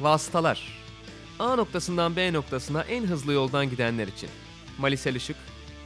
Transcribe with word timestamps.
Vasıtalar. 0.00 0.80
A 1.38 1.56
noktasından 1.56 2.16
B 2.16 2.32
noktasına 2.32 2.82
en 2.82 3.04
hızlı 3.04 3.32
yoldan 3.32 3.70
gidenler 3.70 4.08
için. 4.08 4.30
Malisel 4.78 5.14
Işık, 5.14 5.36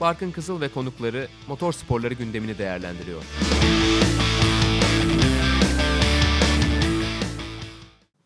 Barkın 0.00 0.30
Kızıl 0.30 0.60
ve 0.60 0.68
konukları 0.68 1.28
motor 1.48 1.72
sporları 1.72 2.14
gündemini 2.14 2.58
değerlendiriyor. 2.58 3.22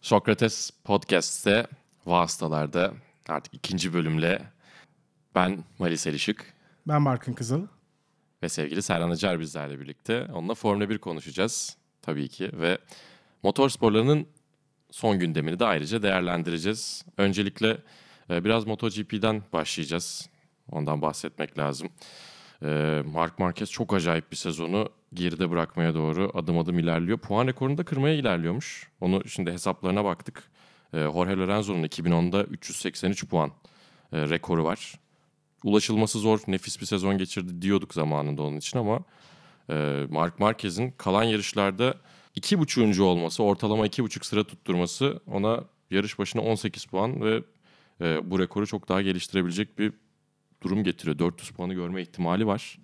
Sokrates 0.01 0.71
Podcast'te 0.85 1.67
Vasıtalar'da 2.07 2.93
artık 3.29 3.55
ikinci 3.55 3.95
bölümle 3.95 4.43
ben 5.35 5.65
Malis 5.79 6.07
Elişik 6.07 6.37
Ben 6.89 7.05
Barkın 7.05 7.33
Kızıl. 7.33 7.67
ve 8.43 8.49
sevgili 8.49 8.83
Serhan 8.83 9.11
Acar 9.11 9.41
bizlerle 9.41 9.81
birlikte. 9.81 10.27
Onunla 10.33 10.55
Formula 10.55 10.91
1 10.91 10.99
konuşacağız 10.99 11.77
tabii 12.03 12.29
ki 12.29 12.51
ve 12.53 12.79
motor 13.43 13.69
sporlarının 13.69 14.27
son 14.91 15.19
gündemini 15.19 15.59
de 15.59 15.65
ayrıca 15.65 16.03
değerlendireceğiz. 16.03 17.05
Öncelikle 17.17 17.79
e, 18.31 18.45
biraz 18.45 18.67
MotoGP'den 18.67 19.43
başlayacağız. 19.53 20.29
Ondan 20.71 21.03
bahsetmek 21.03 21.59
lazım. 21.59 21.89
E, 22.63 23.03
Mark 23.07 23.39
Marquez 23.39 23.71
çok 23.71 23.95
acayip 23.95 24.31
bir 24.31 24.37
sezonu 24.37 24.89
geride 25.15 25.51
bırakmaya 25.51 25.95
doğru 25.95 26.31
adım 26.35 26.59
adım 26.59 26.79
ilerliyor. 26.79 27.19
Puan 27.19 27.47
rekorunu 27.47 27.79
da 27.79 27.85
kırmaya 27.85 28.15
ilerliyormuş. 28.15 28.89
Onu 29.01 29.29
şimdi 29.29 29.53
hesaplarına 29.53 30.05
baktık. 30.05 30.43
E, 30.93 30.99
Jorge 30.99 31.37
Lorenzo'nun 31.37 31.85
2010'da 31.85 32.45
383 32.45 33.27
puan 33.29 33.53
rekoru 34.13 34.65
var. 34.65 34.95
Ulaşılması 35.65 36.19
zor, 36.19 36.41
nefis 36.47 36.81
bir 36.81 36.87
sezon 36.87 37.19
geçirdi 37.19 37.63
diyorduk 37.63 37.95
zamanında 37.95 38.43
onun 38.43 38.57
için 38.57 38.79
ama 38.79 39.01
Mark 40.09 40.41
Marquez'in 40.41 40.91
kalan 40.91 41.23
yarışlarda 41.23 41.95
iki 42.39 42.59
buçuğuncu 42.59 43.05
olması, 43.05 43.43
ortalama 43.43 43.87
iki 43.87 44.05
buçuk 44.05 44.27
sıra 44.27 44.45
tutturması 44.45 45.21
ona 45.27 45.65
yarış 45.91 46.19
başına 46.19 46.43
18 46.43 46.85
puan 46.85 47.23
ve 47.23 47.43
e, 48.01 48.31
bu 48.31 48.39
rekoru 48.39 48.67
çok 48.67 48.89
daha 48.89 49.03
geliştirebilecek 49.03 49.79
bir 49.79 49.93
durum 50.63 50.85
getiriyor. 50.85 51.19
400 51.19 51.51
puanı 51.51 51.75
görme 51.75 52.03
ihtimali 52.03 52.47
var. 52.47 52.79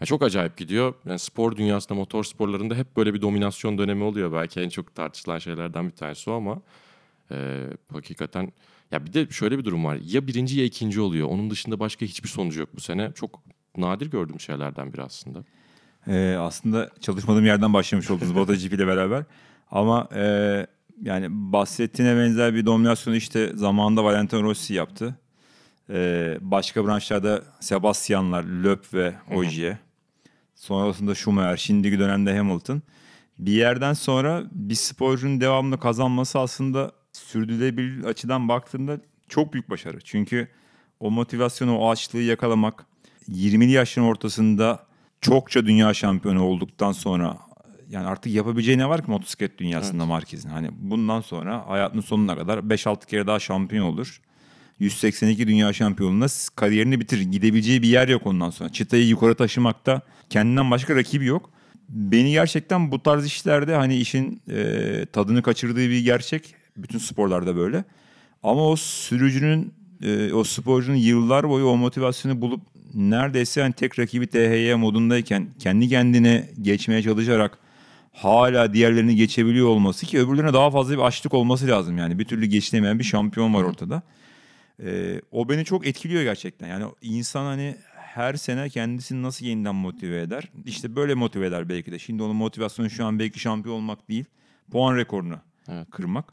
Yani 0.00 0.06
çok 0.06 0.22
acayip 0.22 0.56
gidiyor. 0.56 0.94
Yani 1.06 1.18
spor 1.18 1.56
dünyasında, 1.56 1.94
motor 1.94 2.24
sporlarında 2.24 2.74
hep 2.74 2.96
böyle 2.96 3.14
bir 3.14 3.20
dominasyon 3.20 3.78
dönemi 3.78 4.04
oluyor. 4.04 4.32
Belki 4.32 4.60
en 4.60 4.68
çok 4.68 4.94
tartışılan 4.94 5.38
şeylerden 5.38 5.86
bir 5.86 5.96
tanesi 5.96 6.30
o 6.30 6.34
ama 6.34 6.62
e, 7.30 7.66
hakikaten 7.92 8.52
ya 8.90 9.06
bir 9.06 9.12
de 9.12 9.30
şöyle 9.30 9.58
bir 9.58 9.64
durum 9.64 9.84
var. 9.84 9.98
Ya 10.04 10.26
birinci 10.26 10.58
ya 10.58 10.64
ikinci 10.64 11.00
oluyor. 11.00 11.28
Onun 11.28 11.50
dışında 11.50 11.80
başka 11.80 12.06
hiçbir 12.06 12.28
sonucu 12.28 12.60
yok 12.60 12.68
bu 12.74 12.80
sene. 12.80 13.12
Çok 13.14 13.42
nadir 13.76 14.10
gördüğüm 14.10 14.40
şeylerden 14.40 14.92
biri 14.92 15.02
aslında. 15.02 15.44
Ee, 16.06 16.36
aslında 16.38 16.90
çalışmadığım 17.00 17.46
yerden 17.46 17.72
başlamış 17.72 18.10
oldunuz 18.10 18.32
MotoGP 18.32 18.72
ile 18.72 18.86
beraber. 18.86 19.24
Ama 19.70 20.08
e, 20.14 20.66
yani 21.02 21.26
bahsettiğine 21.30 22.16
benzer 22.16 22.54
bir 22.54 22.66
dominasyonu 22.66 23.16
işte 23.16 23.52
zamanında 23.54 24.04
Valentino 24.04 24.42
Rossi 24.42 24.74
yaptı. 24.74 25.18
Ee, 25.90 26.38
başka 26.40 26.86
branşlarda 26.86 27.42
Sebastianlar, 27.60 28.44
Löb 28.44 28.78
ve 28.94 29.14
Ogier. 29.34 29.76
Sonrasında 30.54 31.14
Schumacher, 31.14 31.56
şimdiki 31.56 31.98
dönemde 31.98 32.36
Hamilton. 32.36 32.82
Bir 33.38 33.52
yerden 33.52 33.92
sonra 33.92 34.42
bir 34.52 34.74
sporcunun 34.74 35.40
devamlı 35.40 35.80
kazanması 35.80 36.38
aslında 36.38 36.92
sürdürülebilir 37.12 38.04
açıdan 38.04 38.48
baktığında 38.48 39.00
çok 39.28 39.52
büyük 39.52 39.70
başarı. 39.70 40.00
Çünkü 40.00 40.48
o 41.00 41.10
motivasyonu, 41.10 41.78
o 41.78 41.90
açlığı 41.90 42.22
yakalamak 42.22 42.86
20'li 43.28 43.70
yaşların 43.70 44.10
ortasında 44.10 44.86
çokça 45.22 45.66
dünya 45.66 45.94
şampiyonu 45.94 46.44
olduktan 46.44 46.92
sonra 46.92 47.38
yani 47.90 48.06
artık 48.06 48.32
yapabileceği 48.32 48.78
ne 48.78 48.88
var 48.88 49.04
ki 49.04 49.10
motosiklet 49.10 49.58
dünyasında 49.58 50.06
Marquez'in? 50.06 50.48
Hani 50.48 50.68
bundan 50.72 51.20
sonra 51.20 51.68
hayatının 51.68 52.02
sonuna 52.02 52.36
kadar 52.36 52.58
5-6 52.58 53.06
kere 53.06 53.26
daha 53.26 53.38
şampiyon 53.38 53.86
olur. 53.86 54.20
182 54.78 55.48
dünya 55.48 55.72
şampiyonluğunda 55.72 56.26
kariyerini 56.56 57.00
bitirir. 57.00 57.22
Gidebileceği 57.22 57.82
bir 57.82 57.88
yer 57.88 58.08
yok 58.08 58.26
ondan 58.26 58.50
sonra. 58.50 58.72
Çıtayı 58.72 59.06
yukarı 59.06 59.34
taşımakta 59.34 60.00
kendinden 60.30 60.70
başka 60.70 60.96
rakibi 60.96 61.24
yok. 61.26 61.50
Beni 61.88 62.30
gerçekten 62.30 62.92
bu 62.92 63.02
tarz 63.02 63.26
işlerde 63.26 63.74
hani 63.74 63.96
işin 63.96 64.42
e, 64.50 65.06
tadını 65.12 65.42
kaçırdığı 65.42 65.90
bir 65.90 66.04
gerçek. 66.04 66.54
Bütün 66.76 66.98
sporlarda 66.98 67.56
böyle. 67.56 67.84
Ama 68.42 68.68
o 68.68 68.76
sürücünün, 68.76 69.74
e, 70.02 70.32
o 70.32 70.44
sporcunun 70.44 70.96
yıllar 70.96 71.48
boyu 71.48 71.66
o 71.66 71.76
motivasyonu 71.76 72.40
bulup 72.40 72.60
neredeyse 72.94 73.62
hani 73.62 73.72
tek 73.72 73.98
rakibi 73.98 74.26
THY 74.26 74.74
modundayken 74.74 75.48
kendi 75.58 75.88
kendine 75.88 76.50
geçmeye 76.62 77.02
çalışarak 77.02 77.58
hala 78.12 78.74
diğerlerini 78.74 79.16
geçebiliyor 79.16 79.68
olması 79.68 80.06
ki 80.06 80.20
öbürlerine 80.20 80.52
daha 80.52 80.70
fazla 80.70 80.94
bir 80.94 81.02
açlık 81.02 81.34
olması 81.34 81.66
lazım 81.66 81.98
yani. 81.98 82.18
Bir 82.18 82.24
türlü 82.24 82.46
geçilemeyen 82.46 82.98
bir 82.98 83.04
şampiyon 83.04 83.54
var 83.54 83.62
ortada. 83.62 84.02
Ee, 84.84 85.20
o 85.30 85.48
beni 85.48 85.64
çok 85.64 85.86
etkiliyor 85.86 86.22
gerçekten. 86.22 86.68
Yani 86.68 86.84
insan 87.02 87.44
hani 87.44 87.76
her 87.94 88.34
sene 88.34 88.68
kendisini 88.68 89.22
nasıl 89.22 89.46
yeniden 89.46 89.74
motive 89.74 90.20
eder? 90.20 90.48
İşte 90.66 90.96
böyle 90.96 91.14
motive 91.14 91.46
eder 91.46 91.68
belki 91.68 91.92
de. 91.92 91.98
Şimdi 91.98 92.22
onun 92.22 92.36
motivasyonu 92.36 92.90
şu 92.90 93.04
an 93.06 93.18
belki 93.18 93.40
şampiyon 93.40 93.76
olmak 93.76 94.08
değil. 94.08 94.24
Puan 94.70 94.96
rekorunu 94.96 95.36
Evet. 95.68 95.86
kırmak. 95.90 96.32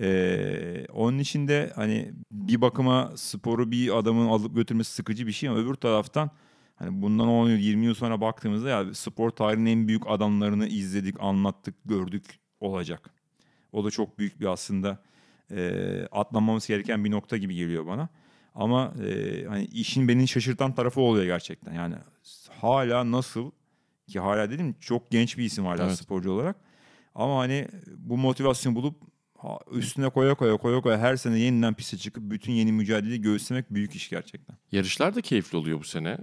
Ee, 0.00 0.86
onun 0.92 1.18
için 1.18 1.48
de 1.48 1.72
hani 1.74 2.12
bir 2.32 2.60
bakıma 2.60 3.12
sporu 3.16 3.70
bir 3.70 3.98
adamın 3.98 4.26
alıp 4.26 4.54
götürmesi 4.54 4.92
sıkıcı 4.92 5.26
bir 5.26 5.32
şey 5.32 5.48
ama 5.48 5.58
öbür 5.58 5.74
taraftan 5.74 6.30
hani 6.74 7.02
bundan 7.02 7.28
10 7.28 7.48
yıl 7.48 7.58
20 7.58 7.86
yıl 7.86 7.94
sonra 7.94 8.20
baktığımızda 8.20 8.68
ya 8.68 8.94
spor 8.94 9.30
tarihinin 9.30 9.70
en 9.70 9.88
büyük 9.88 10.02
adamlarını 10.06 10.66
izledik, 10.66 11.16
anlattık, 11.20 11.74
gördük 11.84 12.24
olacak. 12.60 13.10
O 13.72 13.84
da 13.84 13.90
çok 13.90 14.18
büyük 14.18 14.40
bir 14.40 14.46
aslında 14.46 15.02
e, 15.50 15.82
atlanmamız 16.12 16.66
gereken 16.66 17.04
bir 17.04 17.10
nokta 17.10 17.36
gibi 17.36 17.54
geliyor 17.54 17.86
bana. 17.86 18.08
Ama 18.54 18.94
e, 19.06 19.44
hani 19.44 19.64
işin 19.64 20.08
beni 20.08 20.28
şaşırtan 20.28 20.74
tarafı 20.74 21.00
oluyor 21.00 21.24
gerçekten. 21.24 21.72
Yani 21.72 21.94
hala 22.60 23.10
nasıl 23.10 23.50
ki 24.06 24.20
hala 24.20 24.50
dedim 24.50 24.74
çok 24.80 25.10
genç 25.10 25.38
bir 25.38 25.44
isim 25.44 25.64
hala 25.64 25.84
Evet. 25.84 25.98
sporcu 25.98 26.30
olarak. 26.30 26.56
Ama 27.14 27.38
hani 27.38 27.68
bu 27.96 28.16
motivasyonu 28.16 28.76
bulup 28.76 29.15
üstüne 29.72 30.08
koya 30.08 30.34
koya 30.34 30.56
koya 30.56 30.80
koya 30.80 30.98
her 30.98 31.16
sene 31.16 31.38
yeniden 31.38 31.74
piste 31.74 31.96
çıkıp 31.96 32.30
bütün 32.30 32.52
yeni 32.52 32.72
mücadeleyi 32.72 33.20
göğüslemek 33.20 33.74
büyük 33.74 33.94
iş 33.94 34.08
gerçekten. 34.08 34.56
Yarışlar 34.72 35.14
da 35.14 35.20
keyifli 35.20 35.58
oluyor 35.58 35.80
bu 35.80 35.84
sene. 35.84 36.18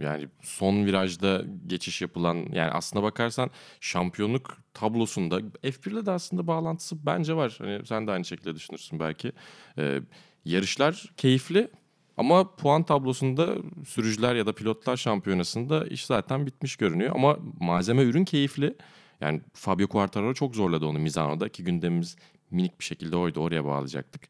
Yani 0.00 0.28
son 0.42 0.86
virajda 0.86 1.44
geçiş 1.66 2.02
yapılan 2.02 2.36
yani 2.52 2.70
aslına 2.70 3.02
bakarsan 3.02 3.50
şampiyonluk 3.80 4.56
tablosunda 4.74 5.40
F1'le 5.40 6.06
de 6.06 6.10
aslında 6.10 6.46
bağlantısı 6.46 7.06
bence 7.06 7.36
var. 7.36 7.56
Hani 7.58 7.86
sen 7.86 8.06
de 8.06 8.10
aynı 8.10 8.24
şekilde 8.24 8.54
düşünürsün 8.54 9.00
belki. 9.00 9.32
Ee, 9.78 10.00
yarışlar 10.44 11.12
keyifli 11.16 11.70
ama 12.16 12.56
puan 12.56 12.82
tablosunda 12.82 13.56
sürücüler 13.86 14.34
ya 14.34 14.46
da 14.46 14.52
pilotlar 14.52 14.96
şampiyonasında 14.96 15.86
iş 15.86 16.06
zaten 16.06 16.46
bitmiş 16.46 16.76
görünüyor. 16.76 17.14
Ama 17.14 17.38
malzeme 17.60 18.02
ürün 18.02 18.24
keyifli. 18.24 18.76
Yani 19.20 19.40
Fabio 19.52 19.86
Quartararo 19.86 20.34
çok 20.34 20.54
zorladı 20.54 20.86
onu 20.86 20.98
Misano'da 20.98 21.48
ki 21.48 21.64
gündemimiz 21.64 22.16
minik 22.50 22.80
bir 22.80 22.84
şekilde 22.84 23.16
oydu 23.16 23.40
oraya 23.40 23.64
bağlayacaktık. 23.64 24.22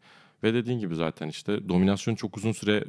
Ve 0.42 0.54
dediğin 0.54 0.78
gibi 0.78 0.94
zaten 0.94 1.28
işte 1.28 1.68
dominasyon 1.68 2.14
çok 2.14 2.36
uzun 2.36 2.52
süre 2.52 2.84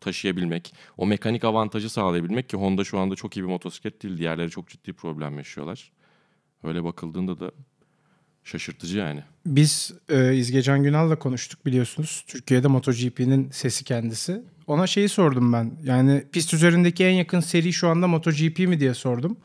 taşıyabilmek, 0.00 0.74
o 0.96 1.06
mekanik 1.06 1.44
avantajı 1.44 1.90
sağlayabilmek 1.90 2.48
ki 2.48 2.56
Honda 2.56 2.84
şu 2.84 2.98
anda 2.98 3.14
çok 3.14 3.36
iyi 3.36 3.42
bir 3.42 3.48
motosiklet 3.48 4.02
değil. 4.02 4.18
Diğerleri 4.18 4.50
çok 4.50 4.68
ciddi 4.68 4.92
problem 4.92 5.38
yaşıyorlar. 5.38 5.92
Öyle 6.64 6.84
bakıldığında 6.84 7.40
da 7.40 7.50
şaşırtıcı 8.44 8.98
yani. 8.98 9.22
Biz 9.46 9.92
e, 10.08 10.34
İzgecan 10.34 10.82
Günal'la 10.82 11.18
konuştuk 11.18 11.66
biliyorsunuz. 11.66 12.24
Türkiye'de 12.26 12.68
MotoGP'nin 12.68 13.50
sesi 13.50 13.84
kendisi. 13.84 14.42
Ona 14.66 14.86
şeyi 14.86 15.08
sordum 15.08 15.52
ben. 15.52 15.72
Yani 15.84 16.24
pist 16.32 16.54
üzerindeki 16.54 17.04
en 17.04 17.14
yakın 17.14 17.40
seri 17.40 17.72
şu 17.72 17.88
anda 17.88 18.06
MotoGP 18.06 18.58
mi 18.58 18.80
diye 18.80 18.94
sordum. 18.94 19.36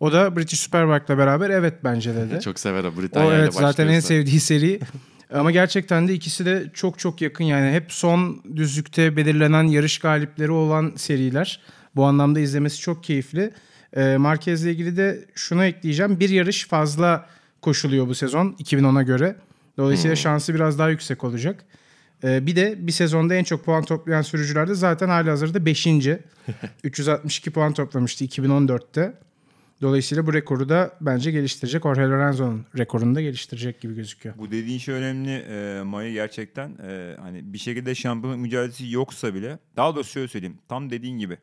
O 0.00 0.12
da 0.12 0.36
British 0.36 0.60
Superbike'la 0.60 1.18
beraber 1.18 1.50
evet 1.50 1.74
bence 1.84 2.14
dedi. 2.14 2.40
Çok 2.44 2.58
sever 2.60 2.84
o 2.84 2.88
O 2.88 3.02
Britanya 3.02 3.28
ile 3.28 3.36
evet 3.42 3.54
zaten 3.54 3.88
en 3.88 4.00
sevdiği 4.00 4.40
seri. 4.40 4.80
Ama 5.32 5.50
gerçekten 5.50 6.08
de 6.08 6.14
ikisi 6.14 6.46
de 6.46 6.70
çok 6.74 6.98
çok 6.98 7.22
yakın 7.22 7.44
yani 7.44 7.72
hep 7.72 7.92
son 7.92 8.42
düzlükte 8.56 9.16
belirlenen 9.16 9.62
yarış 9.62 9.98
galipleri 9.98 10.50
olan 10.50 10.92
seriler. 10.96 11.60
Bu 11.96 12.04
anlamda 12.04 12.40
izlemesi 12.40 12.80
çok 12.80 13.04
keyifli. 13.04 13.52
Ee, 13.96 14.16
Marquez'le 14.16 14.64
ilgili 14.64 14.96
de 14.96 15.24
şunu 15.34 15.64
ekleyeceğim. 15.64 16.20
Bir 16.20 16.30
yarış 16.30 16.66
fazla 16.66 17.26
koşuluyor 17.62 18.08
bu 18.08 18.14
sezon 18.14 18.56
2010'a 18.58 19.02
göre. 19.02 19.36
Dolayısıyla 19.76 20.16
şansı 20.16 20.54
biraz 20.54 20.78
daha 20.78 20.88
yüksek 20.88 21.24
olacak. 21.24 21.64
Ee, 22.24 22.46
bir 22.46 22.56
de 22.56 22.86
bir 22.86 22.92
sezonda 22.92 23.34
en 23.34 23.44
çok 23.44 23.64
puan 23.64 23.84
toplayan 23.84 24.22
sürücüler 24.22 24.68
de 24.68 24.74
zaten 24.74 25.08
hali 25.08 25.30
hazırda 25.30 25.66
5. 25.66 25.86
362 26.84 27.50
puan 27.50 27.72
toplamıştı 27.72 28.24
2014'te. 28.24 29.12
Dolayısıyla 29.82 30.26
bu 30.26 30.34
rekoru 30.34 30.68
da 30.68 30.96
bence 31.00 31.30
geliştirecek. 31.30 31.82
Jorge 31.82 32.00
Lorenzo'nun 32.00 32.66
rekorunu 32.78 33.14
da 33.14 33.20
geliştirecek 33.20 33.80
gibi 33.80 33.94
gözüküyor. 33.94 34.34
Bu 34.38 34.50
dediğin 34.50 34.78
şey 34.78 34.94
önemli 34.94 35.30
e, 35.30 35.82
Maya 35.82 36.12
gerçekten 36.12 36.70
e, 36.82 37.16
hani 37.20 37.52
bir 37.52 37.58
şekilde 37.58 37.94
şampiyonluk 37.94 38.40
mücadelesi 38.40 38.90
yoksa 38.90 39.34
bile 39.34 39.58
daha 39.76 39.94
doğrusu 39.94 40.10
şöyle 40.10 40.28
söyleyeyim 40.28 40.58
tam 40.68 40.90
dediğin 40.90 41.18
gibi 41.18 41.38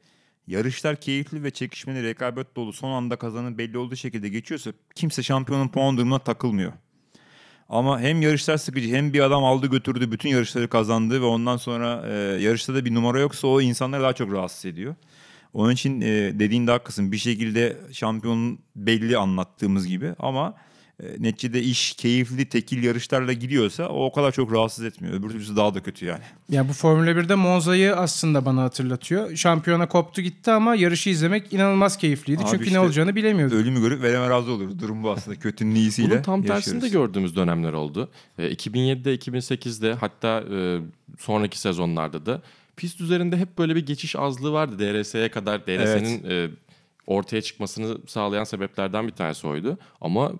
yarışlar 0.47 0.95
keyifli 0.95 1.43
ve 1.43 1.51
çekişmeli 1.51 2.03
rekabet 2.03 2.55
dolu 2.55 2.73
son 2.73 2.91
anda 2.91 3.15
kazanın 3.15 3.57
belli 3.57 3.77
olduğu 3.77 3.95
şekilde 3.95 4.29
geçiyorsa 4.29 4.71
kimse 4.95 5.23
şampiyonun 5.23 5.67
puan 5.67 5.97
durumuna 5.97 6.19
takılmıyor. 6.19 6.73
Ama 7.69 7.99
hem 7.99 8.21
yarışlar 8.21 8.57
sıkıcı 8.57 8.95
hem 8.95 9.13
bir 9.13 9.19
adam 9.19 9.43
aldı 9.43 9.67
götürdü 9.67 10.11
bütün 10.11 10.29
yarışları 10.29 10.67
kazandı 10.67 11.21
ve 11.21 11.25
ondan 11.25 11.57
sonra 11.57 12.03
e, 12.07 12.13
yarışta 12.41 12.75
da 12.75 12.85
bir 12.85 12.93
numara 12.93 13.19
yoksa 13.19 13.47
o 13.47 13.61
insanları 13.61 14.03
daha 14.03 14.13
çok 14.13 14.31
rahatsız 14.31 14.65
ediyor. 14.65 14.95
Onun 15.55 15.71
için 15.71 16.01
e, 16.01 16.05
dediğin 16.39 16.67
de 16.67 16.71
haklısın. 16.71 17.11
Bir 17.11 17.17
şekilde 17.17 17.77
şampiyonun 17.91 18.59
belli 18.75 19.17
anlattığımız 19.17 19.87
gibi 19.87 20.13
ama 20.19 20.53
e, 21.03 21.05
neticede 21.19 21.61
iş 21.61 21.93
keyifli 21.93 22.45
tekil 22.49 22.83
yarışlarla 22.83 23.33
gidiyorsa 23.33 23.87
o 23.89 24.05
o 24.05 24.11
kadar 24.11 24.31
çok 24.31 24.53
rahatsız 24.53 24.85
etmiyor. 24.85 25.13
Öbür 25.15 25.29
türlüsü 25.29 25.55
daha 25.55 25.73
da 25.73 25.83
kötü 25.83 26.05
yani. 26.05 26.21
Ya 26.49 26.69
bu 26.69 26.73
Formula 26.73 27.11
1'de 27.11 27.35
Monza'yı 27.35 27.95
aslında 27.95 28.45
bana 28.45 28.63
hatırlatıyor. 28.63 29.35
Şampiyona 29.35 29.87
koptu 29.87 30.21
gitti 30.21 30.51
ama 30.51 30.75
yarışı 30.75 31.09
izlemek 31.09 31.53
inanılmaz 31.53 31.97
keyifliydi. 31.97 32.41
Abi 32.43 32.49
Çünkü 32.51 32.63
işte 32.63 32.75
ne 32.75 32.79
olacağını 32.79 33.15
bilemiyorduk. 33.15 33.57
Ölümü 33.57 33.81
görüp 33.81 34.01
vereme 34.01 34.29
razı 34.29 34.51
olur. 34.51 34.79
Durum 34.79 35.03
bu 35.03 35.11
aslında. 35.11 35.39
Kötünün 35.39 35.75
iyisiyle 35.75 36.11
Bunun 36.11 36.21
tam 36.21 36.43
tersini 36.43 36.81
de 36.81 36.85
yaşıyoruz. 36.85 37.07
gördüğümüz 37.07 37.35
dönemler 37.35 37.73
oldu. 37.73 38.09
E, 38.37 38.53
2007'de, 38.53 39.15
2008'de 39.15 39.93
hatta 39.93 40.43
e, 40.55 40.79
sonraki 41.19 41.59
sezonlarda 41.59 42.25
da 42.25 42.41
pist 42.77 43.01
üzerinde 43.01 43.37
hep 43.37 43.57
böyle 43.57 43.75
bir 43.75 43.85
geçiş 43.85 44.15
azlığı 44.15 44.51
vardı. 44.51 44.79
DRS'ye 44.79 45.29
kadar 45.29 45.67
DRS'nin 45.67 46.29
e, 46.29 46.49
ortaya 47.07 47.41
çıkmasını 47.41 47.97
sağlayan 48.07 48.43
sebeplerden 48.43 49.07
bir 49.07 49.11
tanesi 49.11 49.47
oydu. 49.47 49.77
Ama 50.01 50.31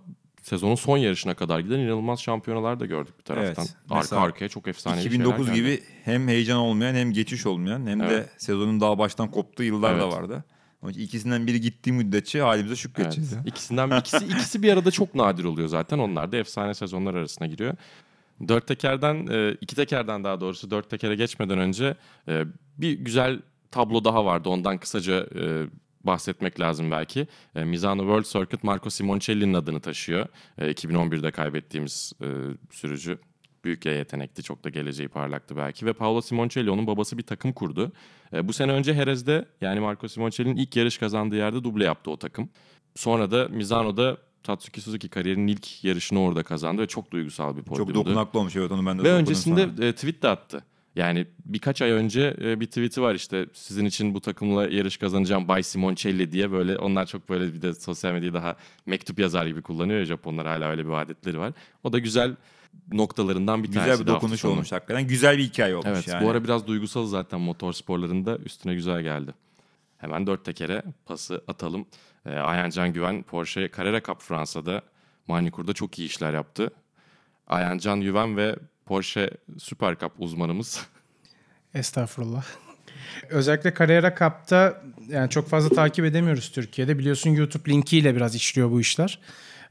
sezonun 0.41 0.75
son 0.75 0.97
yarışına 0.97 1.33
kadar 1.33 1.59
giden 1.59 1.79
inanılmaz 1.79 2.19
şampiyonalar 2.21 2.79
da 2.79 2.85
gördük 2.85 3.19
bir 3.19 3.23
taraftan. 3.23 3.65
Evet. 3.65 3.75
Arka 3.89 3.95
Mesela 3.95 4.21
arkaya 4.21 4.49
çok 4.49 4.67
efsane 4.67 5.01
2009 5.03 5.45
şeyler 5.47 5.61
geldi. 5.61 5.75
gibi 5.77 5.87
hem 6.03 6.27
heyecan 6.27 6.57
olmayan 6.57 6.95
hem 6.95 7.13
geçiş 7.13 7.45
olmayan 7.45 7.87
hem 7.87 7.99
de 7.99 8.05
Evet. 8.05 8.29
sezonun 8.37 8.81
daha 8.81 8.97
baştan 8.97 9.31
koptuğu 9.31 9.63
yıllar 9.63 9.99
da 9.99 10.03
Evet. 10.03 10.13
vardı. 10.13 10.43
Onun 10.81 10.91
için 10.91 11.01
ikisinden 11.01 11.47
biri 11.47 11.61
gittiği 11.61 11.91
müddetçe 11.91 12.41
halimize 12.41 12.67
Evet. 12.71 12.77
şükredeceğiz. 12.77 13.31
ya. 13.33 13.43
İkisinden 13.45 13.99
ikisi 13.99 14.25
ikisi 14.25 14.63
bir 14.63 14.73
arada 14.73 14.91
çok 14.91 15.15
nadir 15.15 15.43
oluyor 15.43 15.67
zaten. 15.67 15.99
Onlar 15.99 16.31
da 16.31 16.37
efsane 16.37 16.73
sezonlar 16.73 17.13
arasına 17.13 17.47
giriyor. 17.47 17.73
Dört 18.47 18.67
tekerden, 18.67 19.27
e, 19.27 19.57
iki 19.61 19.75
tekerden 19.75 20.23
daha 20.23 20.41
doğrusu 20.41 20.71
dört 20.71 20.89
tekere 20.89 21.15
geçmeden 21.15 21.59
önce 21.59 21.95
e, 22.27 22.43
bir 22.77 22.93
güzel 22.93 23.41
tablo 23.71 24.03
daha 24.03 24.25
vardı. 24.25 24.49
Ondan 24.49 24.77
kısaca 24.77 25.27
e, 25.35 25.65
bahsetmek 26.03 26.59
lazım 26.59 26.91
belki. 26.91 27.27
E, 27.55 27.63
Misano 27.63 28.01
World 28.01 28.23
Circuit 28.25 28.63
Marco 28.63 28.89
Simoncelli'nin 28.89 29.53
adını 29.53 29.79
taşıyor. 29.79 30.27
E, 30.57 30.71
2011'de 30.71 31.31
kaybettiğimiz 31.31 32.13
sürücü. 32.71 33.17
Büyük 33.63 33.85
yetenekti. 33.85 34.43
Çok 34.43 34.63
da 34.63 34.69
geleceği 34.69 35.07
parlaktı 35.07 35.57
belki. 35.57 35.85
Ve 35.85 35.93
Paolo 35.93 36.21
Simoncelli 36.21 36.69
onun 36.69 36.87
babası 36.87 37.17
bir 37.17 37.23
takım 37.23 37.53
kurdu. 37.53 37.91
Bu 38.43 38.53
sene 38.53 38.71
önce 38.71 38.93
Jerez'de 38.93 39.45
yani 39.61 39.79
Marco 39.79 40.07
Simoncelli'nin 40.07 40.55
ilk 40.55 40.75
yarış 40.75 40.97
kazandığı 40.97 41.35
yerde 41.35 41.63
duble 41.63 41.83
yaptı 41.83 42.11
o 42.11 42.17
takım. 42.17 42.49
Sonra 42.95 43.31
da 43.31 43.47
Misano'da 43.47 44.17
Tatsuki 44.45 44.81
Suzuki 44.81 45.09
kariyerinin 45.09 45.47
ilk 45.47 45.83
yarışını 45.83 46.21
orada 46.21 46.43
kazandı 46.43 46.81
ve 46.81 46.87
çok 46.87 47.11
duygusal 47.11 47.57
bir 47.57 47.61
podyumdu. 47.61 47.93
Çok 47.93 48.05
dokunaklı 48.05 48.39
olmuş 48.39 48.55
evet 48.55 48.71
onu 48.71 48.85
ben 48.85 48.99
de 48.99 49.03
Ve 49.03 49.11
öncesinde 49.11 49.69
sonra. 49.75 49.85
e, 49.85 49.93
tweet 49.93 50.23
de 50.23 50.27
attı. 50.27 50.63
Yani 50.95 51.27
birkaç 51.45 51.81
ay 51.81 51.91
önce 51.91 52.35
e, 52.41 52.59
bir 52.59 52.65
tweet'i 52.65 53.01
var 53.01 53.15
işte 53.15 53.45
sizin 53.53 53.85
için 53.85 54.13
bu 54.13 54.21
takımla 54.21 54.67
yarış 54.67 54.97
kazanacağım 54.97 55.47
Bay 55.47 55.63
Simoncelli 55.63 56.31
diye 56.31 56.51
böyle 56.51 56.77
onlar 56.77 57.05
çok 57.05 57.29
böyle 57.29 57.53
bir 57.53 57.61
de 57.61 57.73
sosyal 57.73 58.13
medyayı 58.13 58.33
daha 58.33 58.55
mektup 58.85 59.19
yazar 59.19 59.45
gibi 59.45 59.61
kullanıyor 59.61 59.99
ya 59.99 60.05
Japonlar 60.05 60.47
hala 60.47 60.69
öyle 60.69 60.85
bir 60.85 60.91
adetleri 60.91 61.39
var. 61.39 61.53
O 61.83 61.93
da 61.93 61.99
güzel 61.99 62.35
noktalarından 62.91 63.63
bir 63.63 63.71
tanesi. 63.71 63.89
Güzel 63.91 64.05
bir 64.07 64.11
dokunuş 64.13 64.45
olmuş 64.45 64.71
hakikaten. 64.71 65.07
Güzel 65.07 65.37
bir 65.37 65.43
hikaye 65.43 65.75
olmuş 65.75 65.87
Evet 65.91 66.07
yani. 66.07 66.25
bu 66.25 66.29
ara 66.29 66.43
biraz 66.43 66.67
duygusal 66.67 67.05
zaten 67.05 67.41
motor 67.41 67.73
sporlarında 67.73 68.37
üstüne 68.37 68.73
güzel 68.73 69.01
geldi. 69.01 69.33
Hemen 69.97 70.27
dört 70.27 70.45
tekere 70.45 70.83
pası 71.05 71.43
atalım. 71.47 71.85
Ee, 72.25 72.29
Ayhan 72.29 72.69
Can 72.69 72.93
Güven 72.93 73.23
Porsche 73.23 73.69
Carrera 73.77 74.03
Cup 74.03 74.21
Fransa'da 74.21 74.81
Manikur'da 75.27 75.73
çok 75.73 75.99
iyi 75.99 76.07
işler 76.07 76.33
yaptı. 76.33 76.69
Ayhan 77.47 77.77
Can 77.77 78.01
Güven 78.01 78.37
ve 78.37 78.55
Porsche 78.85 79.29
Super 79.57 79.97
Cup 79.97 80.11
uzmanımız. 80.19 80.87
Estağfurullah. 81.73 82.45
Özellikle 83.29 83.73
Carrera 83.79 84.15
Cup'ta 84.15 84.83
yani 85.09 85.29
çok 85.29 85.47
fazla 85.47 85.75
takip 85.75 86.05
edemiyoruz 86.05 86.51
Türkiye'de. 86.51 86.99
Biliyorsun 86.99 87.29
YouTube 87.29 87.71
linkiyle 87.71 88.15
biraz 88.15 88.35
işliyor 88.35 88.71
bu 88.71 88.81
işler. 88.81 89.19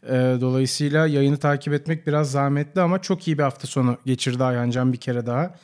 Ee, 0.07 0.37
dolayısıyla 0.41 1.07
yayını 1.07 1.37
takip 1.37 1.73
etmek 1.73 2.07
biraz 2.07 2.31
zahmetli 2.31 2.81
ama 2.81 3.03
çok 3.03 3.29
iyi 3.29 3.39
bir 3.39 3.43
hafta 3.43 3.67
sonu 3.67 3.99
geçirdi 4.07 4.45
Ayhan 4.45 4.71
Can 4.71 4.93
bir 4.93 4.99
kere 4.99 5.27
daha. 5.27 5.55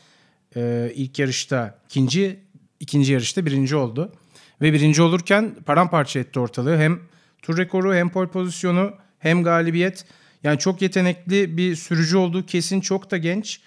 Ee, 0.56 0.92
ilk 0.94 1.18
yarışta 1.18 1.78
ikinci, 1.86 2.40
ikinci 2.80 3.12
yarışta 3.12 3.46
birinci 3.46 3.76
oldu. 3.76 4.12
Ve 4.60 4.72
birinci 4.72 5.02
olurken 5.02 5.54
paramparça 5.66 6.20
etti 6.20 6.40
ortalığı. 6.40 6.78
Hem 6.78 7.00
tur 7.42 7.58
rekoru 7.58 7.94
hem 7.94 8.08
pole 8.08 8.28
pozisyonu 8.30 8.94
hem 9.18 9.44
galibiyet. 9.44 10.04
Yani 10.42 10.58
çok 10.58 10.82
yetenekli 10.82 11.56
bir 11.56 11.76
sürücü 11.76 12.16
olduğu 12.16 12.46
kesin 12.46 12.80
çok 12.80 13.10
da 13.10 13.16
genç. 13.16 13.60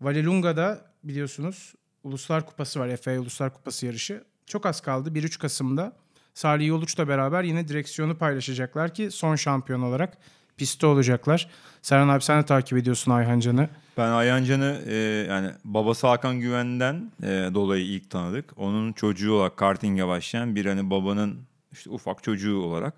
Valelunga'da 0.00 0.80
biliyorsunuz 1.04 1.74
Uluslar 2.04 2.46
Kupası 2.46 2.80
var. 2.80 2.96
FA 2.96 3.10
Uluslar 3.10 3.54
Kupası 3.54 3.86
yarışı. 3.86 4.24
Çok 4.46 4.66
az 4.66 4.80
kaldı. 4.80 5.10
1-3 5.10 5.38
Kasım'da 5.38 5.92
Salih 6.34 6.66
Yoluç'la 6.66 7.08
beraber 7.08 7.42
yine 7.42 7.68
direksiyonu 7.68 8.18
paylaşacaklar 8.18 8.94
ki 8.94 9.10
son 9.10 9.36
şampiyon 9.36 9.82
olarak 9.82 10.18
pistte 10.56 10.86
olacaklar. 10.86 11.48
Serhan 11.82 12.08
abi 12.08 12.22
sen 12.22 12.42
de 12.42 12.46
takip 12.46 12.78
ediyorsun 12.78 13.12
Ayhan 13.12 13.40
Can'ı. 13.40 13.68
Ben 13.96 14.08
Ayhan 14.10 14.44
Can'ı 14.44 14.82
e, 14.86 14.94
yani 15.28 15.50
babası 15.64 16.06
Hakan 16.06 16.40
Güven'den 16.40 17.12
e, 17.22 17.26
dolayı 17.54 17.84
ilk 17.84 18.10
tanıdık. 18.10 18.52
Onun 18.56 18.92
çocuğu 18.92 19.32
olarak 19.32 19.56
karting'e 19.56 20.06
başlayan 20.06 20.56
bir 20.56 20.66
hani 20.66 20.90
babanın 20.90 21.38
işte 21.72 21.90
ufak 21.90 22.22
çocuğu 22.22 22.60
olarak. 22.60 22.94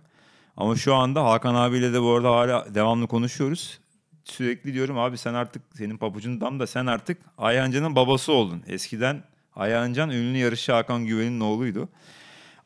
Ama 0.57 0.77
şu 0.77 0.95
anda 0.95 1.25
Hakan 1.25 1.55
abiyle 1.55 1.93
de 1.93 2.03
bu 2.03 2.11
arada 2.15 2.31
hala 2.31 2.75
devamlı 2.75 3.07
konuşuyoruz. 3.07 3.81
Sürekli 4.25 4.75
diyorum 4.75 4.99
abi 4.99 5.19
sen 5.19 5.35
artık 5.35 5.63
senin 5.75 5.97
papucun 5.97 6.41
dam 6.41 6.61
da 6.61 6.67
sen 6.67 6.87
artık 6.87 7.19
Ayhan 7.39 7.71
Can'ın 7.71 7.97
babası 7.97 8.33
oldun. 8.33 8.63
Eskiden 8.67 9.23
Ayhan 9.57 9.93
Can 9.93 10.11
ünlü 10.11 10.39
yarışçı 10.39 10.73
Hakan 10.73 11.07
Güven'in 11.07 11.41
oğluydu. 11.41 11.89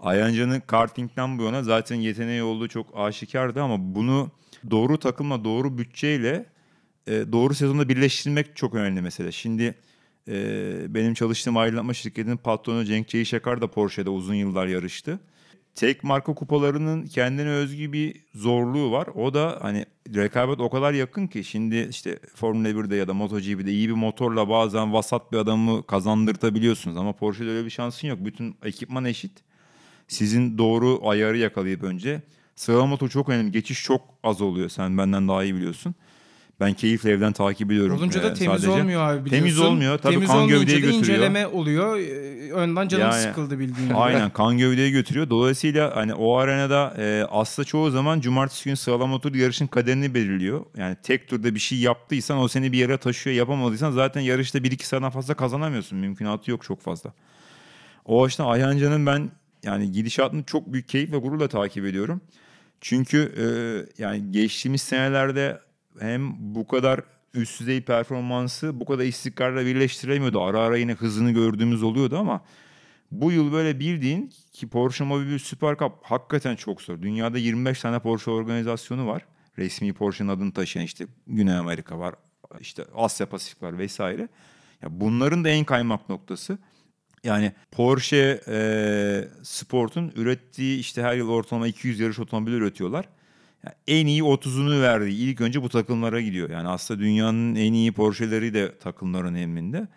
Ayhan 0.00 0.34
Can'ın 0.34 0.60
kartingden 0.60 1.38
bu 1.38 1.42
yana 1.42 1.62
zaten 1.62 1.96
yeteneği 1.96 2.42
olduğu 2.42 2.68
çok 2.68 2.98
aşikardı 2.98 3.62
ama 3.62 3.76
bunu 3.78 4.30
doğru 4.70 4.98
takımla 4.98 5.44
doğru 5.44 5.78
bütçeyle 5.78 6.46
e, 7.06 7.32
doğru 7.32 7.54
sezonda 7.54 7.88
birleştirmek 7.88 8.56
çok 8.56 8.74
önemli 8.74 9.02
mesele. 9.02 9.32
Şimdi 9.32 9.74
e, 10.28 10.94
benim 10.94 11.14
çalıştığım 11.14 11.56
aydınlatma 11.56 11.94
şirketinin 11.94 12.36
patronu 12.36 12.84
Cenk 12.84 13.08
Çeyişakar 13.08 13.60
da 13.60 13.66
Porsche'de 13.66 14.10
uzun 14.10 14.34
yıllar 14.34 14.66
yarıştı. 14.66 15.20
Tek 15.74 16.04
marka 16.04 16.34
kupalarının 16.34 17.06
kendine 17.06 17.48
özgü 17.48 17.92
bir 17.92 18.16
zorluğu 18.34 18.92
var. 18.92 19.06
O 19.06 19.34
da 19.34 19.58
hani 19.62 19.86
rekabet 20.14 20.60
o 20.60 20.70
kadar 20.70 20.92
yakın 20.92 21.26
ki 21.26 21.44
şimdi 21.44 21.86
işte 21.90 22.18
Formula 22.34 22.68
1'de 22.68 22.96
ya 22.96 23.08
da 23.08 23.14
MotoGP'de 23.14 23.72
iyi 23.72 23.88
bir 23.88 23.94
motorla 23.94 24.48
bazen 24.48 24.92
vasat 24.92 25.32
bir 25.32 25.36
adamı 25.36 25.86
kazandırtabiliyorsunuz. 25.86 26.96
Ama 26.96 27.12
Porsche'de 27.12 27.50
öyle 27.50 27.64
bir 27.64 27.70
şansın 27.70 28.08
yok. 28.08 28.18
Bütün 28.20 28.56
ekipman 28.64 29.04
eşit. 29.04 29.32
Sizin 30.08 30.58
doğru 30.58 31.08
ayarı 31.08 31.38
yakalayıp 31.38 31.82
önce. 31.82 32.22
Sıralama 32.56 32.96
turu 32.96 33.10
çok 33.10 33.28
önemli. 33.28 33.52
Geçiş 33.52 33.82
çok 33.84 34.00
az 34.24 34.40
oluyor. 34.40 34.68
Sen 34.68 34.98
benden 34.98 35.28
daha 35.28 35.44
iyi 35.44 35.54
biliyorsun. 35.54 35.94
Ben 36.60 36.74
keyifle 36.74 37.10
evden 37.10 37.32
takip 37.32 37.72
ediyorum. 37.72 37.96
Olunca 37.96 38.22
da 38.22 38.28
Ee, 38.30 38.34
temiz 38.34 38.62
sadece. 38.62 38.70
olmuyor 38.70 39.02
abi 39.02 39.24
biliyorsun. 39.24 39.46
Temiz 39.46 39.58
olmuyor. 39.60 39.98
Tabii 39.98 40.14
temiz 40.14 40.28
kan 40.28 40.48
gövdeye 40.48 40.78
götürüyor. 40.80 40.98
inceleme 40.98 41.46
oluyor. 41.46 41.98
Ee, 41.98 42.32
Önden 42.52 42.88
canım 42.88 43.04
Yani, 43.04 43.22
sıkıldı 43.22 43.58
bildiğin 43.58 43.88
gibi. 43.88 43.96
Aynen 43.98 44.30
kan 44.30 44.58
gövdeye 44.58 44.90
götürüyor. 44.90 45.30
Dolayısıyla 45.30 45.96
hani 45.96 46.14
o 46.14 46.36
arenada 46.36 46.94
e, 46.98 47.26
aslında 47.30 47.66
çoğu 47.66 47.90
zaman 47.90 48.20
cumartesi 48.20 48.64
günü 48.64 48.76
sıralama 48.76 49.20
turu 49.20 49.38
yarışın 49.38 49.66
kaderini 49.66 50.14
belirliyor. 50.14 50.64
Yani 50.76 50.96
tek 51.02 51.28
turda 51.28 51.54
bir 51.54 51.60
şey 51.60 51.78
yaptıysan 51.78 52.38
o 52.38 52.48
seni 52.48 52.72
bir 52.72 52.78
yere 52.78 52.96
taşıyor 52.96 53.36
yapamadıysan 53.36 53.90
zaten 53.90 54.20
yarışta 54.20 54.58
1-2 54.58 54.82
sıradan 54.84 55.10
fazla 55.10 55.34
kazanamıyorsun. 55.34 55.98
Mümkünatı 55.98 56.50
yok 56.50 56.62
çok 56.64 56.80
fazla. 56.80 57.12
O 58.04 58.24
açıdan 58.24 58.46
Ayhan 58.46 58.78
Can'ın 58.78 59.06
ben 59.06 59.30
yani 59.62 59.92
gidişatını 59.92 60.42
çok 60.44 60.72
büyük 60.72 60.88
keyif 60.88 61.12
ve 61.12 61.16
gururla 61.18 61.48
takip 61.48 61.84
ediyorum. 61.84 62.20
Çünkü 62.82 63.34
e, 63.36 63.44
yani 64.02 64.32
geçtiğimiz 64.32 64.82
senelerde 64.82 65.60
hem 66.00 66.34
bu 66.54 66.66
kadar 66.66 67.00
üst 67.34 67.60
düzey 67.60 67.80
performansı 67.80 68.80
bu 68.80 68.84
kadar 68.84 69.04
istikrarla 69.04 69.66
birleştiremiyordu. 69.66 70.42
Ara 70.42 70.60
ara 70.60 70.76
yine 70.76 70.92
hızını 70.92 71.30
gördüğümüz 71.30 71.82
oluyordu 71.82 72.18
ama 72.18 72.44
bu 73.10 73.32
yıl 73.32 73.52
böyle 73.52 73.80
bildiğin 73.80 74.32
ki 74.52 74.68
Porsche 74.68 75.04
Mobile 75.04 75.38
Super 75.38 75.76
Cup 75.76 75.92
hakikaten 76.02 76.56
çok 76.56 76.82
zor. 76.82 77.02
Dünyada 77.02 77.38
25 77.38 77.80
tane 77.80 77.98
Porsche 77.98 78.30
organizasyonu 78.30 79.06
var. 79.06 79.26
Resmi 79.58 79.92
Porsche'nin 79.92 80.28
adını 80.28 80.52
taşıyan 80.52 80.84
işte 80.84 81.06
Güney 81.26 81.56
Amerika 81.56 81.98
var, 81.98 82.14
işte 82.60 82.84
Asya 82.94 83.28
Pasifik 83.28 83.62
var 83.62 83.78
vesaire. 83.78 84.28
Ya 84.82 85.00
bunların 85.00 85.44
da 85.44 85.48
en 85.48 85.64
kaymak 85.64 86.08
noktası. 86.08 86.58
Yani 87.24 87.52
Porsche 87.70 88.40
e, 88.48 89.28
Sport'un 89.42 90.12
ürettiği 90.16 90.78
işte 90.78 91.02
her 91.02 91.14
yıl 91.14 91.28
ortalama 91.28 91.66
200 91.68 92.00
yarış 92.00 92.18
otomobili 92.18 92.54
üretiyorlar. 92.56 93.08
Yani 93.64 93.74
en 93.88 94.06
iyi 94.06 94.22
30'unu 94.22 94.82
verdiği 94.82 95.30
ilk 95.30 95.40
önce 95.40 95.62
bu 95.62 95.68
takımlara 95.68 96.20
gidiyor. 96.20 96.50
Yani 96.50 96.68
aslında 96.68 97.00
dünyanın 97.00 97.54
en 97.54 97.72
iyi 97.72 97.92
Porsche'leri 97.92 98.54
de 98.54 98.78
takımların 98.78 99.34
emrinde. 99.34 99.88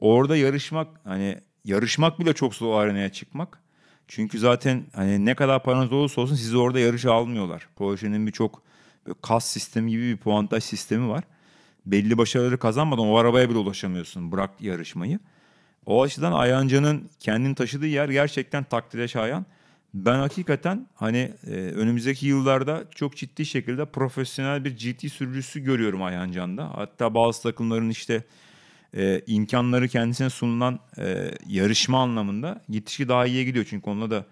Orada 0.00 0.36
yarışmak 0.36 0.88
hani 1.04 1.38
yarışmak 1.64 2.20
bile 2.20 2.32
çok 2.32 2.54
zor 2.54 2.80
arenaya 2.82 3.12
çıkmak. 3.12 3.58
Çünkü 4.08 4.38
zaten 4.38 4.84
hani 4.94 5.24
ne 5.26 5.34
kadar 5.34 5.62
paranız 5.62 5.92
olursa 5.92 6.20
olsun 6.20 6.34
sizi 6.34 6.56
orada 6.56 6.78
yarışa 6.80 7.12
almıyorlar. 7.12 7.68
Porsche'nin 7.76 8.26
birçok 8.26 8.62
kas 9.22 9.46
sistemi 9.46 9.90
gibi 9.90 10.02
bir 10.02 10.16
puantaj 10.16 10.64
sistemi 10.64 11.08
var. 11.08 11.24
belli 11.86 12.18
başarıları 12.18 12.58
kazanmadan 12.58 13.06
o 13.06 13.16
arabaya 13.16 13.50
bile 13.50 13.58
ulaşamıyorsun. 13.58 14.32
Bırak 14.32 14.50
yarışmayı. 14.60 15.18
O 15.86 16.02
açıdan 16.02 16.32
Ayanca'nın 16.32 17.10
kendini 17.20 17.54
taşıdığı 17.54 17.86
yer 17.86 18.08
gerçekten 18.08 18.64
takdire 18.64 19.08
şayan. 19.08 19.46
Ben 19.94 20.18
hakikaten 20.18 20.86
hani 20.94 21.32
e, 21.46 21.50
önümüzdeki 21.50 22.26
yıllarda 22.26 22.84
çok 22.94 23.16
ciddi 23.16 23.46
şekilde 23.46 23.84
profesyonel 23.84 24.64
bir 24.64 24.70
GT 24.70 25.12
sürücüsü 25.12 25.60
görüyorum 25.60 26.02
Ayanca'nda. 26.02 26.70
Hatta 26.74 27.14
bazı 27.14 27.42
takımların 27.42 27.90
işte 27.90 28.24
e, 28.96 29.22
imkanları 29.26 29.88
kendisine 29.88 30.30
sunulan 30.30 30.80
e, 30.98 31.30
yarışma 31.48 32.02
anlamında 32.02 32.60
gitişi 32.68 33.08
daha 33.08 33.26
iyiye 33.26 33.44
gidiyor. 33.44 33.66
Çünkü 33.70 33.90
onunla 33.90 34.10
da 34.10 34.24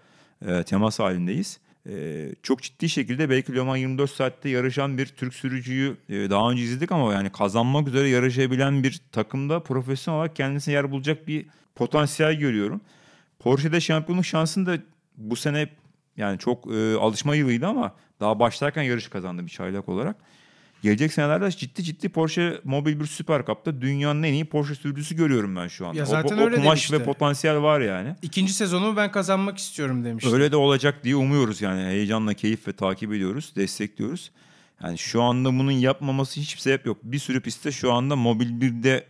e, 0.47 0.63
temas 0.63 0.99
halindeyiz. 0.99 1.59
E, 1.89 2.29
çok 2.43 2.61
ciddi 2.61 2.89
şekilde 2.89 3.29
belki 3.29 3.55
Le 3.55 3.61
Mans 3.61 3.77
24 3.77 4.11
saatte 4.11 4.49
yarışan 4.49 4.97
bir 4.97 5.05
Türk 5.05 5.33
sürücüyü 5.33 5.97
e, 6.09 6.29
daha 6.29 6.51
önce 6.51 6.63
izledik 6.63 6.91
ama 6.91 7.13
yani 7.13 7.29
kazanmak 7.29 7.87
üzere 7.87 8.09
yarışabilen 8.09 8.83
bir 8.83 9.01
takımda 9.11 9.63
profesyonel 9.63 10.19
olarak 10.19 10.35
kendisine 10.35 10.73
yer 10.73 10.91
bulacak 10.91 11.27
bir 11.27 11.45
potansiyel 11.75 12.33
görüyorum. 12.33 12.81
Porsche'de 13.39 13.81
şampiyonluk 13.81 14.25
şansını 14.25 14.65
da 14.65 14.77
bu 15.17 15.35
sene 15.35 15.69
yani 16.17 16.39
çok 16.39 16.73
e, 16.73 16.95
alışma 16.95 17.35
yılıydı 17.35 17.67
ama 17.67 17.95
daha 18.19 18.39
başlarken 18.39 18.83
yarış 18.83 19.07
kazandı 19.07 19.45
bir 19.45 19.51
çaylak 19.51 19.89
olarak. 19.89 20.15
Gelecek 20.81 21.13
senelerde 21.13 21.51
ciddi 21.51 21.83
ciddi 21.83 22.09
Porsche 22.09 22.61
Mobil 22.63 22.99
bir 22.99 23.05
Süper 23.05 23.45
Cup'ta 23.45 23.81
dünyanın 23.81 24.23
en 24.23 24.33
iyi 24.33 24.45
Porsche 24.45 24.75
sürücüsü 24.75 25.15
görüyorum 25.15 25.55
ben 25.55 25.67
şu 25.67 25.87
anda. 25.87 25.97
Ya 25.97 26.03
O- 26.03 26.07
zaten 26.07 26.37
o, 26.37 26.41
öyle 26.41 26.55
kumaş 26.55 26.67
demişti. 26.67 26.93
ve 26.99 27.03
potansiyel 27.03 27.61
var 27.61 27.81
yani. 27.81 28.15
İkinci 28.21 28.53
sezonu 28.53 28.95
ben 28.95 29.11
kazanmak 29.11 29.57
istiyorum 29.57 30.05
demişti. 30.05 30.33
Öyle 30.33 30.51
de 30.51 30.55
olacak 30.55 31.03
diye 31.03 31.15
umuyoruz 31.15 31.61
yani. 31.61 31.81
Heyecanla, 31.83 32.33
keyifle 32.33 32.73
takip 32.73 33.13
ediyoruz, 33.13 33.53
destekliyoruz. 33.55 34.31
Yani 34.83 34.97
şu 34.97 35.21
anda 35.21 35.49
bunun 35.49 35.71
yapmaması 35.71 36.39
hiçbir 36.39 36.61
sebep 36.61 36.85
yok. 36.85 36.97
Bir 37.03 37.19
sürü 37.19 37.41
pistte 37.41 37.71
şu 37.71 37.93
anda 37.93 38.15
Mobil 38.15 38.49
1'de 38.61 39.05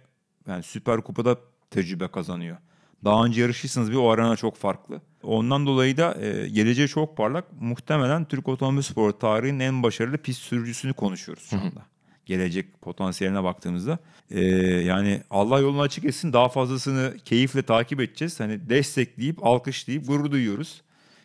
yani 0.47 0.63
Süper 0.63 1.01
Kupa'da 1.01 1.37
tecrübe 1.69 2.07
kazanıyor. 2.07 2.57
Daha 3.03 3.25
önce 3.25 3.41
yarışırsanız 3.41 3.91
bir 3.91 3.95
o 3.95 4.09
arana 4.09 4.35
çok 4.35 4.57
farklı. 4.57 5.01
Ondan 5.23 5.65
dolayı 5.65 5.97
da 5.97 6.17
e, 6.21 6.49
geleceği 6.49 6.87
çok 6.87 7.17
parlak. 7.17 7.45
Muhtemelen 7.61 8.25
Türk 8.25 8.47
otomobil 8.47 8.81
sporu 8.81 9.19
tarihinin 9.19 9.59
en 9.59 9.83
başarılı 9.83 10.17
pist 10.17 10.41
sürücüsünü 10.41 10.93
konuşuyoruz 10.93 11.43
şu 11.49 11.55
anda. 11.57 11.85
Gelecek 12.25 12.81
potansiyeline 12.81 13.43
baktığımızda. 13.43 13.99
E, 14.31 14.41
yani 14.83 15.21
Allah 15.29 15.59
yolunu 15.59 15.81
açık 15.81 16.05
etsin 16.05 16.33
daha 16.33 16.49
fazlasını 16.49 17.13
keyifle 17.25 17.63
takip 17.63 17.99
edeceğiz. 18.01 18.39
Hani 18.39 18.69
destekleyip, 18.69 19.45
alkışlayıp 19.45 20.07
gurur 20.07 20.31
duyuyoruz. 20.31 20.81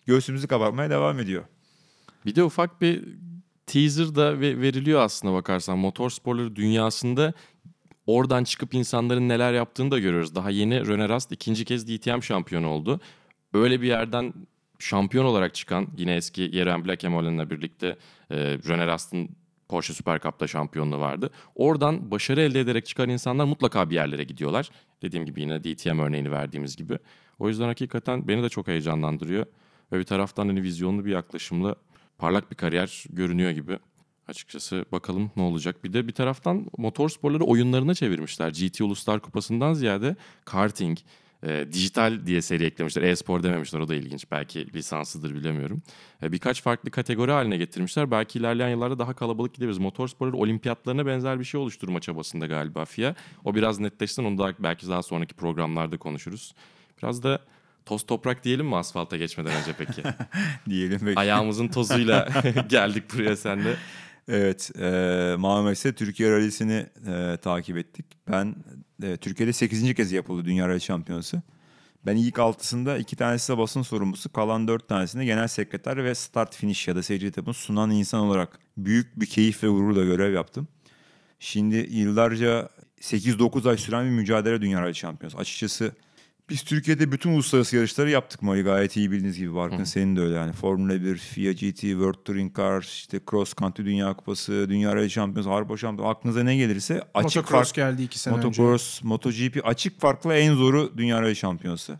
Göğsümüzü 0.06 0.48
kabartmaya 0.48 0.90
devam 0.90 1.18
ediyor. 1.20 1.44
Bir 2.26 2.34
de 2.34 2.42
ufak 2.44 2.80
bir 2.80 3.04
teaser 3.66 4.14
da 4.14 4.40
ve- 4.40 4.60
veriliyor 4.60 5.00
aslında 5.00 5.34
bakarsan. 5.34 5.78
Motorsporları 5.78 6.56
dünyasında 6.56 7.32
oradan 8.06 8.44
çıkıp 8.44 8.74
insanların 8.74 9.28
neler 9.28 9.52
yaptığını 9.52 9.90
da 9.90 9.98
görüyoruz. 9.98 10.34
Daha 10.34 10.50
yeni 10.50 10.86
Rene 10.86 11.08
Rast 11.08 11.32
ikinci 11.32 11.64
kez 11.64 11.88
DTM 11.88 12.20
şampiyonu 12.20 12.66
oldu. 12.68 13.00
Öyle 13.54 13.82
bir 13.82 13.86
yerden 13.86 14.34
şampiyon 14.78 15.24
olarak 15.24 15.54
çıkan 15.54 15.88
yine 15.96 16.14
eski 16.14 16.52
Jeren 16.52 16.84
Blackemolen'la 16.84 17.50
birlikte 17.50 17.96
e, 18.30 18.36
Rene 18.38 18.86
Rast'ın 18.86 19.28
Porsche 19.68 19.94
Super 19.94 20.20
Cup'ta 20.20 20.46
şampiyonluğu 20.46 21.00
vardı. 21.00 21.30
Oradan 21.54 22.10
başarı 22.10 22.40
elde 22.40 22.60
ederek 22.60 22.86
çıkan 22.86 23.08
insanlar 23.08 23.44
mutlaka 23.44 23.90
bir 23.90 23.94
yerlere 23.94 24.24
gidiyorlar. 24.24 24.70
Dediğim 25.02 25.26
gibi 25.26 25.40
yine 25.40 25.64
DTM 25.64 25.98
örneğini 25.98 26.30
verdiğimiz 26.30 26.76
gibi. 26.76 26.98
O 27.38 27.48
yüzden 27.48 27.66
hakikaten 27.66 28.28
beni 28.28 28.42
de 28.42 28.48
çok 28.48 28.66
heyecanlandırıyor. 28.66 29.46
Ve 29.92 29.98
bir 29.98 30.04
taraftan 30.04 30.46
hani 30.48 30.62
vizyonlu 30.62 31.04
bir 31.04 31.10
yaklaşımla 31.10 31.76
parlak 32.18 32.50
bir 32.50 32.56
kariyer 32.56 33.04
görünüyor 33.10 33.50
gibi. 33.50 33.78
Açıkçası 34.28 34.84
bakalım 34.92 35.30
ne 35.36 35.42
olacak. 35.42 35.84
Bir 35.84 35.92
de 35.92 36.08
bir 36.08 36.12
taraftan 36.12 36.66
motor 36.78 37.08
sporları 37.08 37.44
oyunlarına 37.44 37.94
çevirmişler. 37.94 38.48
GT 38.48 38.80
Uluslar 38.80 39.20
Kupası'ndan 39.20 39.74
ziyade 39.74 40.16
karting, 40.44 40.98
e, 41.42 41.66
dijital 41.72 42.26
diye 42.26 42.42
seri 42.42 42.64
eklemişler. 42.64 43.02
E-spor 43.02 43.42
dememişler 43.42 43.80
o 43.80 43.88
da 43.88 43.94
ilginç. 43.94 44.24
Belki 44.30 44.72
lisanslıdır 44.74 45.34
bilemiyorum. 45.34 45.82
E, 46.22 46.32
birkaç 46.32 46.62
farklı 46.62 46.90
kategori 46.90 47.30
haline 47.32 47.56
getirmişler. 47.56 48.10
Belki 48.10 48.38
ilerleyen 48.38 48.68
yıllarda 48.68 48.98
daha 48.98 49.14
kalabalık 49.14 49.54
gidebiliriz. 49.54 49.78
Motor 49.78 50.08
sporları 50.08 50.36
olimpiyatlarına 50.36 51.06
benzer 51.06 51.40
bir 51.40 51.44
şey 51.44 51.60
oluşturma 51.60 52.00
çabasında 52.00 52.46
galiba 52.46 52.84
FIA. 52.84 53.14
O 53.44 53.54
biraz 53.54 53.78
netleşsin 53.80 54.24
onu 54.24 54.38
da 54.38 54.54
belki 54.58 54.88
daha 54.88 55.02
sonraki 55.02 55.34
programlarda 55.34 55.96
konuşuruz. 55.96 56.54
Biraz 57.02 57.22
da 57.22 57.40
toz 57.86 58.06
toprak 58.06 58.44
diyelim 58.44 58.66
mi 58.66 58.76
asfalta 58.76 59.16
geçmeden 59.16 59.52
önce 59.60 59.72
peki? 59.78 60.02
Diyelim. 60.70 61.06
ve- 61.06 61.14
Ayağımızın 61.16 61.68
tozuyla 61.68 62.28
geldik 62.68 63.04
buraya 63.14 63.36
senle. 63.36 63.76
Evet, 64.28 64.70
e, 64.78 65.34
Marmaris'te 65.38 65.92
Türkiye 65.94 66.30
Rally'sini 66.30 66.86
e, 67.06 67.36
takip 67.42 67.76
ettik. 67.76 68.06
Ben 68.30 68.54
e, 69.02 69.16
Türkiye'de 69.16 69.52
8. 69.52 69.94
kez 69.94 70.12
yapıldı 70.12 70.44
Dünya 70.44 70.68
Rally 70.68 70.80
Şampiyonası. 70.80 71.42
Ben 72.06 72.16
ilk 72.16 72.38
altısında 72.38 72.98
iki 72.98 73.16
tanesi 73.16 73.52
de 73.52 73.58
basın 73.58 73.82
sorumlusu, 73.82 74.32
kalan 74.32 74.68
dört 74.68 74.88
tanesinde 74.88 75.24
genel 75.24 75.48
sekreter 75.48 76.04
ve 76.04 76.14
start 76.14 76.54
finish 76.56 76.88
ya 76.88 76.96
da 76.96 77.02
seyirci 77.02 77.26
etapını 77.26 77.54
sunan 77.54 77.90
insan 77.90 78.20
olarak 78.20 78.58
büyük 78.76 79.20
bir 79.20 79.26
keyif 79.26 79.62
ve 79.62 79.68
gururla 79.68 80.04
görev 80.04 80.32
yaptım. 80.34 80.68
Şimdi 81.38 81.76
yıllarca 81.90 82.68
8-9 83.00 83.70
ay 83.70 83.76
süren 83.76 84.04
bir 84.04 84.10
mücadele 84.10 84.60
Dünya 84.60 84.82
Rally 84.82 84.94
Şampiyonası. 84.94 85.38
Açıkçası 85.38 85.92
biz 86.48 86.62
Türkiye'de 86.62 87.12
bütün 87.12 87.30
uluslararası 87.30 87.76
yarışları 87.76 88.10
yaptık 88.10 88.42
Mali 88.42 88.62
gayet 88.62 88.96
iyi 88.96 89.10
bildiğiniz 89.10 89.38
gibi 89.38 89.54
Barkın 89.54 89.84
senin 89.84 90.16
de 90.16 90.20
öyle 90.20 90.34
yani 90.34 90.52
Formula 90.52 91.02
1, 91.02 91.16
FIA 91.16 91.52
GT, 91.52 91.80
World 91.80 92.24
Touring 92.24 92.56
Car, 92.56 92.82
işte 92.82 93.20
Cross 93.30 93.54
Country 93.54 93.84
Dünya 93.84 94.14
Kupası, 94.14 94.66
Dünya 94.68 94.96
Rally 94.96 95.10
Şampiyonası, 95.10 95.50
Avrupa 95.50 95.76
Şampiyonası 95.76 96.18
aklınıza 96.18 96.42
ne 96.42 96.56
gelirse 96.56 97.02
açık 97.14 97.36
Motocross 97.36 97.50
fark, 97.50 97.74
geldi 97.74 98.02
iki 98.02 98.18
sene 98.18 98.34
önce. 98.34 98.46
Motocross, 98.46 99.02
MotoGP 99.02 99.60
açık 99.64 100.00
farklı 100.00 100.34
en 100.34 100.54
zoru 100.54 100.92
Dünya 100.96 101.22
Rally 101.22 101.34
Şampiyonası. 101.34 101.98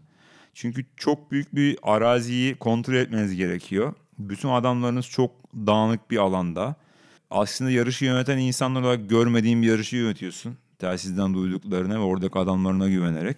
Çünkü 0.55 0.87
çok 0.97 1.31
büyük 1.33 1.55
bir 1.55 1.79
araziyi 1.83 2.55
kontrol 2.55 2.95
etmeniz 2.95 3.37
gerekiyor. 3.37 3.95
Bütün 4.19 4.49
adamlarınız 4.49 5.07
çok 5.07 5.31
dağınık 5.55 6.11
bir 6.11 6.17
alanda. 6.17 6.75
Aslında 7.31 7.71
yarışı 7.71 8.05
yöneten 8.05 8.39
insanlar 8.39 8.83
olarak 8.83 9.11
görmediğin 9.11 9.63
bir 9.63 9.67
yarışı 9.67 9.97
yönetiyorsun. 9.97 10.57
Telsizden 10.79 11.35
duyduklarına 11.35 11.95
ve 11.95 11.99
oradaki 11.99 12.39
adamlarına 12.39 12.89
güvenerek. 12.89 13.37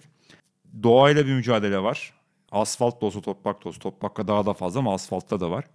Doğayla 0.83 1.25
bir 1.25 1.33
mücadele 1.33 1.83
var. 1.83 2.13
Asfalt 2.51 3.01
da 3.01 3.05
olsa 3.05 3.21
toprak 3.21 3.65
da 3.65 3.69
olsa. 3.69 3.79
Toprakta 3.79 4.27
daha 4.27 4.45
da 4.45 4.53
fazla 4.53 4.79
ama 4.79 4.93
asfaltta 4.93 5.39
da 5.39 5.51
var. 5.51 5.65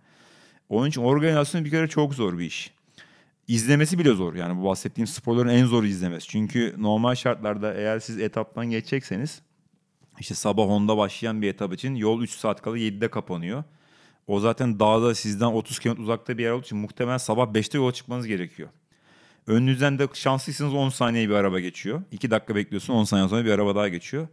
Onun 0.69 0.89
için 0.89 1.03
organizasyon 1.03 1.65
bir 1.65 1.71
kere 1.71 1.89
çok 1.89 2.15
zor 2.15 2.39
bir 2.39 2.45
iş. 2.45 2.73
İzlemesi 3.49 3.99
bile 3.99 4.13
zor. 4.13 4.35
Yani 4.35 4.61
bu 4.61 4.65
bahsettiğim 4.65 5.07
sporların 5.07 5.49
en 5.49 5.65
zoru 5.65 5.87
izlemesi. 5.87 6.29
Çünkü 6.29 6.75
normal 6.79 7.15
şartlarda 7.15 7.75
eğer 7.75 7.99
siz 7.99 8.19
etaptan 8.19 8.71
geçecekseniz 8.71 9.43
işte 10.21 10.35
sabah 10.35 10.65
10'da 10.65 10.97
başlayan 10.97 11.43
bir 11.43 11.49
etap 11.49 11.73
için 11.73 11.95
yol 11.95 12.23
3 12.23 12.31
saat 12.31 12.63
kala 12.63 12.79
7'de 12.79 13.11
kapanıyor. 13.11 13.65
O 14.27 14.41
zaten 14.41 14.81
dağda 14.81 15.15
sizden 15.15 15.47
30 15.47 15.79
km 15.79 16.03
uzakta 16.03 16.39
bir 16.39 16.43
yer 16.43 16.51
olduğu 16.51 16.65
için 16.65 16.79
muhtemelen 16.79 17.19
sabah 17.19 17.47
5'te 17.47 17.79
yola 17.79 17.93
çıkmanız 17.93 18.27
gerekiyor. 18.27 18.69
Önünüzden 19.47 19.99
de 19.99 20.09
şanslıysanız 20.13 20.75
10 20.75 20.89
saniye 20.89 21.29
bir 21.29 21.35
araba 21.35 21.61
geçiyor. 21.61 22.03
2 22.13 22.31
dakika 22.31 22.55
bekliyorsun 22.57 22.95
10 22.95 23.05
saniye 23.05 23.29
sonra 23.29 23.45
bir 23.45 23.51
araba 23.51 23.77
daha 23.77 23.89
geçiyor. 23.89 24.29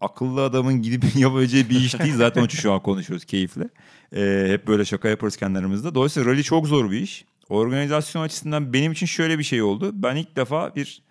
Akıllı 0.00 0.44
adamın 0.44 0.82
gidip 0.82 1.04
yapabileceği 1.16 1.70
bir 1.70 1.80
iş 1.80 1.98
değil. 1.98 2.14
Zaten 2.14 2.40
onun 2.40 2.48
şu 2.48 2.72
an 2.72 2.82
konuşuyoruz 2.82 3.24
keyifle. 3.24 3.68
Ee, 4.16 4.46
hep 4.48 4.66
böyle 4.66 4.84
şaka 4.84 5.08
yaparız 5.08 5.36
kendi. 5.36 5.58
Dolayısıyla 5.94 6.32
rally 6.32 6.42
çok 6.42 6.66
zor 6.66 6.90
bir 6.90 7.00
iş. 7.00 7.24
Organizasyon 7.48 8.22
açısından 8.22 8.72
benim 8.72 8.92
için 8.92 9.06
şöyle 9.06 9.38
bir 9.38 9.44
şey 9.44 9.62
oldu. 9.62 9.90
Ben 9.94 10.16
ilk 10.16 10.36
defa 10.36 10.74
bir 10.76 11.02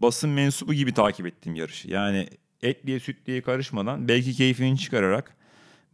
basın 0.00 0.30
mensubu 0.30 0.74
gibi 0.74 0.94
takip 0.94 1.26
ettiğim 1.26 1.54
yarışı. 1.54 1.90
Yani 1.90 2.28
etliye 2.62 3.00
sütliye 3.00 3.42
karışmadan 3.42 4.08
belki 4.08 4.34
keyfini 4.34 4.78
çıkararak 4.78 5.36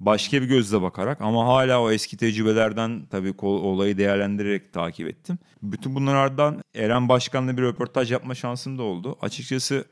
başka 0.04 0.42
bir 0.42 0.46
gözle 0.46 0.82
bakarak 0.82 1.20
ama 1.20 1.46
hala 1.46 1.82
o 1.82 1.90
eski 1.90 2.16
tecrübelerden 2.16 3.06
tabii 3.10 3.34
olayı 3.42 3.98
değerlendirerek 3.98 4.72
takip 4.72 5.08
ettim. 5.08 5.38
Bütün 5.62 5.94
bunlardan 5.94 6.62
Eren 6.74 7.08
Başkan'la 7.08 7.56
bir 7.56 7.62
röportaj 7.62 8.12
yapma 8.12 8.34
şansım 8.34 8.78
da 8.78 8.82
oldu. 8.82 9.16
Açıkçası 9.20 9.84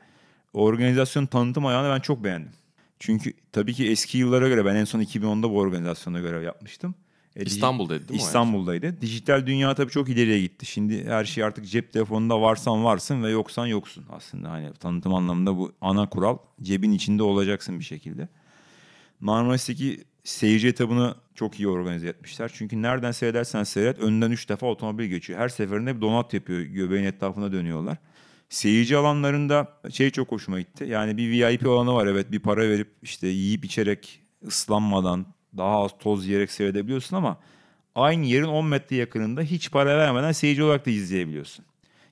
organizasyonun 0.53 1.27
tanıtım 1.27 1.65
ayağını 1.65 1.95
ben 1.95 1.99
çok 1.99 2.23
beğendim. 2.23 2.51
Çünkü 2.99 3.33
tabii 3.51 3.73
ki 3.73 3.89
eski 3.89 4.17
yıllara 4.17 4.47
göre 4.47 4.65
ben 4.65 4.75
en 4.75 4.85
son 4.85 4.99
2010'da 4.99 5.49
bu 5.49 5.59
organizasyona 5.59 6.19
görev 6.19 6.43
yapmıştım. 6.43 6.95
E, 7.35 7.43
İstanbul'daydı 7.43 8.07
değil 8.07 8.19
mi 8.19 8.25
İstanbul'daydı. 8.25 9.01
Dijital 9.01 9.45
dünya 9.45 9.75
tabii 9.75 9.91
çok 9.91 10.09
ileriye 10.09 10.41
gitti. 10.41 10.65
Şimdi 10.65 11.05
her 11.05 11.25
şey 11.25 11.43
artık 11.43 11.67
cep 11.67 11.93
telefonunda 11.93 12.41
varsan 12.41 12.83
varsın 12.83 13.23
ve 13.23 13.29
yoksan 13.29 13.65
yoksun 13.65 14.05
aslında. 14.09 14.51
Hani 14.51 14.73
tanıtım 14.73 15.13
anlamında 15.13 15.57
bu 15.57 15.71
ana 15.81 16.09
kural 16.09 16.37
cebin 16.61 16.91
içinde 16.91 17.23
olacaksın 17.23 17.79
bir 17.79 17.85
şekilde. 17.85 18.27
Marmaris'teki 19.19 20.03
seyirci 20.23 20.67
etabını 20.67 21.15
çok 21.35 21.59
iyi 21.59 21.67
organize 21.67 22.07
etmişler. 22.07 22.51
Çünkü 22.53 22.81
nereden 22.81 23.11
seyredersen 23.11 23.63
seyret 23.63 23.99
önden 23.99 24.31
3 24.31 24.49
defa 24.49 24.67
otomobil 24.67 25.05
geçiyor. 25.05 25.39
Her 25.39 25.49
seferinde 25.49 25.95
bir 25.95 26.01
donat 26.01 26.33
yapıyor. 26.33 26.59
Göbeğin 26.59 27.03
etrafına 27.03 27.51
dönüyorlar. 27.51 27.97
Seyirci 28.49 28.97
alanlarında 28.97 29.67
şey 29.91 30.09
çok 30.09 30.31
hoşuma 30.31 30.59
gitti. 30.59 30.85
Yani 30.89 31.17
bir 31.17 31.31
VIP 31.31 31.67
alanı 31.67 31.93
var 31.93 32.07
evet 32.07 32.31
bir 32.31 32.39
para 32.39 32.61
verip 32.61 32.87
işte 33.01 33.27
yiyip 33.27 33.65
içerek 33.65 34.21
ıslanmadan 34.47 35.25
daha 35.57 35.83
az 35.83 35.91
toz 35.99 36.27
yiyerek 36.27 36.51
seyredebiliyorsun 36.51 37.15
ama 37.17 37.39
aynı 37.95 38.25
yerin 38.25 38.47
10 38.47 38.65
metre 38.65 38.95
yakınında 38.95 39.41
hiç 39.41 39.71
para 39.71 39.97
vermeden 39.97 40.31
seyirci 40.31 40.63
olarak 40.63 40.85
da 40.85 40.91
izleyebiliyorsun. 40.91 41.65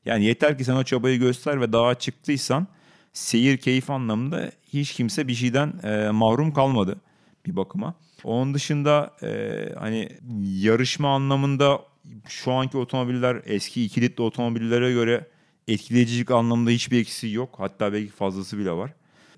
Yani 0.06 0.26
yeter 0.26 0.58
ki 0.58 0.64
sen 0.64 0.76
o 0.76 0.84
çabayı 0.84 1.20
göster 1.20 1.62
ve 1.62 1.74
dağa 1.74 1.96
çıktıysan 1.96 2.68
seyir 3.14 3.58
keyif 3.58 3.90
anlamında 3.90 4.52
hiç 4.74 4.94
kimse 4.94 5.28
bir 5.28 5.34
şeyden 5.34 5.74
e, 5.84 6.10
mahrum 6.12 6.54
kalmadı 6.54 7.02
bir 7.46 7.56
bakıma. 7.56 7.96
Onun 8.24 8.54
dışında 8.54 9.14
e, 9.24 9.60
hani 9.80 10.10
yarışma 10.44 11.16
anlamında 11.16 11.82
şu 12.28 12.52
anki 12.52 12.78
otomobiller 12.78 13.42
eski 13.46 13.86
2 13.86 14.02
litre 14.02 14.24
otomobillere 14.24 14.94
göre 14.94 15.28
etkileyicilik 15.68 16.32
anlamında 16.32 16.70
hiçbir 16.70 17.00
eksiği 17.00 17.34
yok. 17.34 17.56
Hatta 17.58 17.94
belki 17.94 18.12
fazlası 18.12 18.58
bile 18.58 18.72
var. 18.72 18.94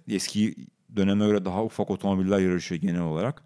Eski 0.09 0.55
döneme 0.95 1.25
göre 1.25 1.45
daha 1.45 1.63
ufak 1.63 1.91
otomobiller 1.91 2.39
yarışıyor 2.39 2.81
genel 2.81 3.01
olarak. 3.01 3.43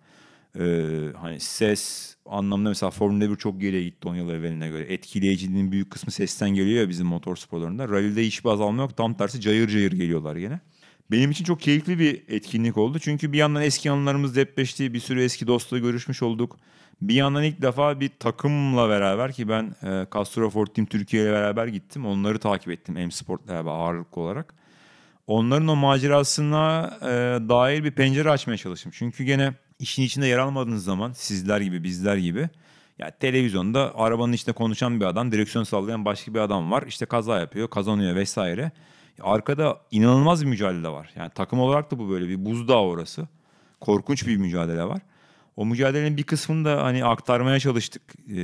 Ee, 0.59 0.89
hani 1.21 1.39
ses 1.39 2.15
anlamda 2.25 2.69
mesela 2.69 2.91
Formula 2.91 3.31
1 3.31 3.35
çok 3.35 3.61
geriye 3.61 3.83
gitti 3.83 4.07
10 4.07 4.15
yıl 4.15 4.29
evveline 4.29 4.69
göre. 4.69 4.93
Etkileyiciliğinin 4.93 5.71
büyük 5.71 5.91
kısmı 5.91 6.11
sesten 6.11 6.49
geliyor 6.49 6.81
ya 6.81 6.89
bizim 6.89 7.07
motor 7.07 7.35
sporlarında. 7.35 7.89
Rally'de 7.89 8.25
hiçbir 8.25 8.49
azalma 8.49 8.81
yok. 8.81 8.97
Tam 8.97 9.13
tersi 9.13 9.41
cayır 9.41 9.67
cayır 9.69 9.91
geliyorlar 9.91 10.35
yine. 10.35 10.59
Benim 11.11 11.31
için 11.31 11.45
çok 11.45 11.61
keyifli 11.61 11.99
bir 11.99 12.23
etkinlik 12.27 12.77
oldu. 12.77 12.99
Çünkü 12.99 13.31
bir 13.33 13.37
yandan 13.37 13.61
eski 13.61 13.91
anılarımız 13.91 14.35
depreşti. 14.35 14.93
Bir 14.93 14.99
sürü 14.99 15.23
eski 15.23 15.47
dostla 15.47 15.77
görüşmüş 15.77 16.23
olduk. 16.23 16.57
Bir 17.01 17.13
yandan 17.13 17.43
ilk 17.43 17.61
defa 17.61 17.99
bir 17.99 18.11
takımla 18.19 18.89
beraber 18.89 19.31
ki 19.31 19.49
ben 19.49 19.75
e, 19.83 20.07
Castro 20.13 20.49
Ford 20.49 20.67
Team 20.67 20.85
Türkiye 20.85 21.23
ile 21.23 21.31
beraber 21.31 21.67
gittim. 21.67 22.05
Onları 22.05 22.39
takip 22.39 22.69
ettim 22.69 22.95
M 22.95 23.11
Sport'la 23.11 23.53
beraber 23.53 23.71
ağırlıklı 23.71 24.21
olarak. 24.21 24.53
Onların 25.27 25.67
o 25.67 25.75
macerasına 25.75 26.97
e, 27.01 27.07
dair 27.49 27.83
bir 27.83 27.91
pencere 27.91 28.29
açmaya 28.29 28.57
çalıştım. 28.57 28.91
Çünkü 28.95 29.23
gene 29.23 29.53
işin 29.79 30.03
içinde 30.03 30.27
yer 30.27 30.37
almadığınız 30.37 30.83
zaman 30.83 31.11
sizler 31.11 31.61
gibi 31.61 31.83
bizler 31.83 32.17
gibi 32.17 32.49
ya 32.99 33.11
televizyonda 33.11 33.95
arabanın 33.95 34.33
içinde 34.33 34.51
konuşan 34.51 34.99
bir 34.99 35.05
adam, 35.05 35.31
direksiyon 35.31 35.63
sallayan 35.63 36.05
başka 36.05 36.33
bir 36.33 36.39
adam 36.39 36.71
var. 36.71 36.83
İşte 36.87 37.05
kaza 37.05 37.39
yapıyor, 37.39 37.69
kazanıyor 37.69 38.15
vesaire. 38.15 38.71
Arkada 39.21 39.81
inanılmaz 39.91 40.41
bir 40.41 40.49
mücadele 40.49 40.89
var. 40.89 41.09
Yani 41.15 41.31
takım 41.35 41.59
olarak 41.59 41.91
da 41.91 41.99
bu 41.99 42.09
böyle 42.09 42.29
bir 42.29 42.45
buzdağı 42.45 42.81
orası. 42.81 43.27
Korkunç 43.79 44.27
bir 44.27 44.37
mücadele 44.37 44.83
var. 44.83 45.01
O 45.55 45.65
mücadelenin 45.65 46.17
bir 46.17 46.23
kısmını 46.23 46.65
da 46.65 46.83
hani 46.83 47.05
aktarmaya 47.05 47.59
çalıştık 47.59 48.01
e, 48.29 48.35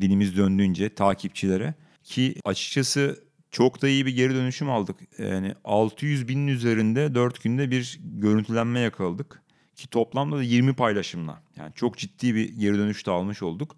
dilimiz 0.00 0.36
döndüğünce 0.36 0.94
takipçilere. 0.94 1.74
Ki 2.04 2.34
açıkçası 2.44 3.24
çok 3.50 3.82
da 3.82 3.88
iyi 3.88 4.06
bir 4.06 4.16
geri 4.16 4.34
dönüşüm 4.34 4.70
aldık. 4.70 4.96
Yani 5.18 5.54
600 5.64 6.28
binin 6.28 6.46
üzerinde 6.46 7.14
4 7.14 7.42
günde 7.42 7.70
bir 7.70 8.00
görüntülenme 8.04 8.80
yakaladık. 8.80 9.42
Ki 9.76 9.88
toplamda 9.88 10.36
da 10.36 10.42
20 10.42 10.74
paylaşımla. 10.74 11.42
Yani 11.56 11.72
çok 11.74 11.98
ciddi 11.98 12.34
bir 12.34 12.58
geri 12.58 12.78
dönüş 12.78 13.06
de 13.06 13.10
almış 13.10 13.42
olduk. 13.42 13.76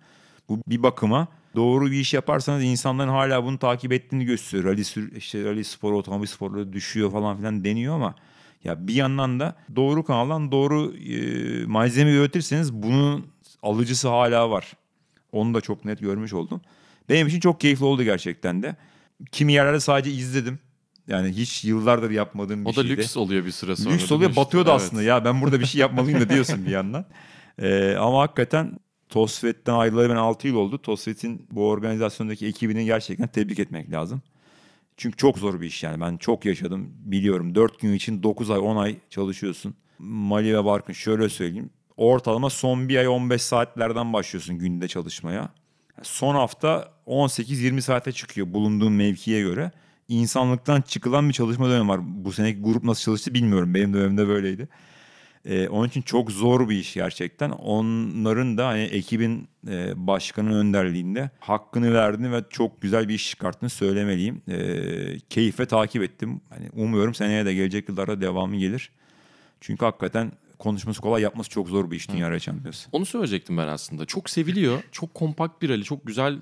Bu 0.48 0.58
bir 0.66 0.82
bakıma 0.82 1.28
doğru 1.56 1.90
bir 1.90 2.00
iş 2.00 2.14
yaparsanız 2.14 2.64
insanların 2.64 3.08
hala 3.08 3.44
bunu 3.44 3.58
takip 3.58 3.92
ettiğini 3.92 4.24
gösteriyor. 4.24 4.72
Rally, 4.72 5.16
işte 5.16 5.44
rally 5.44 5.64
spor, 5.64 5.92
otomobil 5.92 6.26
sporları 6.26 6.72
düşüyor 6.72 7.12
falan 7.12 7.36
filan 7.36 7.64
deniyor 7.64 7.94
ama 7.94 8.14
ya 8.64 8.88
bir 8.88 8.94
yandan 8.94 9.40
da 9.40 9.56
doğru 9.76 10.04
kanaldan 10.04 10.52
doğru 10.52 10.96
e, 10.96 11.66
malzeme 11.66 12.10
üretirseniz 12.10 12.72
bunun 12.72 13.26
alıcısı 13.62 14.08
hala 14.08 14.50
var. 14.50 14.72
Onu 15.32 15.54
da 15.54 15.60
çok 15.60 15.84
net 15.84 16.00
görmüş 16.00 16.32
oldum. 16.32 16.60
Benim 17.08 17.26
için 17.26 17.40
çok 17.40 17.60
keyifli 17.60 17.84
oldu 17.84 18.02
gerçekten 18.02 18.62
de. 18.62 18.76
Kimi 19.32 19.52
yerlerde 19.52 19.80
sadece 19.80 20.10
izledim. 20.10 20.58
Yani 21.08 21.28
hiç 21.28 21.64
yıllardır 21.64 22.10
yapmadığım 22.10 22.64
bir 22.64 22.70
O 22.70 22.76
da 22.76 22.82
şeydi. 22.82 22.88
lüks 22.88 23.16
oluyor 23.16 23.44
bir 23.46 23.50
süre 23.50 23.76
sonra. 23.76 23.94
Lüks 23.94 24.12
oluyor 24.12 24.30
işte? 24.30 24.40
batıyordu 24.42 24.70
Evet. 24.70 24.80
aslında. 24.80 25.02
Ya 25.02 25.24
ben 25.24 25.40
burada 25.42 25.60
bir 25.60 25.66
şey 25.66 25.80
yapmalıyım 25.80 26.20
da 26.20 26.28
diyorsun 26.34 26.66
bir 26.66 26.70
yandan. 26.70 27.04
Ee, 27.58 27.94
ama 27.94 28.20
hakikaten 28.22 28.78
Tosfet'ten 29.08 29.74
ayrılalı 29.74 30.08
ben 30.10 30.16
6 30.16 30.48
yıl 30.48 30.56
oldu. 30.56 30.78
Tosfet'in 30.82 31.46
bu 31.50 31.68
organizasyondaki 31.68 32.46
ekibini 32.46 32.84
gerçekten 32.84 33.28
tebrik 33.28 33.58
etmek 33.58 33.92
lazım. 33.92 34.22
Çünkü 34.96 35.16
çok 35.16 35.38
zor 35.38 35.60
bir 35.60 35.66
iş 35.66 35.82
yani. 35.82 36.00
Ben 36.00 36.16
çok 36.16 36.44
yaşadım. 36.44 36.90
Biliyorum 37.04 37.54
4 37.54 37.80
gün 37.80 37.92
için 37.92 38.22
9 38.22 38.50
ay 38.50 38.58
10 38.58 38.76
ay 38.76 38.96
çalışıyorsun. 39.10 39.74
Mali 39.98 40.54
ve 40.56 40.64
Barkın 40.64 40.92
şöyle 40.92 41.28
söyleyeyim. 41.28 41.70
Ortalama 41.96 42.50
son 42.50 42.88
bir 42.88 42.96
ay 42.96 43.08
15 43.08 43.42
saatlerden 43.42 44.12
başlıyorsun 44.12 44.58
günde 44.58 44.88
çalışmaya. 44.88 45.48
Son 46.02 46.34
hafta 46.34 46.88
18-20 47.06 47.80
saate 47.80 48.12
çıkıyor 48.12 48.52
bulunduğun 48.52 48.92
mevkiye 48.92 49.40
göre. 49.40 49.72
İnsanlıktan 50.08 50.80
çıkılan 50.80 51.28
bir 51.28 51.34
çalışma 51.34 51.68
dönemi 51.68 51.88
var. 51.88 52.00
Bu 52.24 52.32
seneki 52.32 52.60
grup 52.60 52.84
nasıl 52.84 53.02
çalıştı 53.02 53.34
bilmiyorum. 53.34 53.74
Benim 53.74 53.94
dönemimde 53.94 54.28
böyleydi. 54.28 54.68
Ee, 55.44 55.68
onun 55.68 55.88
için 55.88 56.02
çok 56.02 56.30
zor 56.30 56.68
bir 56.68 56.76
iş 56.76 56.94
gerçekten. 56.94 57.50
Onların 57.50 58.58
da 58.58 58.66
hani 58.66 58.82
ekibin 58.82 59.48
e, 59.68 60.06
başkanın 60.06 60.52
önderliğinde 60.52 61.30
hakkını 61.40 61.94
verdiğini 61.94 62.32
ve 62.32 62.44
çok 62.50 62.82
güzel 62.82 63.08
bir 63.08 63.14
iş 63.14 63.30
çıkarttığını 63.30 63.70
söylemeliyim. 63.70 64.42
Ee, 64.48 65.18
keyifle 65.30 65.66
takip 65.66 66.02
ettim. 66.02 66.40
Hani 66.50 66.70
umuyorum 66.72 67.14
seneye 67.14 67.46
de 67.46 67.54
gelecek 67.54 67.88
yıllarda 67.88 68.20
devamı 68.20 68.56
gelir. 68.56 68.90
Çünkü 69.60 69.84
hakikaten 69.84 70.32
konuşması 70.58 71.00
kolay 71.00 71.22
yapması 71.22 71.50
çok 71.50 71.68
zor 71.68 71.90
bir 71.90 71.96
iş 71.96 72.10
Dünya 72.10 72.30
Rally 72.30 72.40
Şampiyonası. 72.40 72.88
Onu 72.92 73.06
söyleyecektim 73.06 73.56
ben 73.56 73.68
aslında. 73.68 74.04
Çok 74.06 74.30
seviliyor. 74.30 74.82
Çok 74.92 75.14
kompakt 75.14 75.62
bir 75.62 75.68
rally. 75.68 75.82
Çok 75.82 76.06
güzel 76.06 76.38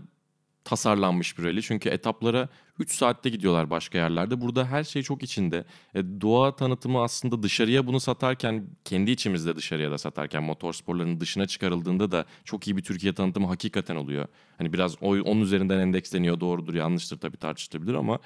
tasarlanmış 0.67 1.39
bir 1.39 1.45
rally. 1.45 1.63
Çünkü 1.63 1.89
etaplara 1.89 2.49
3 2.79 2.93
saatte 2.93 3.31
gidiyorlar 3.31 3.71
başka 3.71 3.99
yerlerde. 3.99 4.41
Burada 4.41 4.67
her 4.67 4.85
şey 4.85 5.03
çok 5.03 5.23
içinde. 5.23 5.65
E, 5.95 6.03
doğa 6.21 6.57
tanıtımı 6.57 7.03
aslında 7.03 7.43
dışarıya 7.43 7.87
bunu 7.87 8.01
satarken, 8.01 8.67
kendi 8.85 9.11
içimizde 9.11 9.57
dışarıya 9.57 9.91
da 9.91 9.99
satarken 9.99 10.43
motor 10.43 10.73
sporlarının 10.73 11.21
dışına 11.21 11.47
çıkarıldığında 11.47 12.11
da 12.11 12.25
çok 12.45 12.69
iyi 12.69 12.77
bir 12.77 12.83
Türkiye 12.83 13.15
tanıtımı 13.15 13.47
hakikaten 13.47 13.97
oluyor. 13.97 14.27
Hani 14.59 14.73
biraz 14.73 14.97
o, 15.01 15.09
onun 15.09 15.41
üzerinden 15.41 15.79
endeksleniyor. 15.79 16.41
Doğrudur 16.41 16.75
yanlıştır 16.75 17.19
tabii 17.19 17.37
tartışılabilir 17.37 17.95
ama 17.95 18.19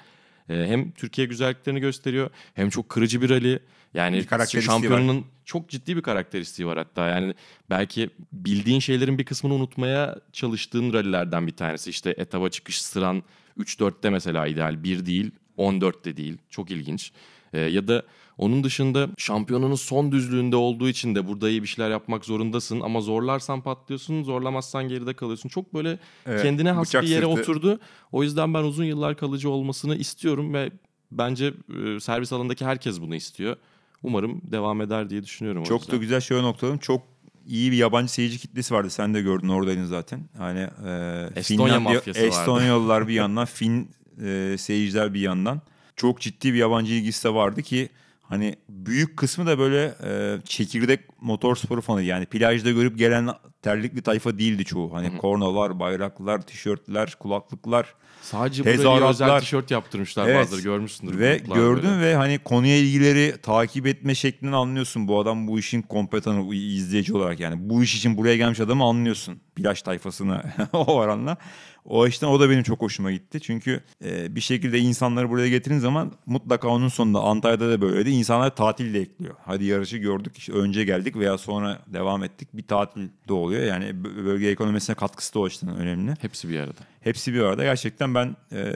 hem 0.51 0.91
Türkiye 0.91 1.27
güzelliklerini 1.27 1.79
gösteriyor 1.79 2.29
hem 2.53 2.69
çok 2.69 2.89
kırıcı 2.89 3.21
bir 3.21 3.29
rally. 3.29 3.59
Yani 3.93 4.17
Bir 4.17 4.25
karakteristiği 4.27 4.91
var. 4.91 5.23
çok 5.45 5.69
ciddi 5.69 5.97
bir 5.97 6.01
karakteristiği 6.01 6.67
var 6.67 6.77
hatta. 6.77 7.07
Yani 7.07 7.33
belki 7.69 8.09
bildiğin 8.33 8.79
şeylerin 8.79 9.17
bir 9.17 9.25
kısmını 9.25 9.53
unutmaya 9.53 10.15
çalıştığın 10.33 10.93
rallilerden 10.93 11.47
bir 11.47 11.55
tanesi. 11.55 11.89
İşte 11.89 12.15
etaba 12.17 12.49
çıkış 12.49 12.81
sıran 12.81 13.23
3-4'te 13.59 14.09
mesela 14.09 14.47
ideal. 14.47 14.83
1 14.83 15.05
değil, 15.05 15.31
14'te 15.57 16.17
değil. 16.17 16.37
Çok 16.49 16.71
ilginç. 16.71 17.11
Ee, 17.53 17.59
ya 17.59 17.87
da 17.87 18.03
onun 18.37 18.63
dışında 18.63 19.07
şampiyonunun 19.17 19.75
son 19.75 20.11
düzlüğünde 20.11 20.55
olduğu 20.55 20.89
için 20.89 21.15
de 21.15 21.27
burada 21.27 21.49
iyi 21.49 21.63
bir 21.63 21.67
şeyler 21.67 21.91
yapmak 21.91 22.25
zorundasın. 22.25 22.81
Ama 22.81 23.01
zorlarsan 23.01 23.61
patlıyorsun, 23.61 24.23
zorlamazsan 24.23 24.87
geride 24.87 25.13
kalıyorsun. 25.13 25.49
Çok 25.49 25.73
böyle 25.73 25.99
Evet, 26.25 26.43
kendine 26.43 26.71
has 26.71 26.93
bir 26.93 27.01
yere 27.03 27.25
sırtı. 27.25 27.41
oturdu. 27.41 27.79
O 28.11 28.23
yüzden 28.23 28.53
ben 28.53 28.63
uzun 28.63 28.83
yıllar 28.85 29.17
kalıcı 29.17 29.49
olmasını 29.49 29.95
istiyorum 29.95 30.53
ve 30.53 30.71
bence 31.11 31.53
e, 31.95 31.99
servis 31.99 32.33
alanındaki 32.33 32.65
herkes 32.65 33.01
bunu 33.01 33.15
istiyor. 33.15 33.55
Umarım 34.03 34.41
devam 34.51 34.81
eder 34.81 35.09
diye 35.09 35.23
düşünüyorum. 35.23 35.63
Çok 35.63 35.91
da 35.91 35.95
güzel 35.97 36.19
şöyle 36.21 36.43
noktalayalım. 36.43 36.79
Çok 36.79 37.01
iyi 37.47 37.71
bir 37.71 37.77
yabancı 37.77 38.13
seyirci 38.13 38.37
kitlesi 38.39 38.73
vardı. 38.73 38.89
Sen 38.89 39.13
de 39.13 39.21
gördün 39.21 39.47
oradaydın 39.49 39.85
zaten. 39.85 40.19
Hani 40.37 40.59
e, 40.59 41.29
Estonya 41.35 41.75
Finlandiya- 41.75 41.79
mafyası 41.79 42.19
vardı. 42.21 42.27
Estonyalılar 42.27 43.07
bir 43.07 43.13
yandan, 43.13 43.45
Fin 43.45 43.89
e, 44.23 44.55
seyirciler 44.59 45.13
bir 45.13 45.19
yandan. 45.19 45.61
Çok 45.95 46.19
ciddi 46.21 46.53
bir 46.53 46.57
yabancı 46.57 46.93
ilgisi 46.93 47.23
de 47.23 47.33
vardı 47.33 47.61
ki 47.61 47.89
hani 48.31 48.55
büyük 48.69 49.17
kısmı 49.17 49.45
da 49.45 49.59
böyle 49.59 49.93
e, 50.03 50.37
çekirdek 50.45 50.99
motor 51.21 51.55
sporu 51.55 51.81
fanı. 51.81 52.01
Yani 52.01 52.25
plajda 52.25 52.71
görüp 52.71 52.97
gelen 52.97 53.29
terlikli 53.61 54.01
tayfa 54.01 54.37
değildi 54.39 54.65
çoğu. 54.65 54.93
Hani 54.93 55.17
kornalar, 55.17 55.79
bayraklar, 55.79 56.41
tişörtler, 56.41 57.15
kulaklıklar. 57.19 57.93
Sadece 58.21 58.63
Tezahüratlar. 58.63 59.09
özel 59.09 59.39
tişört 59.39 59.71
yaptırmışlar 59.71 60.27
Evet. 60.27 60.37
bazıları 60.37 60.61
görmüşsündür. 60.61 61.19
Ve 61.19 61.41
gördün 61.55 61.89
böyle. 61.89 62.01
ve 62.01 62.15
hani 62.15 62.39
konuya 62.39 62.77
ilgileri 62.77 63.35
takip 63.41 63.87
etme 63.87 64.15
şeklini 64.15 64.55
anlıyorsun. 64.55 65.07
Bu 65.07 65.19
adam 65.19 65.47
bu 65.47 65.59
işin 65.59 65.81
kompetanı 65.81 66.55
izleyici 66.55 67.13
olarak 67.13 67.39
yani. 67.39 67.69
Bu 67.69 67.83
iş 67.83 67.95
için 67.97 68.17
buraya 68.17 68.37
gelmiş 68.37 68.59
adamı 68.59 68.83
anlıyorsun. 68.83 69.41
Plaj 69.55 69.81
tayfasına 69.81 70.43
o 70.73 70.95
oranla. 70.95 71.37
O 71.85 72.07
işten 72.07 72.27
o 72.27 72.39
da 72.39 72.49
benim 72.49 72.63
çok 72.63 72.81
hoşuma 72.81 73.11
gitti. 73.11 73.39
Çünkü 73.41 73.83
e, 74.05 74.35
bir 74.35 74.41
şekilde 74.41 74.79
insanları 74.79 75.29
buraya 75.29 75.49
getirin 75.49 75.79
zaman 75.79 76.11
mutlaka 76.25 76.67
onun 76.67 76.87
sonunda 76.87 77.19
Antalya'da 77.19 77.69
da 77.69 77.81
böyleydi. 77.81 78.09
İnsanlar 78.09 78.55
tatil 78.55 78.93
de 78.93 78.99
ekliyor. 78.99 79.35
Hadi 79.45 79.65
yarışı 79.65 79.97
gördük 79.97 80.37
işte 80.37 80.53
önce 80.53 80.83
geldik 80.83 81.15
veya 81.15 81.37
sonra 81.37 81.79
devam 81.87 82.23
ettik. 82.23 82.47
Bir 82.53 82.67
tatil 82.67 83.09
de 83.27 83.33
oluyor. 83.33 83.63
Yani 83.63 83.85
bö- 83.85 84.25
bölge 84.25 84.47
ekonomisine 84.47 84.95
katkısı 84.95 85.33
da 85.33 85.39
o 85.39 85.45
açıdan 85.45 85.77
önemli. 85.77 86.13
Hepsi 86.21 86.49
bir 86.49 86.59
arada. 86.59 86.81
Hepsi 87.01 87.33
bir 87.33 87.41
arada. 87.41 87.63
Gerçekten 87.63 88.15
ben 88.15 88.35
e, 88.51 88.73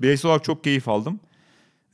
bireysel 0.00 0.28
olarak 0.28 0.44
çok 0.44 0.64
keyif 0.64 0.88
aldım. 0.88 1.20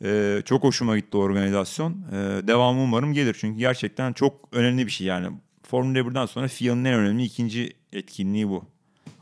E, 0.04 0.42
çok 0.44 0.64
hoşuma 0.64 0.98
gitti 0.98 1.16
o 1.16 1.20
organizasyon. 1.20 1.92
E, 1.92 2.16
devamı 2.46 2.80
umarım 2.80 3.12
gelir. 3.12 3.36
Çünkü 3.40 3.58
gerçekten 3.58 4.12
çok 4.12 4.48
önemli 4.52 4.86
bir 4.86 4.92
şey 4.92 5.06
yani. 5.06 5.28
Formula 5.62 5.98
1'den 5.98 6.26
sonra 6.26 6.48
FIA'nın 6.48 6.84
en 6.84 6.94
önemli 6.94 7.24
ikinci 7.24 7.77
etkinliği 7.92 8.48
bu. 8.48 8.64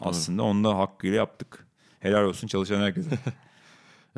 Aslında 0.00 0.42
onu 0.42 0.64
da 0.64 0.78
hakkıyla 0.78 1.16
yaptık. 1.16 1.66
Helal 2.00 2.24
olsun 2.24 2.46
çalışan 2.48 2.80
herkese. 2.80 3.10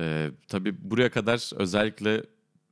Ee, 0.01 0.31
tabii 0.49 0.75
buraya 0.91 1.11
kadar 1.11 1.51
özellikle 1.61 2.23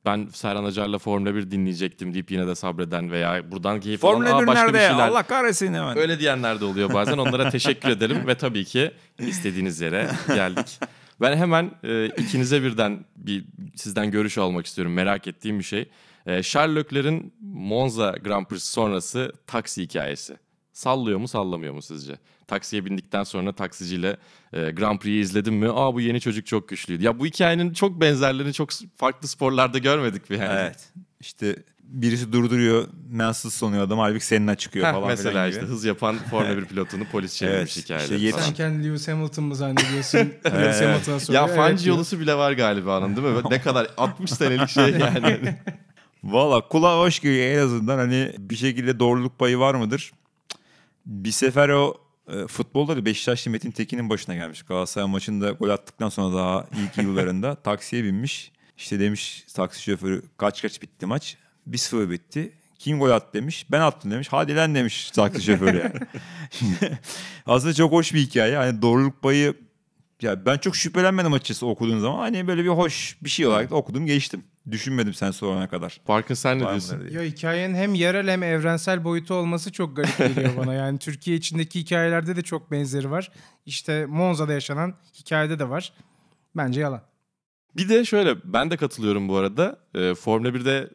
ben 0.05 0.29
Serhan 0.33 0.65
Acar'la 0.65 0.99
Formula 0.99 1.35
1 1.35 1.51
dinleyecektim 1.51 2.15
deyip 2.15 2.31
yine 2.31 2.47
de 2.47 2.55
sabreden 2.55 3.11
veya 3.11 3.51
buradan 3.51 3.81
keyif 3.81 4.05
alan 4.05 4.15
Formula 4.15 4.37
"Aa, 4.37 4.43
1 4.43 4.47
başka 4.47 4.69
bir 4.75 4.79
şeyler. 4.79 5.09
Allah 5.09 5.23
kahretsin 5.23 5.75
hemen. 5.75 5.99
Öyle 5.99 6.19
diyenler 6.19 6.61
de 6.61 6.65
oluyor 6.65 6.95
bazen. 6.95 7.19
Onlara 7.19 7.51
teşekkür 7.51 7.89
edelim 7.89 8.27
ve 8.27 8.35
tabii 8.35 8.65
ki 8.65 8.91
istediğiniz 9.19 9.81
yere 9.81 10.11
geldik. 10.29 10.81
Ben 11.21 11.37
hemen 11.37 11.71
e, 11.85 12.07
ikinize 12.07 12.63
birden 12.63 13.05
bir 13.17 13.45
sizden 13.77 14.11
görüş 14.11 14.39
almak 14.39 14.67
istiyorum. 14.67 14.93
Merak 14.93 15.27
ettiğim 15.27 15.59
bir 15.59 15.65
şey. 15.65 15.89
E, 16.27 16.43
Charles 16.43 16.77
Leclerc'in 16.85 17.35
Monza 17.41 18.11
Grand 18.11 18.47
Prix 18.47 18.63
sonrası 18.65 19.33
taksi 19.47 19.83
hikayesi. 19.83 20.37
Sallıyor 20.77 21.19
mu 21.19 21.29
sallamıyor 21.29 21.75
mu 21.75 21.83
sizce? 21.83 22.19
Taksiye 22.47 22.85
bindikten 22.85 23.25
sonra 23.25 23.53
taksiciyle 23.53 24.17
e, 24.53 24.71
Grand 24.71 24.99
Prix'yi 24.99 25.21
izledim 25.23 25.55
mi? 25.55 25.69
Aa 25.71 25.95
bu 25.95 26.01
yeni 26.01 26.21
çocuk 26.21 26.47
çok 26.47 26.69
güçlüydü. 26.69 27.05
Ya 27.05 27.19
bu 27.19 27.27
hikayenin 27.27 27.73
çok 27.73 28.01
benzerlerini 28.01 28.53
çok 28.53 28.69
farklı 28.97 29.29
sporlarda 29.29 29.79
görmedik 29.79 30.31
mi 30.31 30.37
yani? 30.37 30.59
Evet. 30.61 30.93
İşte 31.21 31.57
birisi 31.83 32.33
durduruyor, 32.33 32.89
Mansell 33.13 33.51
sanıyor 33.51 33.83
adam 33.83 33.99
halbuki 33.99 34.27
seninle 34.27 34.57
çıkıyor 34.57 34.87
Heh, 34.87 34.93
falan 34.93 35.09
mesela 35.09 35.31
filan 35.31 35.49
işte 35.49 35.61
gibi. 35.61 35.71
hız 35.71 35.85
yapan 35.85 36.17
Formula 36.31 36.57
1 36.57 36.65
pilotunu 36.65 37.05
polis 37.05 37.37
çevirmiş 37.37 37.77
Evet, 37.77 37.85
hikayeleri 37.85 38.17
işte 38.25 38.31
falan. 38.31 38.43
Sen 38.43 38.55
kendi 38.55 38.89
Lewis 38.89 39.09
Hamilton 39.09 39.45
mı 39.45 39.57
zannediyorsun? 39.57 40.19
Lewis 40.47 40.81
Hamilton'a 40.81 41.21
soruyor. 41.21 41.49
Ya 41.49 41.55
Evet 41.69 41.85
diyor. 41.85 41.97
yolusu 41.97 42.21
bile 42.21 42.35
var 42.35 42.53
galiba 42.53 42.99
onun 42.99 43.17
değil 43.17 43.27
mi? 43.29 43.43
Ne 43.51 43.61
kadar 43.61 43.89
60 43.97 44.31
senelik 44.31 44.69
şey 44.69 44.91
yani. 44.91 45.57
Valla 46.25 46.69
kulağa 46.69 46.99
hoş 46.99 47.21
geliyor 47.21 47.47
en 47.47 47.59
azından 47.65 47.99
hani 47.99 48.33
bir 48.39 48.57
şekilde 48.57 48.99
doğruluk 49.01 49.39
payı 49.39 49.59
var 49.59 49.75
mıdır? 49.75 50.13
Bir 51.07 51.31
sefer 51.31 51.69
o 51.69 51.95
e, 52.29 52.47
futbolda 52.47 52.97
da 52.97 53.05
Beşiktaşlı 53.05 53.51
Metin 53.51 53.71
Tekin'in 53.71 54.11
başına 54.11 54.35
gelmiş. 54.35 54.63
Galatasaray 54.63 55.09
maçında 55.09 55.51
gol 55.51 55.69
attıktan 55.69 56.09
sonra 56.09 56.37
daha 56.37 56.67
ilk 56.83 56.99
yıllarında 57.05 57.55
taksiye 57.55 58.05
binmiş. 58.05 58.53
İşte 58.77 59.01
demiş 59.01 59.45
taksi 59.55 59.83
şoförü 59.83 60.23
kaç 60.37 60.63
kaç 60.63 60.83
bitti 60.83 61.07
maç? 61.07 61.37
1-0 61.71 62.11
bitti. 62.11 62.53
Kim 62.79 62.99
gol 62.99 63.11
attı 63.11 63.33
demiş. 63.33 63.67
Ben 63.71 63.81
attım 63.81 64.11
demiş. 64.11 64.29
Hadi 64.31 64.57
lan 64.57 64.75
demiş 64.75 65.11
taksi 65.11 65.43
şoförü 65.43 65.79
yani. 65.79 65.93
Aslında 67.47 67.75
çok 67.75 67.93
hoş 67.93 68.15
bir 68.15 68.21
hikaye. 68.21 68.57
Hani 68.57 68.83
doğruluk 68.83 69.23
payı 69.23 69.55
ya 70.23 70.47
ben 70.47 70.59
çok 70.59 70.77
şüphelenmedim 70.77 71.33
açıkçası 71.33 71.67
okuduğum 71.67 72.01
zaman. 72.01 72.19
Hani 72.19 72.47
böyle 72.47 72.65
bir 72.65 72.69
hoş 72.69 73.17
bir 73.23 73.29
şey 73.29 73.47
olarak 73.47 73.71
da 73.71 73.75
okudum 73.75 74.07
geçtim. 74.07 74.45
Düşünmedim 74.71 75.15
sen 75.15 75.31
sorana 75.31 75.69
kadar. 75.69 76.01
Parkın 76.05 76.35
sen 76.35 76.59
ne 76.59 76.65
Var 76.65 76.71
diyorsun? 76.71 77.09
Ya 77.11 77.23
hikayenin 77.23 77.75
hem 77.75 77.95
yerel 77.95 78.29
hem 78.29 78.43
evrensel 78.43 79.05
boyutu 79.05 79.35
olması 79.35 79.73
çok 79.73 79.97
garip 79.97 80.19
geliyor 80.19 80.57
bana. 80.57 80.75
Yani 80.75 80.99
Türkiye 80.99 81.37
içindeki 81.37 81.81
hikayelerde 81.81 82.37
de 82.37 82.43
çok 82.43 82.71
benzeri 82.71 83.11
var. 83.11 83.33
İşte 83.67 84.07
Monza'da 84.07 84.53
yaşanan 84.53 84.95
hikayede 85.15 85.59
de 85.59 85.69
var. 85.69 85.93
Bence 86.57 86.81
yalan. 86.81 87.03
Bir 87.77 87.89
de 87.89 88.05
şöyle 88.05 88.37
ben 88.53 88.71
de 88.71 88.77
katılıyorum 88.77 89.29
bu 89.29 89.37
arada. 89.37 89.79
Ee, 89.95 90.15
Formula 90.15 90.49
1'de 90.49 90.91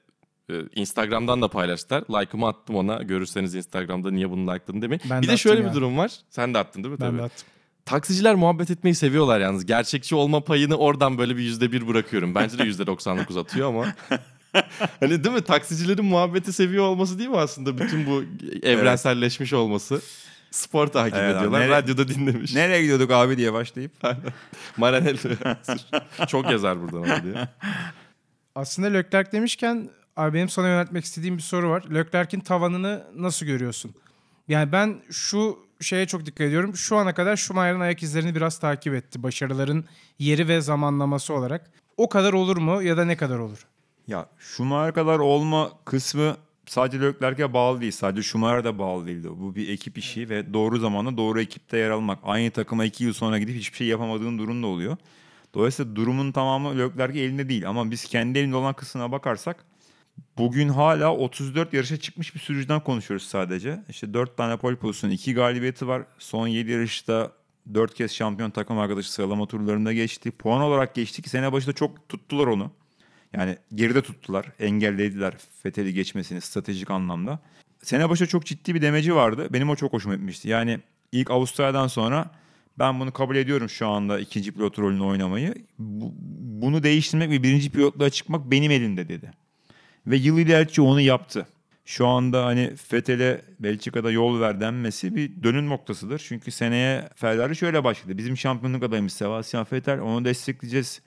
e, 0.50 0.54
Instagram'dan 0.76 1.42
da 1.42 1.48
paylaştılar. 1.48 2.04
Like'ımı 2.10 2.48
attım 2.48 2.76
ona. 2.76 3.04
Görürseniz 3.04 3.56
Instagram'da 3.56 4.12
niye 4.12 4.30
bunu 4.30 4.42
like'ladın 4.54 4.82
demeyin. 4.82 5.02
Ben 5.10 5.22
bir 5.22 5.28
de 5.28 5.32
de 5.32 5.38
şöyle 5.38 5.54
attım 5.56 5.66
bir 5.66 5.70
ya. 5.70 5.76
durum 5.76 5.98
var. 5.98 6.12
Sen 6.30 6.54
de 6.54 6.58
attın 6.58 6.84
değil 6.84 6.94
mi? 6.94 7.00
Ben 7.02 7.08
Tabii. 7.10 7.18
de 7.18 7.24
attım. 7.24 7.48
Taksiciler 7.86 8.36
muhabbet 8.36 8.72
etmeyi 8.72 8.96
seviyorlar 8.96 9.40
yalnız. 9.40 9.66
Gerçekçi 9.66 10.16
olma 10.16 10.44
payını 10.44 10.76
oradan 10.76 11.18
böyle 11.18 11.38
bir 11.38 11.42
yüzde 11.44 11.72
bir 11.72 11.88
bırakıyorum. 11.88 12.36
Bence 12.36 12.58
de 12.58 12.64
yüzde 12.64 12.88
99 12.88 13.38
atıyor 13.38 13.70
ama. 13.70 13.86
hani 15.00 15.24
değil 15.24 15.36
mi? 15.36 15.42
Taksicilerin 15.42 16.06
muhabbeti 16.06 16.54
seviyor 16.54 16.84
olması 16.86 17.20
değil 17.20 17.30
mi 17.30 17.38
aslında? 17.38 17.78
Bütün 17.78 18.06
bu 18.06 18.24
evrenselleşmiş 18.64 19.54
olması. 19.54 20.02
Spor 20.52 20.88
takip 20.88 21.18
Evet 21.18 21.36
ediyorlar. 21.36 21.60
nere- 21.62 21.70
Radyoda 21.70 22.08
dinlemiş. 22.08 22.54
Nereye 22.56 22.82
gidiyorduk 22.82 23.12
abi 23.12 23.38
diye 23.38 23.54
başlayıp. 23.54 23.92
Maranello. 24.78 25.36
Çok 26.28 26.52
yazar 26.52 26.82
buradan 26.82 27.10
abi 27.10 27.24
diye. 27.24 27.48
Aslında 28.56 28.88
Leclerc 28.88 29.32
demişken 29.32 29.90
abi 30.18 30.34
benim 30.34 30.50
sana 30.50 30.68
yöneltmek 30.68 31.06
istediğim 31.06 31.38
bir 31.38 31.42
soru 31.42 31.70
var. 31.70 31.84
Leclerc'in 31.94 32.40
tavanını 32.40 33.04
nasıl 33.16 33.46
görüyorsun? 33.46 33.94
Yani 34.48 34.72
ben 34.72 34.96
şu 35.12 35.60
şeye 35.84 36.06
çok 36.06 36.26
dikkat 36.26 36.48
ediyorum. 36.48 36.76
Şu 36.76 36.98
ana 36.98 37.14
kadar 37.14 37.36
Schumacher'ın 37.36 37.80
ayak 37.80 38.04
izlerini 38.04 38.36
biraz 38.36 38.60
takip 38.60 38.94
etti. 38.94 39.24
Başarıların 39.24 39.86
yeri 40.20 40.48
ve 40.48 40.62
zamanlaması 40.62 41.34
olarak. 41.34 41.72
O 41.98 42.10
kadar 42.10 42.34
olur 42.34 42.58
mu 42.58 42.82
ya 42.82 42.98
da 42.98 43.06
ne 43.06 43.18
kadar 43.18 43.40
olur? 43.40 43.68
Ya 44.08 44.26
Schumacher 44.40 44.94
kadar 44.94 45.20
olma 45.20 45.72
kısmı 45.86 46.38
sadece 46.66 47.02
Leclerc'e 47.02 47.54
bağlı 47.54 47.82
değil. 47.82 47.92
Sadece 47.92 48.24
Schumacher'a 48.24 48.64
da 48.64 48.80
bağlı 48.80 49.08
değildi. 49.08 49.30
Bu 49.32 49.56
bir 49.56 49.70
ekip 49.70 49.98
işi 49.98 50.30
ve 50.30 50.54
doğru 50.54 50.80
zamanda 50.80 51.18
doğru 51.18 51.42
ekipte 51.42 51.78
yer 51.78 51.90
almak. 51.90 52.20
Aynı 52.24 52.52
takıma 52.52 52.86
iki 52.86 53.04
yıl 53.04 53.14
sonra 53.14 53.40
gidip 53.40 53.56
hiçbir 53.56 53.78
şey 53.78 53.88
yapamadığın 53.88 54.38
durum 54.38 54.64
da 54.64 54.68
oluyor. 54.68 54.98
Dolayısıyla 55.54 55.96
durumun 55.96 56.32
tamamı 56.32 56.80
Leclerc'in 56.80 57.20
elinde 57.20 57.50
değil. 57.50 57.70
Ama 57.70 57.92
biz 57.92 58.06
kendi 58.06 58.40
elinde 58.40 58.56
olan 58.56 58.74
kısmına 58.74 59.12
bakarsak 59.12 59.66
bugün 60.38 60.70
hala 60.70 61.16
34 61.16 61.74
yarışa 61.74 61.98
çıkmış 61.98 62.36
bir 62.36 62.40
sürücüden 62.40 62.80
konuşuyoruz 62.80 63.28
sadece. 63.28 63.84
İşte 63.90 64.14
4 64.14 64.38
tane 64.38 64.58
pole 64.58 64.76
pozisyonu, 64.76 65.14
2 65.14 65.34
galibiyeti 65.34 65.88
var. 65.88 66.04
Son 66.20 66.48
7 66.48 66.72
yarışta 66.72 67.32
4 67.74 67.94
kez 67.94 68.12
şampiyon 68.14 68.50
takım 68.52 68.80
arkadaşı 68.80 69.14
sıralama 69.14 69.46
turlarında 69.46 69.94
geçti. 69.94 70.32
Puan 70.32 70.62
olarak 70.62 70.96
geçti 70.96 71.22
ki 71.22 71.30
sene 71.30 71.52
başında 71.52 71.74
çok 71.74 72.10
tuttular 72.10 72.48
onu. 72.48 72.72
Yani 73.34 73.58
geride 73.76 74.02
tuttular, 74.02 74.46
engellediler 74.60 75.34
Fethel'i 75.64 75.94
geçmesini 75.94 76.42
stratejik 76.42 76.92
anlamda. 76.92 77.40
Sene 77.84 78.10
başı 78.10 78.28
çok 78.28 78.46
ciddi 78.46 78.76
bir 78.76 78.82
demeci 78.82 79.16
vardı. 79.16 79.48
Benim 79.54 79.70
o 79.70 79.76
çok 79.76 79.94
hoşuma 79.94 80.16
gitmişti. 80.16 80.50
Yani 80.50 80.80
ilk 81.12 81.32
Avustralya'dan 81.32 81.88
sonra 81.88 82.32
ben 82.80 83.00
bunu 83.00 83.12
kabul 83.12 83.36
ediyorum 83.36 83.70
şu 83.70 83.88
anda 83.88 84.20
ikinci 84.20 84.52
pilot 84.52 84.80
rolünü 84.80 85.04
oynamayı. 85.04 85.54
Bu- 85.80 86.14
bunu 86.62 86.84
değiştirmek 86.84 87.30
ve 87.30 87.44
birinci 87.44 87.70
pilotluğa 87.72 88.10
çıkmak 88.10 88.52
benim 88.52 88.72
elimde 88.72 89.10
dedi. 89.10 89.32
Ve 90.08 90.16
yıl 90.16 90.38
ilerledikçe 90.38 90.82
onu 90.82 91.02
yaptı. 91.02 91.48
Şu 91.86 92.08
anda 92.08 92.46
hani 92.46 92.76
Fethel'e 92.76 93.42
Belçika'da 93.60 94.12
yol 94.12 94.40
ver 94.40 94.62
denmesi 94.62 95.16
bir 95.16 95.44
dönüm 95.44 95.70
noktasıdır. 95.70 96.20
Çünkü 96.28 96.52
seneye 96.52 97.10
Ferrari 97.16 97.56
şöyle 97.56 97.84
başladı. 97.84 98.18
Bizim 98.18 98.38
şampiyonluk 98.38 98.84
adayımız 98.84 99.14
Sebastian 99.14 99.66
Vettel. 99.72 100.00
Onu 100.00 100.26
destekleyeceğiz. 100.26 101.02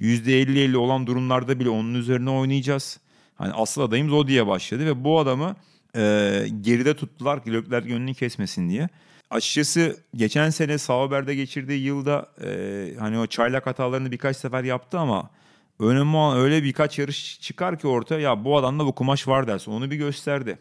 %50-50 0.00 0.76
olan 0.76 1.06
durumlarda 1.06 1.60
bile 1.60 1.68
onun 1.68 1.94
üzerine 1.94 2.30
oynayacağız. 2.30 3.00
Hani 3.34 3.52
asıl 3.52 3.82
adayımız 3.82 4.12
o 4.12 4.26
diye 4.26 4.46
başladı 4.46 4.86
ve 4.86 5.04
bu 5.04 5.18
adamı 5.18 5.56
e, 5.96 6.00
geride 6.60 6.96
tuttular 6.96 7.40
Leclerc 7.46 7.94
önünü 7.94 8.14
kesmesin 8.14 8.68
diye. 8.68 8.88
Açıkçası 9.30 9.96
geçen 10.14 10.50
sene 10.50 10.78
Sauber'de 10.78 11.34
geçirdiği 11.34 11.82
yılda 11.82 12.28
e, 12.44 12.48
hani 12.98 13.18
o 13.18 13.26
çaylak 13.26 13.66
hatalarını 13.66 14.12
birkaç 14.12 14.36
sefer 14.36 14.64
yaptı 14.64 14.98
ama 14.98 15.30
önemli 15.78 16.16
olan 16.16 16.38
öyle 16.38 16.62
birkaç 16.62 16.98
yarış 16.98 17.40
çıkar 17.40 17.78
ki 17.78 17.86
ortaya 17.86 18.20
ya 18.20 18.44
bu 18.44 18.58
adamda 18.58 18.86
bu 18.86 18.94
kumaş 18.94 19.28
var 19.28 19.48
dersin. 19.48 19.72
Onu 19.72 19.90
bir 19.90 19.96
gösterdi. 19.96 20.58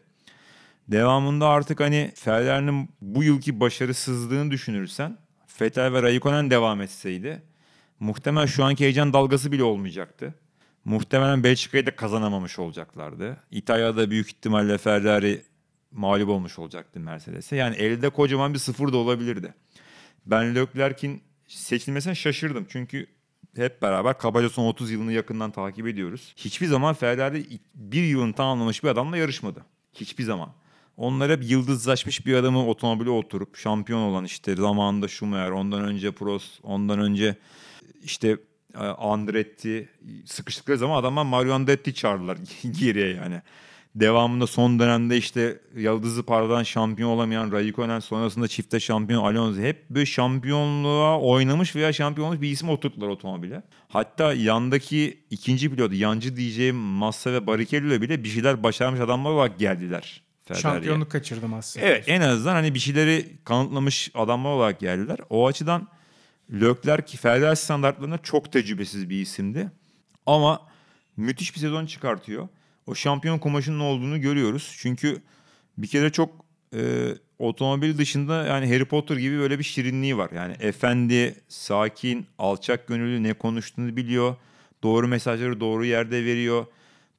Devamında 0.87 1.47
artık 1.47 1.79
hani 1.79 2.11
Ferrari'nin 2.15 2.89
bu 3.01 3.23
yılki 3.23 3.59
başarısızlığını 3.59 4.51
düşünürsen 4.51 5.17
Vettel 5.61 5.93
ve 5.93 6.01
Raikkonen 6.01 6.49
devam 6.49 6.81
etseydi 6.81 7.41
muhtemelen 8.03 8.45
şu 8.45 8.63
anki 8.63 8.83
heyecan 8.83 9.13
dalgası 9.13 9.51
bile 9.51 9.63
olmayacaktı. 9.63 10.33
Muhtemelen 10.85 11.43
Belçika'yı 11.43 11.85
da 11.85 11.95
kazanamamış 11.95 12.59
olacaklardı. 12.59 13.37
İtalya'da 13.51 14.09
büyük 14.11 14.27
ihtimalle 14.27 14.77
Ferrari 14.77 15.45
mağlup 15.91 16.29
olmuş 16.29 16.59
olacaktı 16.59 16.99
Mercedes'e. 16.99 17.55
Yani 17.55 17.75
elde 17.75 18.09
kocaman 18.09 18.53
bir 18.53 18.59
sıfır 18.59 18.93
da 18.93 18.97
olabilirdi. 18.97 19.53
Ben 20.25 20.55
Leclerc'in 20.55 21.21
seçilmesine 21.47 22.15
şaşırdım. 22.15 22.65
Çünkü 22.69 23.07
hep 23.55 23.81
beraber 23.81 24.17
kabaca 24.17 24.49
son 24.49 24.65
30 24.65 24.91
yılını 24.91 25.11
yakından 25.13 25.51
takip 25.51 25.87
ediyoruz. 25.87 26.33
Hiçbir 26.37 26.67
zaman 26.67 26.93
Ferrari 26.93 27.45
bir 27.75 28.03
yılını 28.03 28.33
tamamlamış 28.33 28.83
bir 28.83 28.89
adamla 28.89 29.17
yarışmadı. 29.17 29.65
Hiçbir 29.93 30.23
zaman. 30.23 30.49
Onlar 30.97 31.31
hep 31.31 31.49
yıldızlaşmış 31.49 32.25
bir 32.25 32.33
adamı 32.33 32.67
otomobile 32.67 33.09
oturup 33.09 33.57
şampiyon 33.57 33.99
olan 34.01 34.25
işte 34.25 34.55
zamanında 34.55 35.07
Schumacher, 35.07 35.49
ondan 35.49 35.83
önce 35.83 36.11
Prost, 36.11 36.59
ondan 36.63 36.99
önce 36.99 37.35
işte 38.03 38.37
e, 38.75 38.77
Andretti 38.77 39.89
sıkıştıkları 40.25 40.77
zaman 40.77 40.99
adamlar 40.99 41.23
Mario 41.23 41.53
Andretti 41.53 41.93
çağırdılar 41.93 42.37
geriye 42.79 43.07
yani. 43.07 43.41
Devamında 43.95 44.47
son 44.47 44.79
dönemde 44.79 45.17
işte 45.17 45.59
yıldızı 45.75 46.23
parladan 46.23 46.63
şampiyon 46.63 47.09
olamayan 47.09 47.51
Raikkonen 47.51 47.99
sonrasında 47.99 48.47
çifte 48.47 48.79
şampiyon 48.79 49.23
Alonso 49.23 49.61
hep 49.61 49.89
böyle 49.89 50.05
şampiyonluğa 50.05 51.19
oynamış 51.19 51.75
veya 51.75 51.93
şampiyon 51.93 52.27
olmuş 52.27 52.41
bir 52.41 52.49
isim 52.49 52.69
oturttular 52.69 53.07
otomobile. 53.07 53.63
Hatta 53.87 54.33
yandaki 54.33 55.23
ikinci 55.29 55.69
pilot 55.69 55.93
yancı 55.93 56.35
diyeceğim 56.35 56.75
Massa 56.75 57.33
ve 57.33 57.47
Barrichello 57.47 58.01
bile 58.01 58.23
bir 58.23 58.29
şeyler 58.29 58.63
başarmış 58.63 58.99
adamlar 58.99 59.31
olarak 59.31 59.59
geldiler. 59.59 60.23
Ferrari'ye. 60.45 60.61
Şampiyonluk 60.61 61.11
kaçırdım 61.11 61.53
aslında. 61.53 61.85
Evet 61.85 62.03
en 62.07 62.21
azından 62.21 62.53
hani 62.53 62.73
bir 62.73 62.79
şeyleri 62.79 63.37
kanıtlamış 63.45 64.11
adamlar 64.13 64.49
olarak 64.51 64.79
geldiler. 64.79 65.19
O 65.29 65.47
açıdan 65.47 65.87
Leclerc 66.51 67.17
Ferrari 67.17 67.55
standartlarında 67.55 68.17
çok 68.17 68.51
tecrübesiz 68.51 69.09
bir 69.09 69.21
isimdi. 69.21 69.71
Ama 70.25 70.61
müthiş 71.17 71.55
bir 71.55 71.59
sezon 71.59 71.85
çıkartıyor. 71.85 72.47
O 72.87 72.95
şampiyon 72.95 73.39
kumaşının 73.39 73.79
olduğunu 73.79 74.21
görüyoruz. 74.21 74.75
Çünkü 74.79 75.21
bir 75.77 75.87
kere 75.87 76.09
çok 76.11 76.45
e, 76.75 77.07
otomobil 77.39 77.97
dışında 77.97 78.45
yani 78.45 78.67
Harry 78.67 78.85
Potter 78.85 79.17
gibi 79.17 79.39
böyle 79.39 79.59
bir 79.59 79.63
şirinliği 79.63 80.17
var. 80.17 80.29
Yani 80.35 80.55
efendi, 80.59 81.35
sakin, 81.47 82.25
alçak 82.37 82.87
gönüllü 82.87 83.23
ne 83.23 83.33
konuştuğunu 83.33 83.95
biliyor. 83.95 84.35
Doğru 84.83 85.07
mesajları 85.07 85.59
doğru 85.59 85.85
yerde 85.85 86.25
veriyor. 86.25 86.65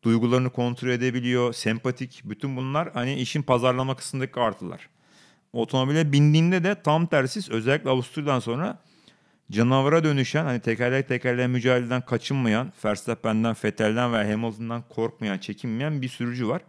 Duygularını 0.03 0.51
kontrol 0.51 0.89
edebiliyor. 0.89 1.53
Sempatik. 1.53 2.23
Bütün 2.25 2.57
bunlar 2.57 2.93
hani 2.93 3.15
işin 3.15 3.43
pazarlama 3.43 3.97
kısmındaki 3.97 4.41
artılar. 4.41 4.89
Otomobile 5.53 6.13
bindiğinde 6.13 6.65
de 6.65 6.83
tam 6.83 7.07
tersi 7.07 7.53
özellikle 7.53 7.91
Avusturya'dan 7.91 8.41
sonra 8.41 8.79
canavara 9.51 10.05
dönüşen 10.05 10.45
hani 10.45 10.61
tekerlek 10.61 11.09
tekerleğe 11.09 11.47
mücadeleden 11.47 12.01
kaçınmayan, 12.01 12.73
Verstappen'den, 12.85 13.57
Vettel'den 13.65 14.13
ve 14.13 14.31
Hamilton'dan 14.31 14.83
korkmayan, 14.89 15.39
çekinmeyen 15.39 16.03
bir 16.03 16.09
sürücü 16.09 16.49
var. 16.49 16.63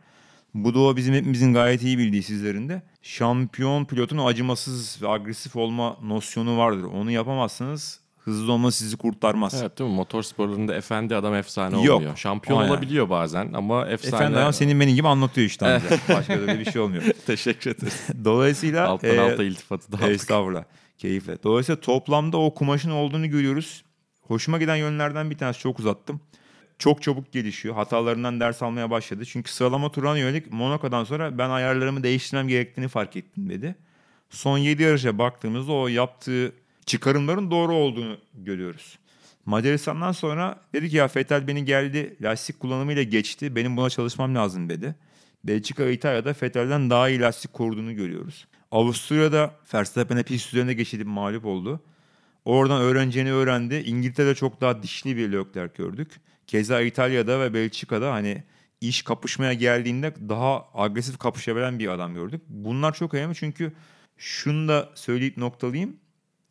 Bu 0.53 0.73
da 0.73 0.79
o 0.79 0.95
bizim 0.95 1.13
hepimizin 1.13 1.53
gayet 1.53 1.83
iyi 1.83 1.97
bildiği 1.97 2.23
sizlerin 2.23 2.69
de. 2.69 2.81
Şampiyon 3.01 3.85
pilotun 3.85 4.17
acımasız 4.17 5.01
ve 5.01 5.07
agresif 5.07 5.55
olma 5.55 5.97
nosyonu 6.03 6.57
vardır. 6.57 6.83
Onu 6.83 7.11
yapamazsanız 7.11 7.99
hızlı 8.25 8.51
olma 8.51 8.71
sizi 8.71 8.97
kurtarmaz. 8.97 9.61
Evet 9.61 9.79
değil 9.79 9.89
mi? 9.89 9.95
Motor 9.95 10.23
sporlarında 10.23 10.75
efendi 10.75 11.15
adam 11.15 11.35
efsane 11.35 11.83
Yok. 11.83 11.95
olmuyor. 11.95 12.17
Şampiyon 12.17 12.59
Aynen. 12.59 12.71
olabiliyor 12.71 13.09
bazen 13.09 13.53
ama 13.53 13.87
efsane... 13.87 14.15
Efendim 14.15 14.37
adam 14.37 14.53
senin 14.53 14.79
benim 14.79 14.95
gibi 14.95 15.07
anlatıyor 15.07 15.47
işte. 15.47 15.81
Başka 16.09 16.41
da 16.41 16.59
bir 16.59 16.71
şey 16.71 16.81
olmuyor. 16.81 17.03
Teşekkür 17.25 17.71
ederiz. 17.71 18.07
Dolayısıyla 18.25 18.87
Alttan 18.87 19.15
e, 19.15 19.19
alta 19.19 19.43
iltifatı 19.43 19.91
da 19.91 19.97
aldık. 19.97 20.09
Estağfurullah. 20.09 20.63
Keyifle. 20.97 21.43
Dolayısıyla 21.43 21.81
toplamda 21.81 22.37
o 22.37 22.53
kumaşın 22.53 22.89
olduğunu 22.89 23.29
görüyoruz. 23.29 23.83
Hoşuma 24.21 24.57
giden 24.57 24.75
yönlerden 24.75 25.29
bir 25.29 25.37
tanesi 25.37 25.59
çok 25.59 25.79
uzattım. 25.79 26.21
Çok 26.79 27.01
çabuk 27.01 27.31
gelişiyor. 27.31 27.75
Hatalarından 27.75 28.39
ders 28.39 28.63
almaya 28.63 28.89
başladı. 28.89 29.25
Çünkü 29.25 29.51
sıralama 29.51 29.91
turuna 29.91 30.17
yönelik 30.17 30.53
Monaco'dan 30.53 31.03
sonra 31.03 31.37
ben 31.37 31.49
ayarlarımı 31.49 32.03
değiştirmem 32.03 32.47
gerektiğini 32.47 32.87
fark 32.87 33.15
ettim 33.15 33.49
dedi. 33.49 33.75
Son 34.29 34.57
7 34.57 34.83
yarışa 34.83 35.17
baktığımızda 35.17 35.71
o 35.71 35.87
yaptığı 35.87 36.51
çıkarımların 36.85 37.51
doğru 37.51 37.73
olduğunu 37.73 38.17
görüyoruz. 38.33 38.99
Macaristan'dan 39.45 40.11
sonra 40.11 40.59
dedi 40.73 40.89
ki 40.89 40.95
ya 40.95 41.09
Vettel 41.15 41.47
beni 41.47 41.65
geldi 41.65 42.15
lastik 42.21 42.59
kullanımıyla 42.59 43.03
geçti. 43.03 43.55
Benim 43.55 43.77
buna 43.77 43.89
çalışmam 43.89 44.35
lazım 44.35 44.69
dedi. 44.69 44.95
Belçika, 45.43 45.85
İtalya'da 45.85 46.33
Vettel'den 46.41 46.89
daha 46.89 47.09
iyi 47.09 47.19
lastik 47.19 47.53
koruduğunu 47.53 47.95
görüyoruz. 47.95 48.47
Avusturya'da 48.75 49.55
Verstappen'e 49.73 50.23
pist 50.23 50.53
üzerinde 50.53 50.73
geçilip 50.73 51.07
mağlup 51.07 51.45
oldu. 51.45 51.83
Oradan 52.45 52.81
öğreneceğini 52.81 53.33
öğrendi. 53.33 53.75
İngiltere'de 53.75 54.35
çok 54.35 54.61
daha 54.61 54.83
dişli 54.83 55.17
bir 55.17 55.31
Leclerc 55.31 55.73
gördük. 55.77 56.11
Keza 56.47 56.81
İtalya'da 56.81 57.39
ve 57.39 57.53
Belçika'da 57.53 58.11
hani 58.13 58.43
iş 58.81 59.01
kapışmaya 59.01 59.53
geldiğinde 59.53 60.13
daha 60.29 60.65
agresif 60.73 61.17
kapışabilen 61.17 61.79
bir 61.79 61.87
adam 61.87 62.13
gördük. 62.13 62.41
Bunlar 62.49 62.93
çok 62.93 63.13
önemli 63.13 63.35
çünkü 63.35 63.73
şunu 64.17 64.67
da 64.67 64.89
söyleyip 64.95 65.37
noktalayayım. 65.37 65.95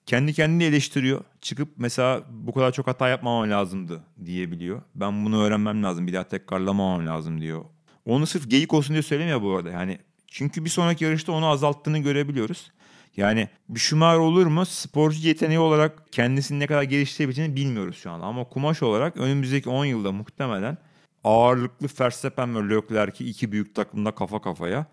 Kendi 0.06 0.32
kendini 0.32 0.64
eleştiriyor. 0.64 1.24
Çıkıp 1.40 1.68
mesela 1.76 2.22
bu 2.30 2.54
kadar 2.54 2.72
çok 2.72 2.86
hata 2.86 3.08
yapmamam 3.08 3.50
lazımdı 3.50 4.00
diyebiliyor. 4.24 4.82
Ben 4.94 5.24
bunu 5.24 5.42
öğrenmem 5.42 5.82
lazım. 5.82 6.06
Bir 6.06 6.12
daha 6.12 6.24
tekrarlamamam 6.24 7.06
lazım 7.06 7.40
diyor. 7.40 7.64
Onu 8.04 8.26
sırf 8.26 8.50
geyik 8.50 8.74
olsun 8.74 8.92
diye 8.92 9.02
söylemiyor 9.02 9.42
bu 9.42 9.56
arada. 9.56 9.70
Yani 9.70 9.98
çünkü 10.34 10.64
bir 10.64 10.70
sonraki 10.70 11.04
yarışta 11.04 11.32
onu 11.32 11.46
azalttığını 11.46 11.98
görebiliyoruz. 11.98 12.70
Yani 13.16 13.48
bir 13.68 13.80
Schumacher 13.80 14.18
olur 14.18 14.46
mu? 14.46 14.66
Sporcu 14.66 15.28
yeteneği 15.28 15.58
olarak 15.58 16.12
kendisini 16.12 16.58
ne 16.58 16.66
kadar 16.66 16.82
geliştirebileceğini 16.82 17.56
bilmiyoruz 17.56 17.96
şu 17.96 18.10
an. 18.10 18.20
Ama 18.20 18.44
kumaş 18.44 18.82
olarak 18.82 19.16
önümüzdeki 19.16 19.68
10 19.68 19.84
yılda 19.84 20.12
muhtemelen 20.12 20.78
ağırlıklı 21.24 21.86
Verstappen 22.00 22.54
ve 22.56 22.74
Leclerc'i 22.74 23.24
iki 23.24 23.52
büyük 23.52 23.74
takımda 23.74 24.10
kafa 24.10 24.40
kafaya. 24.40 24.86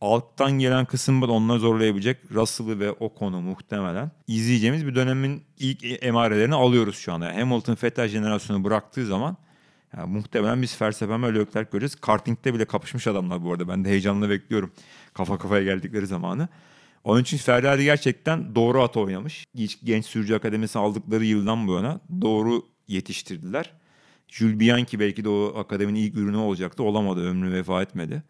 Alttan 0.00 0.52
gelen 0.52 0.84
kısımda 0.84 1.28
da 1.28 1.32
onları 1.32 1.58
zorlayabilecek 1.58 2.18
Russell'ı 2.32 2.80
ve 2.80 2.92
Ocon'u 2.92 3.40
muhtemelen 3.40 4.10
izleyeceğimiz 4.26 4.86
bir 4.86 4.94
dönemin 4.94 5.42
ilk 5.58 6.04
emarelerini 6.04 6.54
alıyoruz 6.54 6.96
şu 6.96 7.12
anda. 7.12 7.26
Yani 7.26 7.40
Hamilton 7.40 7.76
Vettel 7.82 8.08
jenerasyonu 8.08 8.64
bıraktığı 8.64 9.06
zaman 9.06 9.36
yani 9.96 10.12
muhtemelen 10.12 10.62
biz 10.62 10.74
ve 11.28 11.34
Leclerc 11.34 11.70
göreceğiz. 11.70 11.94
Karting'de 11.94 12.54
bile 12.54 12.64
kapışmış 12.64 13.06
adamlar 13.06 13.44
bu 13.44 13.52
arada. 13.52 13.68
Ben 13.68 13.84
de 13.84 13.88
heyecanla 13.88 14.30
bekliyorum 14.30 14.72
kafa 15.14 15.38
kafaya 15.38 15.64
geldikleri 15.64 16.06
zamanı. 16.06 16.48
Onun 17.04 17.22
için 17.22 17.36
Ferrari 17.36 17.84
gerçekten 17.84 18.54
doğru 18.54 18.82
at 18.82 18.96
oynamış. 18.96 19.46
Genç 19.84 20.06
sürücü 20.06 20.34
akademisi 20.34 20.78
aldıkları 20.78 21.24
yıldan 21.24 21.66
bu 21.66 21.74
yana 21.74 22.00
doğru 22.20 22.62
yetiştirdiler. 22.88 23.72
Jules 24.28 24.60
Bianchi 24.60 25.00
belki 25.00 25.24
de 25.24 25.28
o 25.28 25.54
akademinin 25.58 25.98
ilk 25.98 26.16
ürünü 26.16 26.36
olacaktı. 26.36 26.82
Olamadı. 26.82 27.30
Ömrü 27.30 27.52
vefa 27.52 27.82
etmedi. 27.82 28.22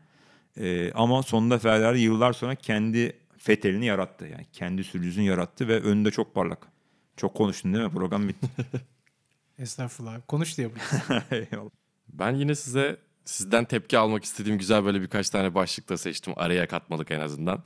Ee, 0.57 0.92
ama 0.92 1.23
sonunda 1.23 1.59
Ferrari 1.59 2.01
yıllar 2.01 2.33
sonra 2.33 2.55
kendi 2.55 3.16
Vettel'ini 3.49 3.87
yarattı. 3.87 4.27
Yani 4.27 4.46
kendi 4.53 4.85
sürücüsünü 4.85 5.25
yarattı 5.25 5.68
ve 5.68 5.81
önünde 5.81 6.11
çok 6.11 6.35
parlak. 6.35 6.68
Çok 7.16 7.35
konuştun 7.35 7.75
değil 7.75 7.85
mi? 7.85 7.90
Program 7.90 8.29
bitti. 8.29 8.46
Estağfurullah. 9.61 10.20
Konuş 10.29 10.59
diye. 10.59 10.70
Ben 12.12 12.35
yine 12.35 12.55
size 12.55 12.96
sizden 13.25 13.64
tepki 13.64 13.99
almak 13.99 14.25
istediğim 14.25 14.59
güzel 14.59 14.85
böyle 14.85 15.01
birkaç 15.01 15.31
tane 15.31 15.55
başlık 15.55 15.88
da 15.88 15.96
seçtim. 15.99 16.33
Araya 16.37 16.68
katmadık 16.68 17.11
en 17.11 17.20
azından. 17.20 17.62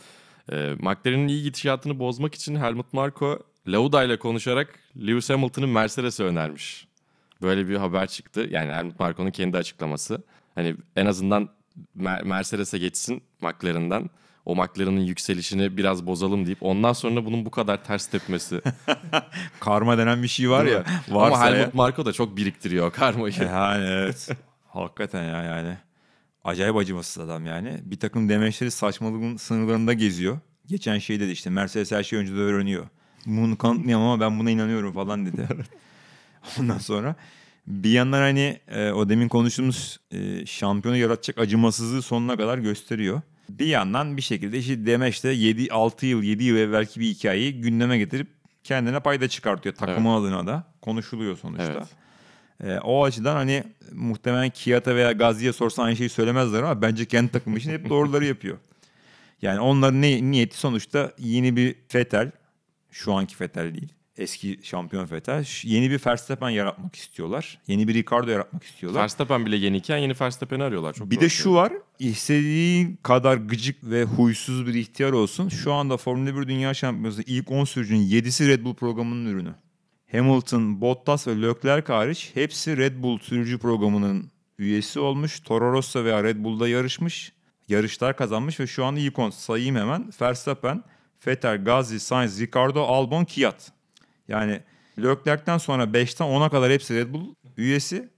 Ee, 0.53 0.75
McLaren'in 0.79 1.29
iyi 1.29 1.43
gidişatını 1.43 1.99
bozmak 1.99 2.35
için 2.35 2.57
Helmut 2.57 2.93
Marko 2.93 3.39
Lauda 3.69 4.05
ile 4.05 4.19
konuşarak 4.19 4.79
Lewis 4.97 5.31
Hamilton'ın 5.31 5.69
Mercedes'e 5.69 6.25
önermiş. 6.25 6.89
Böyle 7.43 7.69
bir 7.69 7.77
haber 7.77 8.07
çıktı. 8.07 8.47
Yani 8.51 8.73
Helmut 8.73 9.01
Marko'nun 9.01 9.31
kendi 9.31 9.57
açıklaması. 9.57 10.23
Hani 10.55 10.77
en 10.97 11.07
azından 11.07 11.49
Mer- 11.99 12.25
Mercedes'e 12.25 12.79
geçsin 12.79 13.23
McLaren'dan. 13.41 14.11
O 14.47 14.55
McLaren'ın 14.57 15.01
yükselişini 15.01 15.77
biraz 15.77 16.07
bozalım 16.07 16.47
deyip 16.47 16.59
ondan 16.63 16.93
sonra 16.93 17.27
bunun 17.27 17.47
bu 17.47 17.51
kadar 17.51 17.85
ters 17.85 18.07
tepmesi. 18.07 18.61
Karma 19.61 19.99
denen 19.99 20.23
bir 20.23 20.29
şey 20.29 20.51
var 20.51 20.65
Değil 20.65 20.77
ya. 20.77 20.81
mi? 20.83 20.87
Varsa 21.15 21.37
Ama 21.37 21.47
ya- 21.51 21.57
Helmut 21.57 21.75
Marko 21.75 22.07
da 22.07 22.13
çok 22.13 22.37
biriktiriyor 22.37 22.93
karmayı. 22.93 23.35
Yani 23.41 23.87
evet. 23.89 24.29
Hakikaten 24.69 25.23
ya 25.25 25.43
yani. 25.43 25.77
Acayip 26.45 26.77
acımasız 26.77 27.19
adam 27.25 27.47
yani. 27.47 27.79
Bir 27.85 28.01
takım 28.01 28.29
demeçleri 28.29 28.71
saçmalığın 28.71 29.37
sınırlarında 29.37 29.93
geziyor. 29.93 30.39
Geçen 30.67 30.99
şey 30.99 31.21
dedi 31.21 31.31
işte 31.31 31.51
Mercedes 31.51 31.93
her 31.93 32.03
şeyi 32.03 32.21
önceden 32.21 32.39
öğreniyor. 32.39 32.87
Bunu 33.27 33.59
kanıtlayamam 33.59 34.09
ama 34.09 34.21
ben 34.21 34.39
buna 34.39 34.51
inanıyorum 34.51 34.93
falan 34.93 35.27
dedi. 35.27 35.49
Ondan 36.61 36.79
sonra 36.79 37.15
bir 37.67 37.91
yandan 37.91 38.19
hani 38.21 38.61
e, 38.69 38.91
o 38.91 39.09
demin 39.09 39.29
konuştuğumuz 39.29 40.01
e, 40.11 40.47
şampiyonu 40.47 40.97
yaratacak 40.97 41.39
acımasızlığı 41.39 42.03
sonuna 42.03 42.37
kadar 42.37 42.59
gösteriyor. 42.59 43.23
Bir 43.49 43.67
yandan 43.67 44.17
bir 44.17 44.23
şekilde 44.23 44.59
işte 44.59 44.87
Demeç 44.87 45.25
de 45.25 45.29
7 45.29 45.73
6 45.73 46.07
yıl 46.07 46.23
7 46.23 46.45
yıl 46.45 46.57
evvelki 46.57 47.01
bir 47.01 47.07
hikayeyi 47.07 47.61
gündeme 47.61 47.99
getirip 47.99 48.29
kendine 48.65 49.01
payda 49.01 49.29
çıkartıyor 49.29 49.75
takımı 49.75 50.15
adına 50.15 50.47
da. 50.47 50.65
Konuşuluyor 50.81 51.37
sonuçta. 51.39 51.73
Evet. 51.73 51.89
Ee, 52.65 52.79
o 52.79 53.05
açıdan 53.05 53.35
hani 53.35 53.65
muhtemelen 53.93 54.51
Kiyata 54.51 54.95
veya 54.95 55.13
Gazi'ye 55.13 55.53
sorsan 55.53 55.85
aynı 55.85 55.97
şeyi 55.97 56.09
söylemezler 56.09 56.63
ama 56.63 56.83
bence 56.83 57.05
kendi 57.05 57.33
takımı 57.33 57.59
için 57.59 57.71
hep 57.71 57.89
doğruları 57.89 58.25
yapıyor. 58.25 58.59
Yani 59.43 59.61
onların 59.61 60.03
ne, 60.03 60.31
niyeti 60.31 60.57
sonuçta 60.57 61.13
yeni 61.19 61.57
bir 61.57 61.77
Vettel, 61.95 62.31
şu 62.91 63.13
anki 63.13 63.35
Vettel 63.41 63.75
değil, 63.75 63.93
eski 64.19 64.61
şampiyon 64.63 65.11
Vettel, 65.11 65.47
yeni 65.63 65.91
bir 65.91 66.01
Verstappen 66.07 66.51
yaratmak 66.51 66.97
istiyorlar. 66.97 67.59
Yeni 67.67 67.89
bir 67.89 67.95
Ricardo 67.95 68.31
yaratmak 68.31 68.65
istiyorlar. 68.65 69.03
Verstappen 69.03 69.47
bile 69.47 69.57
yeniyken 69.57 69.99
yeni 69.99 70.15
Verstappen'i 70.21 70.63
arıyorlar. 70.63 70.93
Çok 70.93 71.11
Bir 71.11 71.21
de 71.21 71.29
şu 71.29 71.55
var, 71.55 71.73
istediğin 71.99 72.99
kadar 73.03 73.37
gıcık 73.37 73.85
ve 73.85 74.05
huysuz 74.05 74.67
bir 74.67 74.75
ihtiyar 74.75 75.13
olsun. 75.13 75.49
Şu 75.49 75.73
anda 75.73 75.97
Formula 75.97 76.41
1 76.41 76.49
Dünya 76.49 76.75
Şampiyonası 76.75 77.23
ilk 77.27 77.51
10 77.51 77.65
sürücünün 77.65 78.07
7'si 78.07 78.49
Red 78.49 78.65
Bull 78.65 78.75
programının 78.75 79.27
ürünü. 79.27 79.55
Hamilton, 80.13 80.81
Bottas 80.81 81.27
ve 81.27 81.43
Leclerc 81.43 81.93
hariç 81.93 82.31
hepsi 82.35 82.77
Red 82.77 83.03
Bull 83.03 83.19
sürücü 83.19 83.59
programının 83.59 84.31
üyesi 84.59 85.01
olmuş. 85.01 85.41
Toro 85.41 85.73
Rosso 85.73 86.05
veya 86.05 86.25
Red 86.25 86.45
Bull'da 86.45 86.69
yarışmış. 86.69 87.33
Yarışlar 87.69 88.17
kazanmış 88.17 88.61
ve 88.61 88.67
şu 88.67 88.85
an 88.85 88.97
ilk 88.97 89.19
10 89.19 89.31
sayayım 89.31 89.77
hemen. 89.77 90.11
Verstappen, 90.21 90.85
Vettel, 91.27 91.65
Gazi, 91.65 92.01
Sainz, 92.01 92.41
Ricardo, 92.41 92.83
Albon, 92.83 93.25
Kvyat. 93.25 93.73
Yani 94.29 94.61
Leclerc'ten 94.99 95.59
sonra 95.59 95.85
5'ten 95.85 96.27
10'a 96.27 96.49
kadar 96.51 96.73
hepsi 96.73 96.95
Red 96.95 97.13
Bull 97.13 97.35
üyesi. 97.57 98.09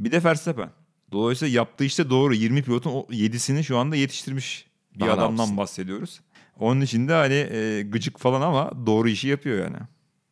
Bir 0.00 0.12
de 0.12 0.24
Verstappen. 0.24 0.70
Dolayısıyla 1.12 1.54
yaptığı 1.54 1.84
işte 1.84 2.10
doğru. 2.10 2.34
20 2.34 2.62
pilotun 2.62 2.90
o 2.90 3.06
7'sini 3.10 3.62
şu 3.62 3.78
anda 3.78 3.96
yetiştirmiş 3.96 4.66
bir 4.94 5.00
Daha 5.00 5.12
adamdan 5.12 5.56
bahsediyoruz. 5.56 6.20
Onun 6.58 6.80
için 6.80 7.08
de 7.08 7.12
hani 7.12 7.34
e, 7.34 7.82
gıcık 7.82 8.18
falan 8.18 8.40
ama 8.40 8.86
doğru 8.86 9.08
işi 9.08 9.28
yapıyor 9.28 9.64
yani. 9.64 9.76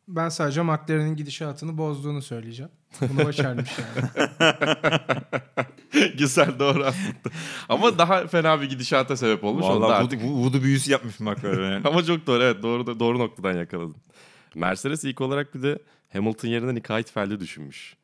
Ben 0.07 0.29
sadece 0.29 0.61
McLaren'in 0.61 1.15
gidişatını 1.15 1.77
bozduğunu 1.77 2.21
söyleyeceğim. 2.21 2.71
Bunu 3.01 3.25
başarmış 3.25 3.69
yani. 3.79 4.09
Güzel 6.17 6.59
doğru 6.59 6.83
aslında. 6.83 7.35
Ama 7.69 7.97
daha 7.97 8.27
fena 8.27 8.61
bir 8.61 8.69
gidişata 8.69 9.17
sebep 9.17 9.43
olmuş. 9.43 9.63
Da 9.63 9.69
Vallahi 9.69 9.93
artık... 9.93 10.23
voodoo 10.23 10.61
büyüsü 10.61 10.91
yapmış 10.91 11.19
McLaren 11.19 11.71
yani. 11.71 11.87
Ama 11.87 12.03
çok 12.03 12.27
doğru 12.27 12.43
evet 12.43 12.63
doğru 12.63 12.99
doğru 12.99 13.19
noktadan 13.19 13.53
yakaladın. 13.53 13.95
Mercedes 14.59 15.03
ilk 15.03 15.21
olarak 15.21 15.55
bir 15.55 15.63
de 15.63 15.79
Hamilton 16.13 16.49
yerine 16.49 16.75
Nick 16.75 16.93
Heidfeld'i 16.93 17.39
düşünmüş. 17.39 17.95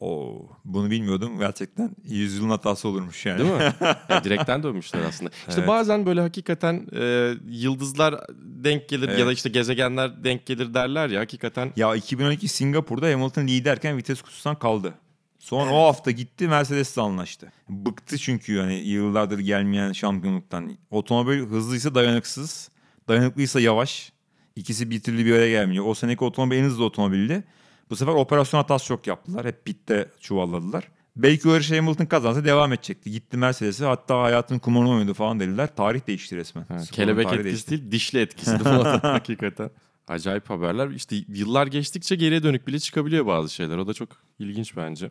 Oo, 0.00 0.46
bunu 0.64 0.90
bilmiyordum. 0.90 1.38
Gerçekten 1.38 1.90
yüzyılın 2.04 2.50
hatası 2.50 2.88
olurmuş 2.88 3.26
yani. 3.26 3.38
Değil 3.38 3.50
mi? 3.50 3.72
ya, 4.08 4.24
direkten 4.24 4.62
dönmüşler 4.62 5.00
aslında. 5.00 5.30
İşte 5.48 5.52
Evet. 5.60 5.68
bazen 5.68 6.06
böyle 6.06 6.20
hakikaten 6.20 6.86
e, 6.92 7.34
yıldızlar 7.48 8.14
denk 8.38 8.88
gelir 8.88 9.08
ya 9.08 9.16
da 9.18 9.22
Evet. 9.22 9.36
işte 9.36 9.48
gezegenler 9.48 10.24
denk 10.24 10.46
gelir 10.46 10.74
derler 10.74 11.08
ya 11.08 11.20
hakikaten. 11.20 11.72
Ya 11.76 11.94
2012 11.96 12.48
Singapur'da 12.48 13.06
Hamilton 13.06 13.46
liderken 13.46 13.96
vites 13.96 14.22
kutusundan 14.22 14.58
kaldı. 14.58 14.94
Sonra 15.38 15.70
o 15.70 15.86
hafta 15.86 16.10
gitti 16.10 16.48
Mercedes'le 16.48 16.98
anlaştı. 16.98 17.52
Bıktı 17.68 18.18
çünkü 18.18 18.54
yani 18.54 18.74
yıllardır 18.74 19.38
gelmeyen 19.38 19.92
şampiyonluktan. 19.92 20.76
Otomobil 20.90 21.38
hızlıysa 21.40 21.94
dayanıksız, 21.94 22.70
dayanıklıysa 23.08 23.60
yavaş. 23.60 24.11
İkisi 24.56 24.90
bir 24.90 25.00
türlü 25.00 25.26
bir 25.26 25.32
araya 25.32 25.50
gelmiyor. 25.50 25.84
O 25.86 25.94
seneki 25.94 26.24
otomobil 26.24 26.56
en 26.56 26.64
hızlı 26.64 26.84
otomobildi. 26.84 27.44
Bu 27.90 27.96
sefer 27.96 28.12
operasyon 28.12 28.60
hatası 28.60 28.86
çok 28.86 29.06
yaptılar. 29.06 29.46
Hep 29.46 29.64
pitte 29.64 30.08
çuvalladılar. 30.20 30.88
Belki 31.16 31.48
o 31.48 31.52
yarışı 31.52 31.76
Hamilton 31.76 32.06
kazansa 32.06 32.44
devam 32.44 32.72
edecekti. 32.72 33.10
Gitti 33.10 33.36
Mercedes'e 33.36 33.84
hatta 33.84 34.22
hayatın 34.22 34.58
kumarını 34.58 34.90
oynadı 34.90 35.14
falan 35.14 35.40
dediler. 35.40 35.76
Tarih 35.76 36.06
değişti 36.06 36.36
resmen. 36.36 36.64
Ha, 36.68 36.76
kelebek 36.92 37.26
etkisi 37.26 37.44
değişti. 37.44 37.70
değil, 37.70 37.90
dişli 37.90 38.20
etkisi 38.20 38.50
arada 38.50 39.02
hakikaten. 39.12 39.70
Acayip 40.08 40.50
haberler. 40.50 40.90
İşte 40.90 41.16
yıllar 41.28 41.66
geçtikçe 41.66 42.16
geriye 42.16 42.42
dönük 42.42 42.66
bile 42.66 42.78
çıkabiliyor 42.78 43.26
bazı 43.26 43.54
şeyler. 43.54 43.76
O 43.78 43.86
da 43.86 43.94
çok 43.94 44.08
ilginç 44.38 44.76
bence. 44.76 45.10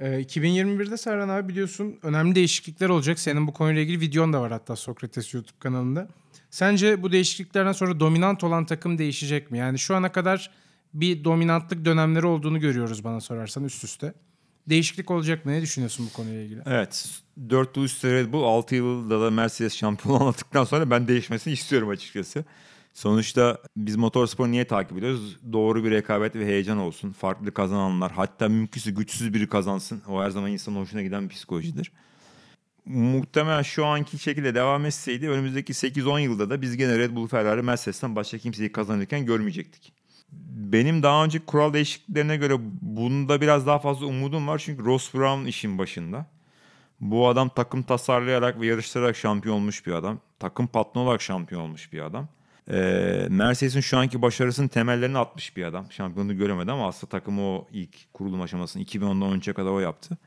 Ee, 0.00 0.20
2021'de 0.20 0.96
Serhan 0.96 1.28
abi 1.28 1.48
biliyorsun 1.48 1.98
önemli 2.02 2.34
değişiklikler 2.34 2.88
olacak. 2.88 3.18
Senin 3.18 3.46
bu 3.46 3.52
konuyla 3.52 3.82
ilgili 3.82 4.00
videon 4.00 4.32
da 4.32 4.40
var 4.40 4.52
hatta 4.52 4.76
Sokrates 4.76 5.34
YouTube 5.34 5.58
kanalında. 5.58 6.08
Sence 6.56 7.02
bu 7.02 7.12
değişikliklerden 7.12 7.72
sonra 7.72 8.00
dominant 8.00 8.44
olan 8.44 8.66
takım 8.66 8.98
değişecek 8.98 9.50
mi? 9.50 9.58
Yani 9.58 9.78
şu 9.78 9.96
ana 9.96 10.12
kadar 10.12 10.50
bir 10.94 11.24
dominantlık 11.24 11.84
dönemleri 11.84 12.26
olduğunu 12.26 12.60
görüyoruz 12.60 13.04
bana 13.04 13.20
sorarsan 13.20 13.64
üst 13.64 13.84
üste. 13.84 14.14
Değişiklik 14.68 15.10
olacak 15.10 15.44
mı? 15.44 15.52
Ne 15.52 15.62
düşünüyorsun 15.62 16.08
bu 16.10 16.16
konuyla 16.16 16.42
ilgili? 16.42 16.62
Evet. 16.66 17.08
4 17.50 17.76
yıl 17.76 17.84
üstü 17.84 18.12
Red 18.12 18.32
Bull 18.32 18.44
6 18.44 18.74
yılda 18.74 19.20
da 19.20 19.30
Mercedes 19.30 19.76
şampiyon 19.76 20.14
olmadıktan 20.20 20.64
sonra 20.64 20.90
ben 20.90 21.08
değişmesini 21.08 21.52
istiyorum 21.52 21.88
açıkçası. 21.88 22.44
Sonuçta 22.94 23.58
biz 23.76 23.96
motorsporu 23.96 24.50
niye 24.50 24.66
takip 24.66 24.98
ediyoruz? 24.98 25.36
Doğru 25.52 25.84
bir 25.84 25.90
rekabet 25.90 26.36
ve 26.36 26.46
heyecan 26.46 26.78
olsun. 26.78 27.12
Farklı 27.12 27.54
kazananlar 27.54 28.12
hatta 28.12 28.48
mümkünse 28.48 28.90
güçsüz 28.90 29.34
biri 29.34 29.48
kazansın. 29.48 30.02
O 30.08 30.22
her 30.22 30.30
zaman 30.30 30.50
insanın 30.50 30.80
hoşuna 30.80 31.02
giden 31.02 31.24
bir 31.24 31.34
psikolojidir. 31.34 31.92
Muhtemelen 32.86 33.62
şu 33.62 33.86
anki 33.86 34.18
şekilde 34.18 34.54
devam 34.54 34.84
etseydi 34.84 35.28
önümüzdeki 35.28 35.72
8-10 35.72 36.20
yılda 36.20 36.50
da 36.50 36.62
biz 36.62 36.76
gene 36.76 36.98
Red 36.98 37.14
Bull, 37.14 37.28
Ferrari, 37.28 37.62
Mercedes'ten 37.62 38.16
başka 38.16 38.38
kimseyi 38.38 38.72
kazanırken 38.72 39.26
görmeyecektik. 39.26 39.92
Benim 40.72 41.02
daha 41.02 41.24
önce 41.24 41.38
kural 41.38 41.72
değişikliklerine 41.72 42.36
göre 42.36 42.54
bunda 42.80 43.40
biraz 43.40 43.66
daha 43.66 43.78
fazla 43.78 44.06
umudum 44.06 44.48
var. 44.48 44.62
Çünkü 44.64 44.84
Ross 44.84 45.14
Brown 45.14 45.46
işin 45.46 45.78
başında. 45.78 46.26
Bu 47.00 47.28
adam 47.28 47.48
takım 47.48 47.82
tasarlayarak 47.82 48.60
ve 48.60 48.66
yarıştırarak 48.66 49.16
şampiyon 49.16 49.54
olmuş 49.54 49.86
bir 49.86 49.92
adam. 49.92 50.20
Takım 50.38 50.66
patronu 50.66 51.04
olarak 51.04 51.22
şampiyon 51.22 51.62
olmuş 51.62 51.92
bir 51.92 52.00
adam. 52.00 52.28
Ee, 52.70 53.26
Mercedes'in 53.30 53.80
şu 53.80 53.98
anki 53.98 54.22
başarısının 54.22 54.68
temellerini 54.68 55.18
atmış 55.18 55.56
bir 55.56 55.64
adam. 55.64 55.92
Şampiyonluğu 55.92 56.36
göremedi 56.36 56.72
ama 56.72 56.88
aslında 56.88 57.10
takımı 57.10 57.42
o 57.42 57.68
ilk 57.72 58.12
kurulum 58.12 58.42
aşamasını 58.42 58.82
2010'dan 58.82 59.32
önce 59.32 59.52
kadar 59.52 59.70
o 59.70 59.80
yaptı. 59.80 60.18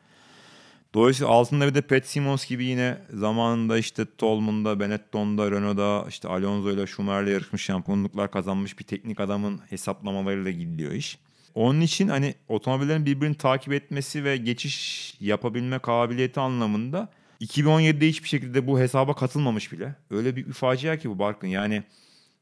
Dolayısıyla 0.94 1.32
altında 1.32 1.68
bir 1.68 1.74
de 1.74 1.82
Pat 1.82 2.06
Simons 2.06 2.46
gibi 2.46 2.66
yine 2.66 2.98
zamanında 3.14 3.78
işte 3.78 4.06
Tolman'da, 4.18 4.80
Benetton'da, 4.80 5.52
Renault'da, 5.52 6.06
işte 6.10 6.28
Alonso'yla, 6.28 6.88
Schumacher'le 6.88 7.32
yarışmış 7.32 7.64
şampiyonluklar 7.64 8.32
kazanmış 8.32 8.80
bir 8.80 8.84
teknik 8.84 9.20
adamın 9.20 9.62
hesaplamalarıyla 9.70 10.52
gidiyor 10.52 10.92
iş. 10.92 11.20
Onun 11.56 11.82
için 11.82 12.08
hani 12.08 12.36
otomobillerin 12.48 13.06
birbirini 13.06 13.36
takip 13.36 13.74
etmesi 13.74 14.24
ve 14.24 14.38
geçiş 14.38 15.16
yapabilme 15.20 15.80
kabiliyeti 15.80 16.40
anlamında 16.40 17.10
2017'de 17.42 18.08
hiçbir 18.08 18.30
şekilde 18.30 18.68
bu 18.68 18.80
hesaba 18.80 19.16
katılmamış 19.16 19.72
bile. 19.72 19.96
Öyle 20.12 20.36
bir 20.36 20.54
facia 20.54 20.98
ki 20.98 21.10
bu 21.10 21.20
Barkın. 21.20 21.48
Yani 21.48 21.84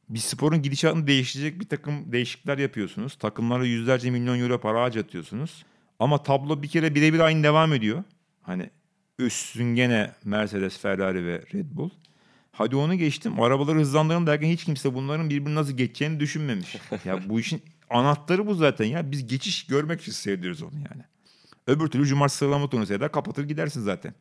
bir 0.09 0.19
sporun 0.19 0.61
gidişatını 0.61 1.07
değiştirecek 1.07 1.59
bir 1.59 1.67
takım 1.67 2.11
değişiklikler 2.11 2.57
yapıyorsunuz. 2.57 3.15
Takımlara 3.15 3.65
yüzlerce 3.65 4.11
milyon 4.11 4.39
euro 4.39 4.59
para 4.59 4.81
harcatıyorsunuz. 4.81 5.65
Ama 5.99 6.23
tablo 6.23 6.63
bir 6.63 6.67
kere 6.67 6.95
birebir 6.95 7.19
aynı 7.19 7.43
devam 7.43 7.73
ediyor. 7.73 8.03
Hani 8.47 8.69
üstün 9.19 9.75
gene 9.75 10.11
Mercedes, 10.25 10.79
Ferrari 10.79 11.25
ve 11.25 11.41
Red 11.53 11.65
Bull. 11.71 11.89
Hadi 12.51 12.75
onu 12.75 12.95
geçtim. 12.95 13.41
Arabaları 13.41 13.79
hızlandıralım 13.79 14.27
derken 14.27 14.47
hiç 14.47 14.63
kimse 14.63 14.93
bunların 14.93 15.29
birbirini 15.29 15.55
nasıl 15.55 15.77
geçeceğini 15.77 16.19
düşünmemiş. 16.19 16.75
ya 17.05 17.29
bu 17.29 17.39
işin 17.39 17.61
anahtarı 17.89 18.47
bu 18.47 18.55
zaten 18.55 18.85
ya. 18.85 19.11
Biz 19.11 19.27
geçiş 19.27 19.67
görmek 19.67 20.01
için 20.01 20.11
seyrediyoruz 20.11 20.63
onu 20.63 20.75
yani. 20.75 21.03
Öbür 21.67 21.87
türlü 21.87 22.05
cumartesi 22.05 22.37
sıralama 22.37 22.69
turunu 22.69 22.85
seyreder 22.85 23.11
kapatır 23.11 23.43
gidersin 23.43 23.81
zaten. 23.81 24.13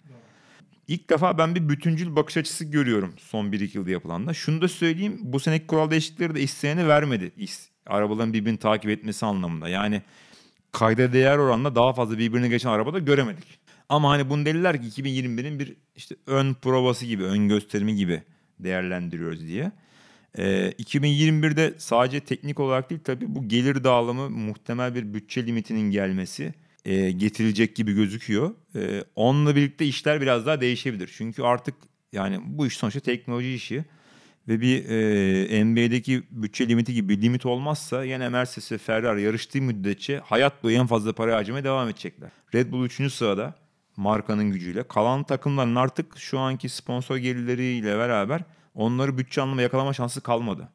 İlk 0.89 1.11
defa 1.11 1.39
ben 1.39 1.55
bir 1.55 1.69
bütüncül 1.69 2.17
bakış 2.17 2.37
açısı 2.37 2.65
görüyorum 2.65 3.15
son 3.19 3.47
1-2 3.47 3.77
yılda 3.79 3.91
yapılanda. 3.91 4.35
Şunu 4.35 4.63
da 4.63 4.69
söyleyeyim 4.69 5.19
bu 5.23 5.41
seneki 5.41 5.67
kural 5.67 5.91
değişiklikleri 5.91 6.35
de 6.35 6.41
isteyeni 6.41 6.89
vermedi. 6.89 7.33
Arabaların 7.87 8.33
birbirini 8.33 8.59
takip 8.59 8.91
etmesi 8.91 9.27
anlamında. 9.27 9.69
Yani 9.69 10.03
kayda 10.73 11.13
değer 11.13 11.39
oranla 11.39 11.75
daha 11.75 11.93
fazla 11.93 12.19
birbirini 12.19 12.51
geçen 12.51 12.71
arabada 12.71 12.99
göremedik. 12.99 13.66
Ama 13.89 14.11
hani 14.11 14.31
bunu 14.31 14.47
dediler 14.47 14.83
ki 14.83 15.03
2021'in 15.03 15.59
bir 15.59 15.77
işte 15.97 16.15
ön 16.27 16.55
provası 16.55 17.07
gibi, 17.07 17.25
ön 17.25 17.49
gösterimi 17.49 17.97
gibi 17.97 18.23
değerlendiriyoruz 18.59 19.47
diye. 19.47 19.73
Ee, 20.39 20.73
2021'de 20.79 21.75
sadece 21.79 22.21
teknik 22.21 22.61
olarak 22.61 22.91
değil 22.91 23.01
tabii 23.05 23.35
bu 23.35 23.49
gelir 23.49 23.85
dağılımı 23.85 24.31
muhtemel 24.31 24.95
bir 24.95 25.15
bütçe 25.15 25.47
limitinin 25.47 25.91
gelmesi 25.91 26.55
e, 26.85 27.11
getirilecek 27.11 27.77
gibi 27.77 27.93
gözüküyor. 27.93 28.55
E, 28.77 29.05
onunla 29.17 29.57
birlikte 29.57 29.87
işler 29.87 30.21
biraz 30.21 30.47
daha 30.47 30.61
değişebilir. 30.61 31.11
Çünkü 31.17 31.43
artık 31.43 31.75
yani 32.13 32.41
bu 32.45 32.67
iş 32.67 32.77
sonuçta 32.77 33.01
teknoloji 33.01 33.55
işi 33.55 33.85
ve 34.49 34.61
bir 34.61 34.89
e, 34.89 35.65
NBA'deki 35.65 36.23
bütçe 36.31 36.69
limiti 36.69 36.95
gibi 36.95 37.09
bir 37.09 37.23
limit 37.23 37.47
olmazsa 37.47 38.05
yine 38.05 38.29
Mercedes 38.29 38.73
ve 38.73 38.79
Ferrari 38.79 39.23
yarıştığı 39.23 39.63
müddetçe 39.63 40.19
hayat 40.19 40.63
boyu 40.63 40.77
en 40.77 40.87
fazla 40.87 41.13
para 41.13 41.37
harcamaya 41.37 41.65
devam 41.65 41.89
edecekler. 41.89 42.31
Red 42.55 42.73
Bull 42.73 42.85
3. 42.85 43.13
sırada 43.13 43.55
markanın 43.97 44.51
gücüyle. 44.51 44.89
Kalan 44.89 45.23
takımların 45.23 45.75
artık 45.75 46.19
şu 46.19 46.39
anki 46.39 46.69
sponsor 46.69 47.17
gelirleriyle 47.17 47.99
beraber 47.99 48.41
onları 48.75 49.19
bütçe 49.19 49.43
anlamında 49.43 49.63
yakalama 49.63 49.93
şansı 49.93 50.21
kalmadı. 50.21 50.69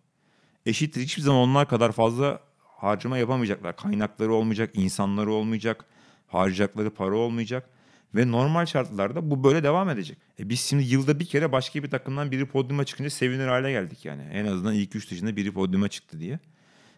Eşittir 0.66 1.02
hiçbir 1.02 1.22
zaman 1.22 1.40
onlar 1.40 1.68
kadar 1.68 1.92
fazla 1.92 2.40
harcama 2.60 3.18
yapamayacaklar. 3.18 3.76
Kaynakları 3.76 4.34
olmayacak, 4.34 4.70
insanları 4.74 5.32
olmayacak, 5.32 5.86
harcayacakları 6.28 6.90
para 6.90 7.16
olmayacak. 7.16 7.70
Ve 8.16 8.32
normal 8.32 8.66
şartlarda 8.66 9.32
bu 9.32 9.44
böyle 9.44 9.64
devam 9.64 9.90
edecek. 9.90 10.18
E 10.40 10.50
biz 10.50 10.60
şimdi 10.60 10.84
yılda 10.84 11.20
bir 11.20 11.26
kere 11.26 11.52
başka 11.52 11.84
bir 11.84 11.90
takımdan 11.90 12.32
biri 12.32 12.46
podyuma 12.46 12.84
çıkınca 12.86 13.10
sevinir 13.10 13.48
hale 13.48 13.72
geldik 13.72 14.06
yani. 14.06 14.22
En 14.22 14.46
azından 14.46 14.74
ilk 14.74 14.96
üç 14.96 15.12
dışında 15.12 15.36
biri 15.36 15.54
podyuma 15.54 15.88
çıktı 15.88 16.20
diye. 16.20 16.40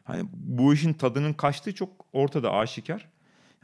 Hani 0.04 0.30
bu 0.34 0.74
işin 0.74 0.94
tadının 0.94 1.34
kaçtığı 1.34 1.76
çok 1.76 1.90
ortada 2.14 2.54
aşikar. 2.54 3.10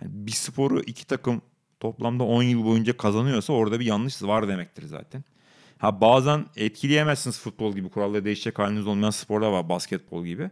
Yani 0.02 0.12
bir 0.14 0.32
sporu 0.32 0.82
iki 0.82 1.08
takım 1.08 1.42
toplamda 1.80 2.24
10 2.24 2.44
yıl 2.44 2.66
boyunca 2.66 2.98
kazanıyorsa 2.98 3.54
orada 3.54 3.80
bir 3.80 3.86
yanlış 3.86 4.24
var 4.24 4.48
demektir 4.48 4.84
zaten. 4.84 5.24
Ha 5.78 6.02
bazen 6.02 6.46
etkileyemezsiniz 6.56 7.40
futbol 7.40 7.76
gibi 7.76 7.90
kuralları 7.90 8.26
değişecek 8.26 8.60
haliniz 8.60 8.88
olmayan 8.88 9.10
sporlar 9.10 9.52
var 9.52 9.70
basketbol 9.70 10.26
gibi. 10.26 10.50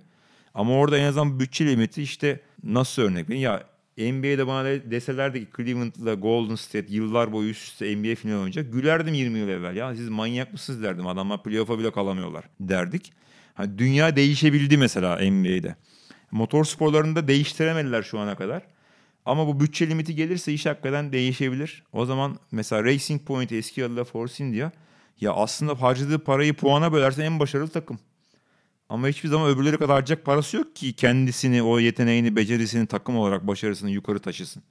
Ama 0.53 0.73
orada 0.73 0.97
en 0.97 1.03
azından 1.03 1.39
bütçe 1.39 1.65
limiti 1.65 2.03
işte 2.03 2.39
nasıl 2.63 3.01
örnek 3.01 3.29
vereyim 3.29 3.43
ya 3.43 3.63
NBA'de 3.97 4.47
bana 4.47 4.65
de- 4.65 4.91
deselerdi 4.91 5.39
ki 5.39 5.47
Cleveland'la 5.57 6.13
Golden 6.13 6.55
State 6.55 6.93
yıllar 6.93 7.31
boyu 7.31 7.49
üst 7.49 7.63
üste 7.67 7.95
NBA 7.95 8.15
finali 8.15 8.35
oynayacak. 8.37 8.73
Gülerdim 8.73 9.13
20 9.13 9.39
yıl 9.39 9.49
evvel 9.49 9.75
ya 9.75 9.95
siz 9.95 10.09
manyak 10.09 10.53
mısınız 10.53 10.83
derdim. 10.83 11.07
Adamlar 11.07 11.43
playoff'a 11.43 11.79
bile 11.79 11.91
kalamıyorlar 11.91 12.43
derdik. 12.59 13.11
Ha, 13.53 13.77
dünya 13.77 14.15
değişebildi 14.15 14.77
mesela 14.77 15.15
NBA'de. 15.31 15.75
Motor 16.31 16.65
sporlarında 16.65 17.27
değiştiremediler 17.27 18.03
şu 18.03 18.19
ana 18.19 18.35
kadar. 18.35 18.63
Ama 19.27 19.47
bu 19.47 19.59
bütçe 19.59 19.89
limiti 19.89 20.15
gelirse 20.15 20.53
iş 20.53 20.65
hakikaten 20.65 21.11
değişebilir. 21.11 21.83
O 21.93 22.05
zaman 22.05 22.39
mesela 22.51 22.83
Racing 22.83 23.21
Point 23.21 23.51
eski 23.51 23.85
adıyla 23.85 24.03
Force 24.03 24.43
India 24.43 24.71
ya 25.21 25.33
aslında 25.33 25.81
harcadığı 25.81 26.19
parayı 26.19 26.53
puana 26.53 26.93
bölersen 26.93 27.23
en 27.23 27.39
başarılı 27.39 27.67
takım. 27.67 27.99
Ama 28.89 29.07
hiçbir 29.07 29.29
zaman 29.29 29.49
öbürleri 29.49 29.77
kadar 29.77 29.95
harcayacak 29.95 30.25
parası 30.25 30.57
yok 30.57 30.75
ki 30.75 30.93
kendisini, 30.93 31.63
o 31.63 31.79
yeteneğini, 31.79 32.35
becerisini, 32.35 32.87
takım 32.87 33.17
olarak 33.17 33.47
başarısını 33.47 33.89
yukarı 33.89 34.19
taşısın. 34.19 34.63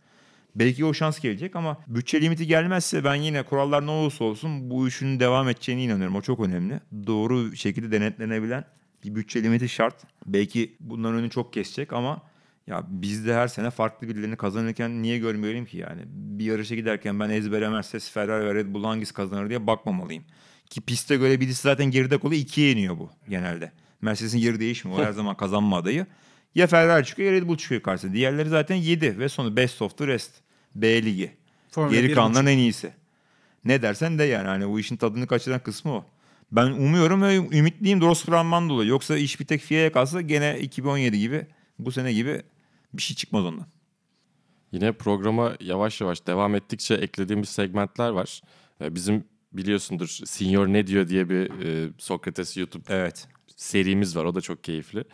Belki 0.54 0.84
o 0.84 0.94
şans 0.94 1.20
gelecek 1.20 1.56
ama 1.56 1.76
bütçe 1.86 2.20
limiti 2.20 2.46
gelmezse 2.46 3.04
ben 3.04 3.14
yine 3.14 3.42
kurallar 3.42 3.86
ne 3.86 3.90
olursa 3.90 4.24
olsun 4.24 4.70
bu 4.70 4.88
işin 4.88 5.20
devam 5.20 5.48
edeceğine 5.48 5.82
inanıyorum. 5.82 6.16
O 6.16 6.22
çok 6.22 6.40
önemli. 6.40 6.80
Doğru 7.06 7.56
şekilde 7.56 7.92
denetlenebilen 7.92 8.64
bir 9.04 9.14
bütçe 9.14 9.42
limiti 9.42 9.68
şart. 9.68 9.94
Belki 10.26 10.76
bunların 10.80 11.18
önünü 11.18 11.30
çok 11.30 11.52
kesecek 11.52 11.92
ama 11.92 12.22
ya 12.66 12.84
biz 12.88 13.26
de 13.26 13.34
her 13.34 13.48
sene 13.48 13.70
farklı 13.70 14.08
birilerini 14.08 14.36
kazanırken 14.36 15.02
niye 15.02 15.18
görmeyelim 15.18 15.66
ki 15.66 15.76
yani? 15.76 16.02
Bir 16.06 16.44
yarışa 16.44 16.74
giderken 16.74 17.20
ben 17.20 17.30
ezbere 17.30 17.68
Mercedes, 17.68 18.10
Ferrari 18.10 18.46
ve 18.46 18.54
Red 18.54 18.74
Bull 18.74 18.84
hangisi 18.84 19.14
kazanır 19.14 19.48
diye 19.48 19.66
bakmamalıyım. 19.66 20.24
Ki 20.70 20.80
piste 20.80 21.16
göre 21.16 21.40
birisi 21.40 21.62
zaten 21.62 21.86
geride 21.86 22.18
kalıyor. 22.18 22.42
ikiye 22.42 22.72
iniyor 22.72 22.98
bu 22.98 23.10
genelde. 23.28 23.72
Mercedes'in 24.00 24.38
yeri 24.38 24.60
değişmiyor. 24.60 24.98
O 24.98 25.04
her 25.04 25.12
zaman 25.20 25.36
kazanma 25.36 25.76
adayı. 25.76 26.06
Ya 26.54 26.66
Ferrari 26.66 27.06
çıkıyor 27.06 27.32
ya 27.32 27.40
Red 27.40 27.48
Bull 27.48 27.56
çıkıyor 27.56 27.82
karşısına. 27.82 28.12
Diğerleri 28.12 28.48
zaten 28.48 28.76
7 28.76 29.18
ve 29.18 29.28
sonu 29.28 29.56
best 29.56 29.82
of 29.82 29.98
the 29.98 30.06
rest. 30.06 30.30
B 30.74 31.02
ligi. 31.02 31.32
Formula 31.70 31.92
Geri 31.92 32.12
kalanların 32.14 32.46
en 32.46 32.58
iyisi. 32.58 32.92
Ne 33.64 33.82
dersen 33.82 34.18
de 34.18 34.24
yani 34.24 34.48
hani 34.48 34.68
bu 34.68 34.80
işin 34.80 34.96
tadını 34.96 35.26
kaçıran 35.26 35.60
kısmı 35.60 35.92
o. 35.92 36.04
Ben 36.52 36.66
umuyorum 36.66 37.22
ve 37.22 37.36
ümitliyim 37.36 38.00
Ross 38.00 38.28
Brown'dan 38.28 38.68
dolayı. 38.68 38.88
Yoksa 38.88 39.16
iş 39.16 39.40
bir 39.40 39.44
tek 39.44 39.60
FIA'ya 39.60 39.92
kalsa 39.92 40.20
gene 40.20 40.58
2017 40.60 41.18
gibi 41.18 41.46
bu 41.78 41.92
sene 41.92 42.12
gibi 42.12 42.42
bir 42.96 43.02
şey 43.02 43.16
çıkmaz 43.16 43.44
ondan. 43.44 43.66
Yine 44.72 44.92
programa 44.92 45.52
yavaş 45.60 46.00
yavaş 46.00 46.26
devam 46.26 46.54
ettikçe 46.54 46.94
eklediğimiz 46.94 47.48
segmentler 47.48 48.08
var. 48.08 48.40
Ee, 48.80 48.94
Bizim 48.94 49.24
biliyorsundur 49.52 50.08
Senior 50.08 50.66
ne 50.66 50.86
diyor 50.86 51.08
diye 51.08 51.28
bir 51.28 51.62
e, 51.62 51.88
Sokrates 51.98 52.56
YouTube 52.56 52.84
Evet. 52.88 53.28
serimiz 53.56 54.16
var. 54.16 54.24
O 54.24 54.34
da 54.34 54.40
çok 54.40 54.64
keyifli. 54.64 55.04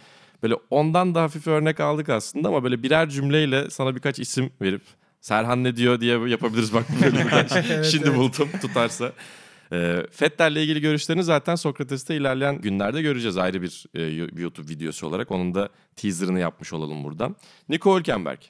Böyle 0.42 0.54
ondan 0.70 1.14
da 1.14 1.22
hafif 1.22 1.46
örnek 1.46 1.80
aldık 1.80 2.08
aslında 2.08 2.48
ama 2.48 2.64
böyle 2.64 2.82
birer 2.82 3.08
cümleyle 3.08 3.70
sana 3.70 3.94
birkaç 3.94 4.18
isim 4.18 4.50
verip 4.60 4.82
Serhan 5.20 5.64
ne 5.64 5.76
diyor 5.76 6.00
diye 6.00 6.28
yapabiliriz 6.28 6.74
bak 6.74 6.84
bu 6.98 7.02
bölümü. 7.04 7.30
Evet, 7.32 7.84
Şimdi 7.84 8.08
evet. 8.08 8.18
buldum 8.18 8.48
tutarsa. 8.62 9.12
Ee, 9.72 10.06
Fettel'le 10.10 10.56
ilgili 10.56 10.80
görüşlerini 10.80 11.22
zaten 11.22 11.54
Sokrates'te 11.54 12.16
ilerleyen 12.16 12.60
günlerde 12.60 13.02
göreceğiz 13.02 13.36
ayrı 13.36 13.62
bir 13.62 13.86
e, 13.94 14.02
YouTube 14.42 14.68
videosu 14.68 15.06
olarak. 15.06 15.30
Onun 15.30 15.54
da 15.54 15.68
teaserını 15.96 16.40
yapmış 16.40 16.72
olalım 16.72 17.04
buradan. 17.04 17.36
Nico 17.68 17.98
Hülkenberg. 17.98 18.40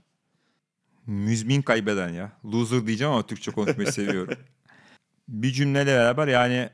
Müzmin 1.07 1.63
kaybeden 1.63 2.09
ya. 2.09 2.33
Loser 2.45 2.87
diyeceğim 2.87 3.13
ama 3.13 3.27
Türkçe 3.27 3.51
konuşmayı 3.51 3.93
seviyorum. 3.93 4.35
Bir 5.29 5.53
cümleyle 5.53 5.91
beraber 5.91 6.29
yani 6.29 6.69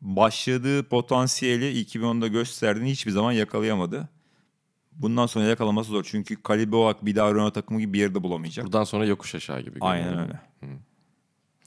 başladığı 0.00 0.88
potansiyeli 0.88 1.82
2010'da 1.82 2.26
gösterdiğini 2.26 2.90
hiçbir 2.90 3.10
zaman 3.10 3.32
yakalayamadı. 3.32 4.08
Bundan 4.92 5.26
sonra 5.26 5.44
yakalaması 5.44 5.90
zor. 5.90 6.04
Çünkü 6.04 6.42
Kaliboak 6.42 7.04
bir 7.04 7.16
daha 7.16 7.34
Renault 7.34 7.54
takımı 7.54 7.80
gibi 7.80 7.92
bir 7.92 7.98
yerde 7.98 8.22
bulamayacak. 8.22 8.66
Buradan 8.66 8.84
sonra 8.84 9.06
yokuş 9.06 9.34
aşağı 9.34 9.60
gibi. 9.60 9.78
Aynen 9.80 10.18
öyle. 10.18 10.40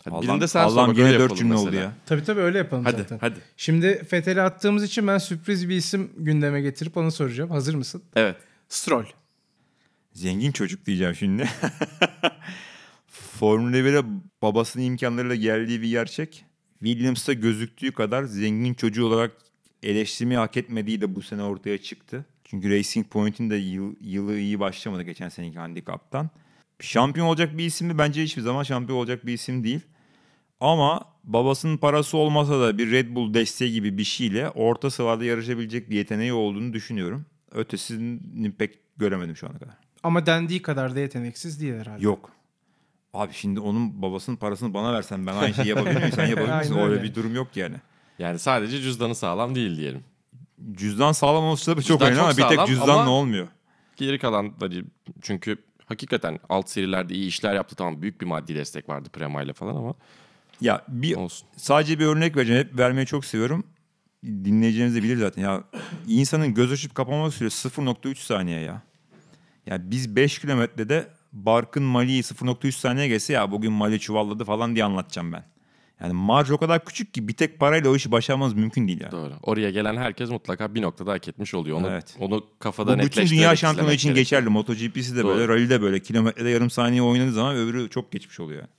Hadi 0.03 0.15
Allah'ım, 0.15 0.27
birinde 0.27 0.47
sen 0.47 0.67
sor 0.67 0.77
Allah'ım 0.77 0.97
öyle 0.97 1.19
dört 1.19 1.37
cümle 1.37 1.53
oldu 1.55 1.65
mesela. 1.65 1.83
ya. 1.83 1.93
Tabii 2.05 2.23
tabii 2.23 2.39
öyle 2.41 2.57
yapalım 2.57 2.85
Hadi 2.85 2.97
zaten. 2.97 3.17
hadi. 3.21 3.39
Şimdi 3.57 4.03
Fethel'i 4.03 4.41
attığımız 4.41 4.83
için 4.83 5.07
ben 5.07 5.17
sürpriz 5.17 5.69
bir 5.69 5.75
isim 5.75 6.11
gündeme 6.17 6.61
getirip 6.61 6.97
onu 6.97 7.11
soracağım. 7.11 7.49
Hazır 7.51 7.75
mısın? 7.75 8.03
Evet. 8.15 8.35
Stroll. 8.69 9.05
Zengin 10.13 10.51
çocuk 10.51 10.85
diyeceğim 10.85 11.15
şimdi. 11.15 11.49
Formula 13.07 13.77
1'e 13.77 14.05
babasının 14.41 14.83
imkanlarıyla 14.83 15.35
geldiği 15.35 15.81
bir 15.81 15.89
gerçek. 15.89 16.45
Williams'ta 16.79 17.33
gözüktüğü 17.33 17.91
kadar 17.91 18.23
zengin 18.23 18.73
çocuğu 18.73 19.05
olarak 19.05 19.31
eleştirmeyi 19.83 20.37
hak 20.37 20.57
etmediği 20.57 21.01
de 21.01 21.15
bu 21.15 21.21
sene 21.21 21.43
ortaya 21.43 21.77
çıktı. 21.77 22.25
Çünkü 22.43 22.69
Racing 22.69 23.07
Point'in 23.09 23.49
de 23.49 23.55
yıl, 23.55 23.95
yılı 24.01 24.37
iyi 24.37 24.59
başlamadı 24.59 25.01
geçen 25.03 25.29
seneki 25.29 25.59
handikaptan. 25.59 26.29
Şampiyon 26.79 27.27
olacak 27.27 27.57
bir 27.57 27.65
isim 27.65 27.87
mi? 27.87 27.97
Bence 27.97 28.23
hiçbir 28.23 28.41
zaman 28.41 28.63
şampiyon 28.63 28.99
olacak 28.99 29.25
bir 29.25 29.33
isim 29.33 29.63
değil. 29.63 29.81
Ama 30.59 31.01
babasının 31.23 31.77
parası 31.77 32.17
olmasa 32.17 32.61
da 32.61 32.77
bir 32.77 32.91
Red 32.91 33.15
Bull 33.15 33.33
desteği 33.33 33.71
gibi 33.73 33.97
bir 33.97 34.03
şeyle 34.03 34.49
orta 34.49 34.89
sıralarda 34.89 35.25
yarışabilecek 35.25 35.89
bir 35.89 35.95
yeteneği 35.95 36.33
olduğunu 36.33 36.73
düşünüyorum. 36.73 37.25
Ötesini 37.51 38.51
pek 38.51 38.79
göremedim 38.97 39.35
şu 39.35 39.47
ana 39.47 39.59
kadar. 39.59 39.73
Ama 40.03 40.25
dendiği 40.25 40.61
kadar 40.61 40.95
da 40.95 40.99
yeteneksiz 40.99 41.61
değil 41.61 41.73
herhalde. 41.73 42.03
Yok. 42.03 42.31
Abi 43.13 43.33
şimdi 43.33 43.59
onun 43.59 44.01
babasının 44.01 44.35
parasını 44.35 44.73
bana 44.73 44.93
versen 44.93 45.27
ben 45.27 45.35
aynı 45.35 45.53
şeyi 45.53 45.67
yapabilir 45.67 45.95
miyim? 45.97 46.11
Sen 46.15 46.27
yapabilir 46.27 46.55
misin? 46.59 46.77
Öyle 46.77 46.91
öyle. 46.91 47.03
bir 47.03 47.15
durum 47.15 47.35
yok 47.35 47.47
yani. 47.55 47.75
Yani 48.19 48.39
sadece 48.39 48.81
cüzdanı 48.81 49.15
sağlam 49.15 49.55
değil 49.55 49.77
diyelim. 49.77 50.03
Cüzdan 50.71 51.11
sağlam 51.11 51.43
olması 51.43 51.65
tabii 51.73 51.83
çok 51.83 52.01
önemli 52.01 52.21
ama 52.21 52.37
bir 52.37 52.43
tek 52.43 52.67
cüzdanla 52.67 53.09
olmuyor. 53.09 53.47
Geri 53.95 54.19
kalanları 54.19 54.85
çünkü 55.21 55.57
hakikaten 55.89 56.39
alt 56.49 56.69
serilerde 56.69 57.13
iyi 57.13 57.27
işler 57.27 57.53
yaptı. 57.53 57.75
Tamam 57.75 58.01
büyük 58.01 58.21
bir 58.21 58.25
maddi 58.25 58.55
destek 58.55 58.89
vardı 58.89 59.09
Prema 59.13 59.43
ile 59.43 59.53
falan 59.53 59.75
ama 59.75 59.93
Ya 60.61 60.81
bir 60.87 61.15
olsun. 61.15 61.47
sadece 61.57 61.99
bir 61.99 62.05
örnek 62.05 62.37
vereceğim. 62.37 62.67
Hep 62.67 62.79
vermeyi 62.79 63.05
çok 63.07 63.25
seviyorum. 63.25 63.63
Dinleyeceğiniz 64.25 64.95
de 64.95 65.03
bilir 65.03 65.17
zaten. 65.17 65.41
Ya 65.41 65.63
insanın 66.07 66.53
göz 66.53 66.71
açıp 66.71 66.95
kapama 66.95 67.31
süresi 67.31 67.67
0.3 67.69 68.15
saniye 68.15 68.59
ya. 68.61 68.81
Ya 69.65 69.91
biz 69.91 70.15
5 70.15 70.39
kilometrede 70.39 71.07
Barkın 71.33 71.83
Mali'yi 71.83 72.21
0.3 72.23 72.71
saniye 72.71 73.07
geçse 73.07 73.33
ya 73.33 73.51
bugün 73.51 73.71
Mali 73.71 73.99
çuvalladı 73.99 74.45
falan 74.45 74.75
diye 74.75 74.85
anlatacağım 74.85 75.33
ben. 75.33 75.43
Yani 76.01 76.13
marj 76.13 76.51
o 76.51 76.57
kadar 76.57 76.85
küçük 76.85 77.13
ki 77.13 77.27
bir 77.27 77.33
tek 77.33 77.59
parayla 77.59 77.89
o 77.89 77.95
işi 77.95 78.11
başarmamız 78.11 78.53
mümkün 78.53 78.87
değil 78.87 79.01
yani. 79.01 79.11
Doğru. 79.11 79.33
Oraya 79.43 79.69
gelen 79.71 79.97
herkes 79.97 80.29
mutlaka 80.29 80.75
bir 80.75 80.81
noktada 80.81 81.11
hak 81.11 81.27
etmiş 81.27 81.53
oluyor. 81.53 81.77
Onu, 81.77 81.87
Evet. 81.89 82.15
onu 82.19 82.45
kafada 82.59 82.99
Bu 82.99 83.03
bütün 83.03 83.27
dünya 83.27 83.55
şampiyonu 83.55 83.91
için 83.93 84.09
gerekiyor. 84.09 84.23
geçerli. 84.41 84.49
MotoGP'si 84.49 85.15
de 85.15 85.23
Doğru. 85.23 85.27
böyle, 85.37 85.47
rally 85.47 85.69
de 85.69 85.81
böyle. 85.81 85.99
Kilometrede 85.99 86.49
yarım 86.49 86.69
saniye 86.69 87.01
oynadığı 87.01 87.31
zaman 87.31 87.55
öbürü 87.55 87.89
çok 87.89 88.11
geçmiş 88.11 88.39
oluyor. 88.39 88.59
yani. 88.59 88.69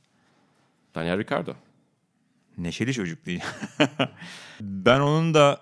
Daniel 0.95 1.19
Ricciardo. 1.19 1.53
Neşeli 2.59 2.93
çocuk 2.93 3.27
değil. 3.27 3.41
ben 4.61 5.01
onun 5.01 5.35
da 5.35 5.61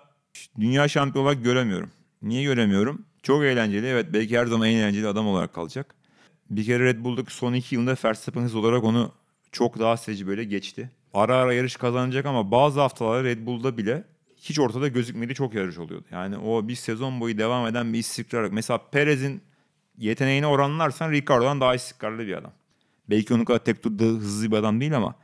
dünya 0.59 0.87
şampiyonu 0.87 1.27
olarak 1.27 1.43
göremiyorum. 1.43 1.91
Niye 2.21 2.43
göremiyorum? 2.43 3.05
Çok 3.23 3.43
eğlenceli. 3.43 3.87
Evet 3.87 4.07
belki 4.13 4.37
her 4.37 4.45
zaman 4.45 4.67
en 4.67 4.75
eğlenceli 4.75 5.07
adam 5.07 5.27
olarak 5.27 5.53
kalacak. 5.53 5.95
Bir 6.49 6.65
kere 6.65 6.83
Red 6.83 7.03
Bull'daki 7.03 7.33
son 7.35 7.53
iki 7.53 7.75
yılında 7.75 7.95
Verstappen 8.05 8.41
hız 8.41 8.55
olarak 8.55 8.83
onu 8.83 9.11
çok 9.51 9.79
daha 9.79 9.95
tecrübeyle 9.95 10.43
geçti. 10.43 10.89
Ara 11.13 11.35
ara 11.35 11.53
yarış 11.53 11.75
kazanacak 11.75 12.25
ama 12.25 12.51
bazı 12.51 12.79
haftalar 12.79 13.23
Red 13.23 13.45
Bull'da 13.45 13.77
bile 13.77 14.03
hiç 14.35 14.59
ortada 14.59 14.87
gözükmediği 14.87 15.35
çok 15.35 15.53
yarış 15.53 15.77
oluyordu. 15.77 16.05
Yani 16.11 16.37
o 16.37 16.67
bir 16.67 16.75
sezon 16.75 17.19
boyu 17.19 17.37
devam 17.37 17.67
eden 17.67 17.93
bir 17.93 17.99
istikrar. 17.99 18.49
Mesela 18.51 18.77
Perez'in 18.91 19.41
yeteneğine 19.97 20.47
oranlarsan 20.47 21.11
Ricardo'dan 21.11 21.61
daha 21.61 21.75
istikrarlı 21.75 22.27
bir 22.27 22.37
adam. 22.37 22.51
Belki 23.09 23.33
onun 23.33 23.45
kadar 23.45 23.59
tek 23.59 23.83
turda 23.83 24.03
hızlı 24.03 24.51
bir 24.51 24.57
adam 24.57 24.81
değil 24.81 24.97
ama 24.97 25.15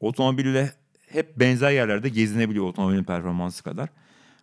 otomobille 0.00 0.72
hep 1.08 1.40
benzer 1.40 1.70
yerlerde 1.70 2.08
gezinebiliyor 2.08 2.64
otomobilin 2.64 3.04
performansı 3.04 3.62
kadar. 3.62 3.88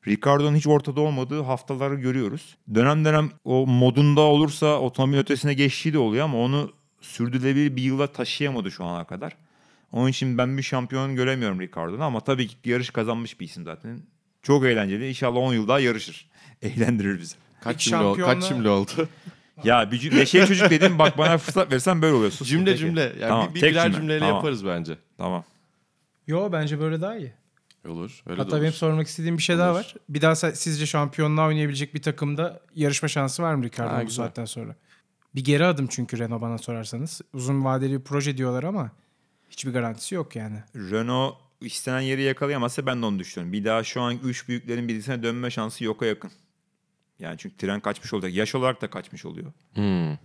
Ricardo'nun 0.08 0.56
hiç 0.56 0.68
ortada 0.68 1.02
olmadığı 1.02 1.42
haftaları 1.42 1.96
görüyoruz. 1.96 2.58
Dönem 2.74 3.06
dönem 3.06 3.30
o 3.44 3.68
modunda 3.68 4.22
olursa 4.22 4.80
otomobil 4.80 5.18
ötesine 5.18 5.54
geçtiği 5.54 5.94
de 5.94 5.98
oluyor 5.98 6.24
ama 6.26 6.38
onu 6.38 6.72
sürdürülebilir 7.02 7.76
bir 7.76 7.82
yıla 7.82 8.08
taşıyamadı 8.08 8.72
şu 8.72 8.86
ana 8.86 9.04
kadar. 9.04 9.38
Onun 9.92 10.08
için 10.08 10.38
ben 10.38 10.58
bir 10.58 10.64
şampiyon 10.64 11.16
göremiyorum 11.16 11.62
Ricardo'da 11.62 12.06
ama 12.06 12.20
tabii 12.20 12.48
ki 12.48 12.56
yarış 12.70 12.90
kazanmış 12.90 13.40
bir 13.40 13.46
isim 13.46 13.64
zaten. 13.66 14.00
Çok 14.42 14.66
eğlenceli. 14.66 15.10
İnşallah 15.10 15.38
10 15.40 15.54
yıl 15.54 15.68
daha 15.68 15.80
yarışır. 15.80 16.30
Eğlendirir 16.62 17.20
bizi. 17.20 17.36
Kaç 17.64 17.80
cümle, 17.86 18.04
ol- 18.04 18.16
kaç 18.16 18.26
şampiyonla- 18.44 18.50
cümle 18.50 18.70
oldu? 18.70 18.92
Ya 19.64 19.92
bir 19.92 20.00
cüm- 20.00 20.16
neşeli 20.18 20.48
çocuk 20.48 20.70
dedim 20.70 21.00
bak 21.00 21.18
bana 21.18 21.38
fırsat 21.38 21.72
versen 21.72 22.02
böyle 22.02 22.14
oluyor. 22.14 22.32
Sus. 22.32 22.50
cümle 22.50 22.66
Peki. 22.66 22.78
cümle. 22.80 23.02
Yani 23.02 23.20
Tamam, 23.30 23.50
bir, 23.50 23.56
bir 23.56 23.60
tek 23.60 23.72
birer 23.72 23.84
cümle. 23.84 23.98
cümleyle 23.98 24.20
Tamam. 24.20 24.36
yaparız 24.36 24.66
bence. 24.66 24.98
Tamam. 25.18 25.44
Yo 26.28 26.50
bence 26.52 26.80
böyle 26.80 27.02
daha 27.02 27.18
iyi. 27.18 27.34
Olur. 27.88 28.22
Öyle 28.28 28.38
de 28.38 28.42
Hatta 28.44 28.56
olur. 28.56 28.62
benim 28.64 28.74
sormak 28.74 29.08
istediğim 29.08 29.38
bir 29.38 29.44
şey 29.44 29.58
daha 29.58 29.70
Olur. 29.72 29.80
var. 29.80 29.96
Bir 30.10 30.22
daha 30.22 30.36
sizce 30.36 30.86
şampiyonluğa 30.86 31.48
oynayabilecek 31.48 31.94
bir 31.94 32.02
takımda 32.02 32.60
yarışma 32.76 33.08
şansı 33.10 33.44
var 33.44 33.54
mı 33.56 33.62
Ha, 33.64 33.68
Ricardo'nun 33.70 34.02
bu 34.02 34.06
güzel. 34.06 34.24
saatten 34.26 34.46
sonra? 34.46 34.76
Bir 35.36 35.44
geri 35.44 35.66
adım 35.66 35.88
çünkü 35.88 36.20
Renault 36.20 36.42
bana 36.42 36.58
sorarsanız. 36.58 37.22
Uzun 37.34 37.66
vadeli 37.66 38.00
bir 38.00 38.04
proje 38.04 38.38
diyorlar 38.38 38.64
ama 38.64 38.92
hiçbir 39.50 39.74
garantisi 39.74 40.16
yok 40.16 40.36
yani. 40.36 40.58
Renault 40.76 41.36
istenen 41.62 42.02
yeri 42.02 42.22
yakalayamazsa 42.22 42.86
ben 42.86 43.02
de 43.02 43.06
onu 43.06 43.20
düşünüyorum. 43.20 43.54
Bir 43.54 43.66
daha 43.66 43.84
şu 43.84 44.02
an 44.02 44.18
üç 44.24 44.48
büyüklerin 44.48 44.88
birisine 44.88 45.24
dönme 45.24 45.52
şansı 45.52 45.84
yoka 45.84 46.06
yakın. 46.06 46.32
Yani 47.20 47.38
çünkü 47.38 47.58
tren 47.58 47.80
kaçmış 47.80 48.14
olacak. 48.14 48.34
Yaş 48.34 48.56
olarak 48.56 48.82
da 48.82 48.90
kaçmış 48.90 49.26
oluyor. 49.26 49.52
Hmm. 49.74 50.18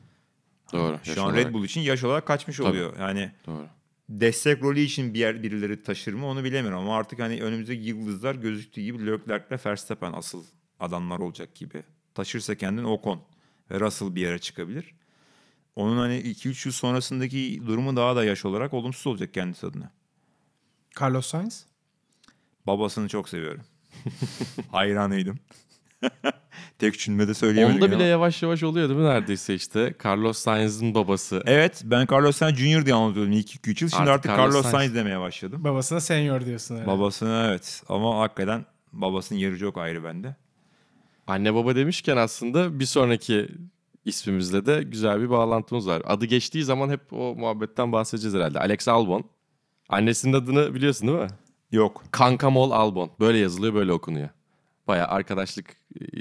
Doğru. 0.72 0.98
Şu 1.02 1.10
yaş 1.10 1.18
an 1.18 1.24
olarak. 1.24 1.38
Red 1.38 1.52
Bull 1.54 1.64
için 1.64 1.80
yaş 1.80 2.04
olarak 2.04 2.26
kaçmış 2.26 2.56
Tabii. 2.56 2.68
oluyor. 2.68 2.98
Yani 2.98 3.32
Doğru. 3.46 3.66
destek 4.08 4.62
rolü 4.62 4.80
için 4.80 5.14
bir 5.14 5.18
yer 5.18 5.42
birileri 5.42 5.82
taşır 5.82 6.14
mı 6.14 6.26
onu 6.26 6.44
bilemiyorum. 6.44 6.78
Ama 6.78 6.96
artık 6.96 7.18
hani 7.18 7.42
önümüzdeki 7.42 7.82
yıldızlar 7.82 8.34
gözüktüğü 8.34 8.80
gibi 8.80 9.06
Leclerc'le 9.06 9.66
Verstappen 9.66 10.12
asıl 10.12 10.44
adamlar 10.80 11.18
olacak 11.18 11.54
gibi. 11.54 11.82
Taşırsa 12.14 12.54
kendini 12.54 12.86
Ocon 12.86 13.20
ve 13.70 13.80
Russell 13.80 14.14
bir 14.14 14.20
yere 14.20 14.38
çıkabilir. 14.38 14.94
Onun 15.76 15.98
hani 15.98 16.14
2-3 16.14 16.68
yıl 16.68 16.72
sonrasındaki 16.72 17.62
durumu 17.66 17.96
daha 17.96 18.16
da 18.16 18.24
yaş 18.24 18.44
olarak 18.44 18.74
olumsuz 18.74 19.06
olacak 19.06 19.34
kendisi 19.34 19.66
adına. 19.66 19.90
Carlos 21.00 21.26
Sainz? 21.26 21.66
Babasını 22.66 23.08
çok 23.08 23.28
seviyorum. 23.28 23.62
Hayranıydım. 24.72 25.38
Tek 26.78 26.98
cümlede 26.98 27.34
söyleyemedim. 27.34 27.76
Onda 27.76 27.84
ama. 27.84 27.94
bile 27.94 28.04
yavaş 28.04 28.42
yavaş 28.42 28.62
oluyor 28.62 28.88
değil 28.88 29.00
mi 29.00 29.06
neredeyse 29.06 29.54
işte. 29.54 29.94
Carlos 30.04 30.38
Sainz'in 30.38 30.94
babası. 30.94 31.42
Evet 31.46 31.82
ben 31.84 32.06
Carlos 32.12 32.36
Sainz 32.36 32.58
Junior 32.58 32.86
diye 32.86 32.94
anlatıyordum 32.94 33.32
ilk 33.32 33.50
2-3 33.50 33.68
yıl. 33.68 33.90
Şimdi 33.90 33.94
Artık 33.94 34.10
artık, 34.10 34.30
Carlos 34.30 34.38
Carlos, 34.38 34.62
Sainz. 34.62 34.72
Sainz 34.72 34.94
demeye 34.94 35.20
başladım. 35.20 35.64
Babasına 35.64 36.00
senior 36.00 36.44
diyorsun 36.46 36.74
herhalde. 36.74 36.90
Babasını 36.90 37.46
evet 37.48 37.82
ama 37.88 38.20
hakikaten 38.20 38.66
babasının 38.92 39.38
yeri 39.38 39.58
çok 39.58 39.78
ayrı 39.78 40.04
bende. 40.04 40.36
Anne 41.26 41.54
baba 41.54 41.76
demişken 41.76 42.16
aslında 42.16 42.80
bir 42.80 42.86
sonraki 42.86 43.48
ismimizle 44.04 44.66
de 44.66 44.82
güzel 44.82 45.20
bir 45.20 45.30
bağlantımız 45.30 45.88
var. 45.88 46.02
Adı 46.06 46.24
geçtiği 46.26 46.64
zaman 46.64 46.88
hep 46.90 47.12
o 47.12 47.34
muhabbetten 47.36 47.92
bahsedeceğiz 47.92 48.34
herhalde. 48.36 48.58
Alex 48.60 48.88
Albon. 48.88 49.24
Annesinin 49.88 50.32
adını 50.32 50.74
biliyorsun 50.74 51.08
değil 51.08 51.18
mi? 51.18 51.28
Yok. 51.72 52.02
Kankamol 52.10 52.70
Albon. 52.70 53.10
Böyle 53.20 53.38
yazılıyor, 53.38 53.74
böyle 53.74 53.92
okunuyor. 53.92 54.28
Baya 54.88 55.08
arkadaşlık 55.08 55.76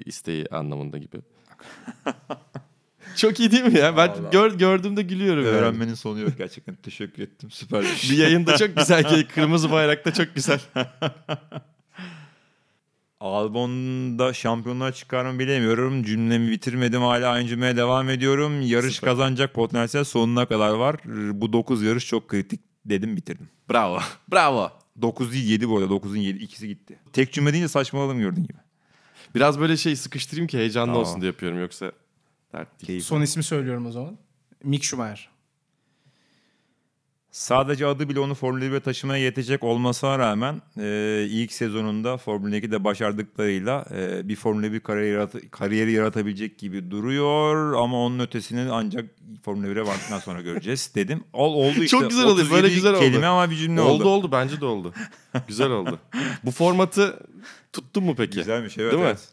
isteği 0.05 0.45
anlamında 0.51 0.97
gibi. 0.97 1.17
Çok 3.15 3.39
iyi 3.39 3.51
değil 3.51 3.63
mi 3.63 3.79
ya? 3.79 3.97
Ben 3.97 4.11
gör, 4.31 4.53
gördüğümde 4.53 5.01
gülüyorum. 5.01 5.45
yani. 5.45 5.55
Öğrenmenin 5.55 5.93
sonu 5.93 6.19
yok 6.19 6.31
gerçekten. 6.37 6.75
Teşekkür 6.75 7.23
ettim. 7.23 7.51
Süper 7.51 7.81
bir 7.81 7.87
şey. 7.95 8.17
Bir 8.17 8.23
yayında 8.23 8.57
çok 8.57 8.77
güzel 8.77 9.27
kırmızı 9.27 9.71
bayrakta 9.71 10.13
çok 10.13 10.35
güzel. 10.35 10.59
Albon'da 13.23 14.33
şampiyonluğa 14.33 14.91
çıkar 14.91 15.25
mı 15.25 15.39
bilemiyorum. 15.39 16.03
Cümlemi 16.03 16.51
bitirmedim 16.51 17.01
hala 17.01 17.29
aynı 17.29 17.47
cümleye 17.47 17.77
devam 17.77 18.09
ediyorum. 18.09 18.61
Yarış 18.61 18.95
Süper. 18.95 19.09
kazanacak 19.09 19.53
potansiyel 19.53 20.03
sonuna 20.03 20.45
kadar 20.45 20.69
var. 20.73 20.95
Bu 21.41 21.53
9 21.53 21.83
yarış 21.83 22.07
çok 22.07 22.27
kritik 22.27 22.61
dedim 22.85 23.15
bitirdim. 23.15 23.49
Bravo. 23.69 23.99
Bravo. 24.31 24.71
9 25.01 25.33
değil 25.33 25.49
7 25.49 25.69
bu 25.69 25.77
arada. 25.77 25.93
9'un 25.93 26.15
7 26.15 26.43
ikisi 26.43 26.67
gitti. 26.67 26.99
Tek 27.13 27.33
cümle 27.33 27.53
deyince 27.53 27.67
saçmaladım 27.67 28.19
gördüğün 28.19 28.43
gibi. 28.43 28.57
Biraz 29.35 29.59
böyle 29.59 29.77
şey 29.77 29.95
sıkıştırayım 29.95 30.47
ki 30.47 30.57
heyecanlı 30.57 30.93
Tamam. 30.93 31.01
olsun 31.01 31.21
diye 31.21 31.31
yapıyorum 31.31 31.59
yoksa 31.59 31.91
dert 32.53 32.87
değil. 32.87 33.01
Son 33.01 33.21
ismi 33.21 33.43
söylüyorum 33.43 33.85
o 33.85 33.91
zaman. 33.91 34.17
Mick 34.63 34.83
Schumacher. 34.83 35.29
Sadece 37.37 37.85
adı 37.87 38.09
bile 38.09 38.19
onu 38.19 38.35
Formula 38.35 38.65
1'e 38.65 38.79
taşımaya 38.79 39.23
yetecek 39.23 39.63
olmasına 39.63 40.19
rağmen 40.19 40.61
e, 40.79 41.25
ilk 41.29 41.51
sezonunda 41.53 42.17
Formula 42.17 42.57
2'de 42.57 42.83
başardıklarıyla 42.83 43.85
e, 43.95 44.27
bir 44.27 44.35
Formula 44.35 44.73
1 44.73 44.79
kariyeri, 44.79 45.15
yarat- 45.15 45.49
kariyeri 45.51 45.91
yaratabilecek 45.91 46.59
gibi 46.59 46.91
duruyor 46.91 47.73
ama 47.73 47.97
onun 48.05 48.19
ötesini 48.19 48.71
ancak 48.71 49.05
Formula 49.45 49.67
1'e 49.67 49.81
vardıktan 49.87 50.19
sonra 50.19 50.41
göreceğiz 50.41 50.91
dedim. 50.95 51.23
Ol, 51.33 51.53
oldu 51.53 51.69
işte. 51.83 51.87
Çok 51.87 52.09
güzel 52.09 52.25
oluyor, 52.25 52.49
böyle 52.51 52.67
37 52.67 52.75
güzel 52.75 52.91
oldu. 52.93 52.99
kelime 52.99 53.25
ama 53.27 53.49
bir 53.51 53.55
cümle 53.55 53.81
oldu. 53.81 53.91
oldu 54.03 54.09
oldu 54.09 54.29
bence 54.31 54.61
de 54.61 54.65
oldu. 54.65 54.93
Güzel 55.47 55.69
oldu. 55.71 55.99
Bu 56.43 56.51
formatı 56.51 57.19
tuttun 57.73 58.03
mu 58.03 58.15
peki? 58.17 58.37
Güzelmiş 58.37 58.77
evet. 58.77 58.91
Değil 58.91 59.03
mi? 59.03 59.07
evet. 59.09 59.27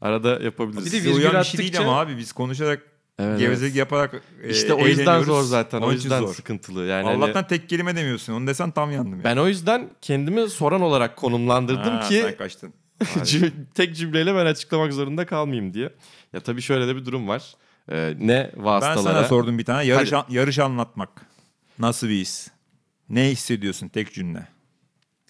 Arada 0.00 0.38
yapabiliriz. 0.42 0.86
Bir 0.86 0.92
de 0.92 0.96
virgül 0.96 1.38
bir 1.38 1.44
şey 1.44 1.58
değil 1.58 1.72
attıkça- 1.72 1.82
ama 1.82 2.00
abi 2.00 2.16
biz 2.18 2.32
konuşarak 2.32 2.82
Evet, 3.18 3.38
gevezelik 3.38 3.70
evet. 3.70 3.78
yaparak 3.78 4.22
e, 4.42 4.50
İşte 4.50 4.74
o 4.74 4.86
yüzden 4.86 5.22
zor 5.22 5.42
zaten. 5.42 5.80
O 5.82 5.92
yüzden 5.92 6.20
zor. 6.20 6.34
sıkıntılı. 6.34 6.84
Yani 6.84 7.06
hani- 7.06 7.24
Allah'tan 7.24 7.46
tek 7.46 7.68
kelime 7.68 7.96
demiyorsun. 7.96 8.32
Onu 8.32 8.46
desen 8.46 8.70
tam 8.70 8.92
yandım. 8.92 9.12
yani. 9.12 9.24
ben 9.24 9.36
o 9.36 9.48
yüzden 9.48 9.90
kendimi 10.02 10.48
soran 10.48 10.80
olarak 10.80 11.16
konumlandırdım 11.16 11.92
Ha, 11.92 12.08
ki 12.08 12.22
Sen 12.22 12.36
kaçtın. 12.36 12.72
tek 13.74 13.96
cümleyle 13.96 14.34
ben 14.34 14.46
açıklamak 14.46 14.92
zorunda 14.92 15.26
kalmayayım 15.26 15.74
diye. 15.74 15.92
Ya 16.32 16.40
tabii 16.40 16.62
şöyle 16.62 16.88
de 16.88 16.96
bir 16.96 17.04
durum 17.04 17.28
var. 17.28 17.54
Ee, 17.90 18.14
ne 18.18 18.50
Ben 18.56 18.64
vasıtalara... 18.64 19.02
sana 19.02 19.24
sordum 19.24 19.58
bir 19.58 19.64
tane. 19.64 19.84
Yarış, 19.84 20.12
an- 20.12 20.26
yarış 20.28 20.58
anlatmak. 20.58 21.10
Nasıl 21.78 22.08
bir 22.08 22.20
his? 22.20 22.48
Ne 23.08 23.24
hissediyorsun 23.30 23.88
tek 23.88 24.14
cümle? 24.14 24.48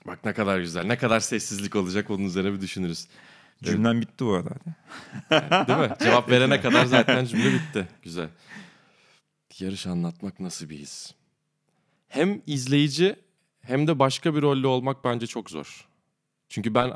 Bak 0.06 0.24
ne 0.24 0.32
kadar 0.32 0.58
güzel. 0.58 0.84
Ne 0.84 0.98
kadar 0.98 1.20
sessizlik 1.20 1.76
olacak 1.76 2.10
onun 2.10 2.24
üzerine 2.24 2.52
bir 2.52 2.60
düşünürüz. 2.60 3.06
Cümlen 3.64 4.00
bitti 4.00 4.24
bu 4.24 4.32
arada. 4.32 4.50
hadi. 5.28 5.68
Değil 5.68 5.78
mi? 5.78 5.96
Cevap 6.02 6.30
verene 6.30 6.60
kadar 6.60 6.84
zaten 6.84 7.24
cümle 7.30 7.52
bitti. 7.52 7.88
Güzel. 8.02 8.28
Yarış 9.58 9.86
anlatmak 9.86 10.40
nasıl 10.40 10.68
bir 10.68 10.76
his? 10.78 11.12
Hem 12.08 12.42
izleyici 12.46 13.16
hem 13.60 13.86
de 13.86 13.98
başka 13.98 14.34
bir 14.34 14.42
rolle 14.42 14.66
olmak 14.66 15.04
bence 15.04 15.26
çok 15.26 15.50
zor. 15.50 15.86
Çünkü 16.48 16.74
ben 16.74 16.92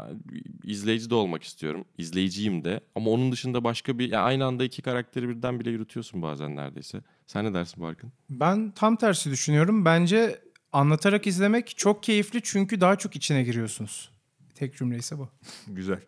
izleyici 0.65 1.11
de 1.11 1.15
olmak 1.15 1.43
istiyorum. 1.43 1.85
İzleyiciyim 1.99 2.65
de. 2.65 2.81
Ama 2.95 3.11
onun 3.11 3.33
dışında 3.33 3.65
başka 3.65 3.99
bir... 3.99 4.13
Ya 4.13 4.23
aynı 4.23 4.45
anda 4.45 4.65
iki 4.65 4.83
karakteri 4.83 5.29
birden 5.29 5.61
bile 5.61 5.71
yürütüyorsun 5.71 6.23
bazen 6.23 6.57
neredeyse. 6.57 7.01
Sen 7.27 7.45
ne 7.45 7.55
dersin 7.55 7.83
Barkın? 7.83 8.13
Ben 8.31 8.71
tam 8.71 8.97
tersi 8.97 9.31
düşünüyorum. 9.31 9.85
Bence 9.85 10.41
anlatarak 10.73 11.27
izlemek 11.27 11.77
çok 11.77 12.03
keyifli 12.03 12.41
çünkü 12.43 12.81
daha 12.81 12.97
çok 12.97 13.17
içine 13.17 13.43
giriyorsunuz. 13.43 14.10
Tek 14.61 14.77
cümle 14.77 14.97
ise 14.97 15.19
bu. 15.19 15.29
Güzel. 15.67 15.99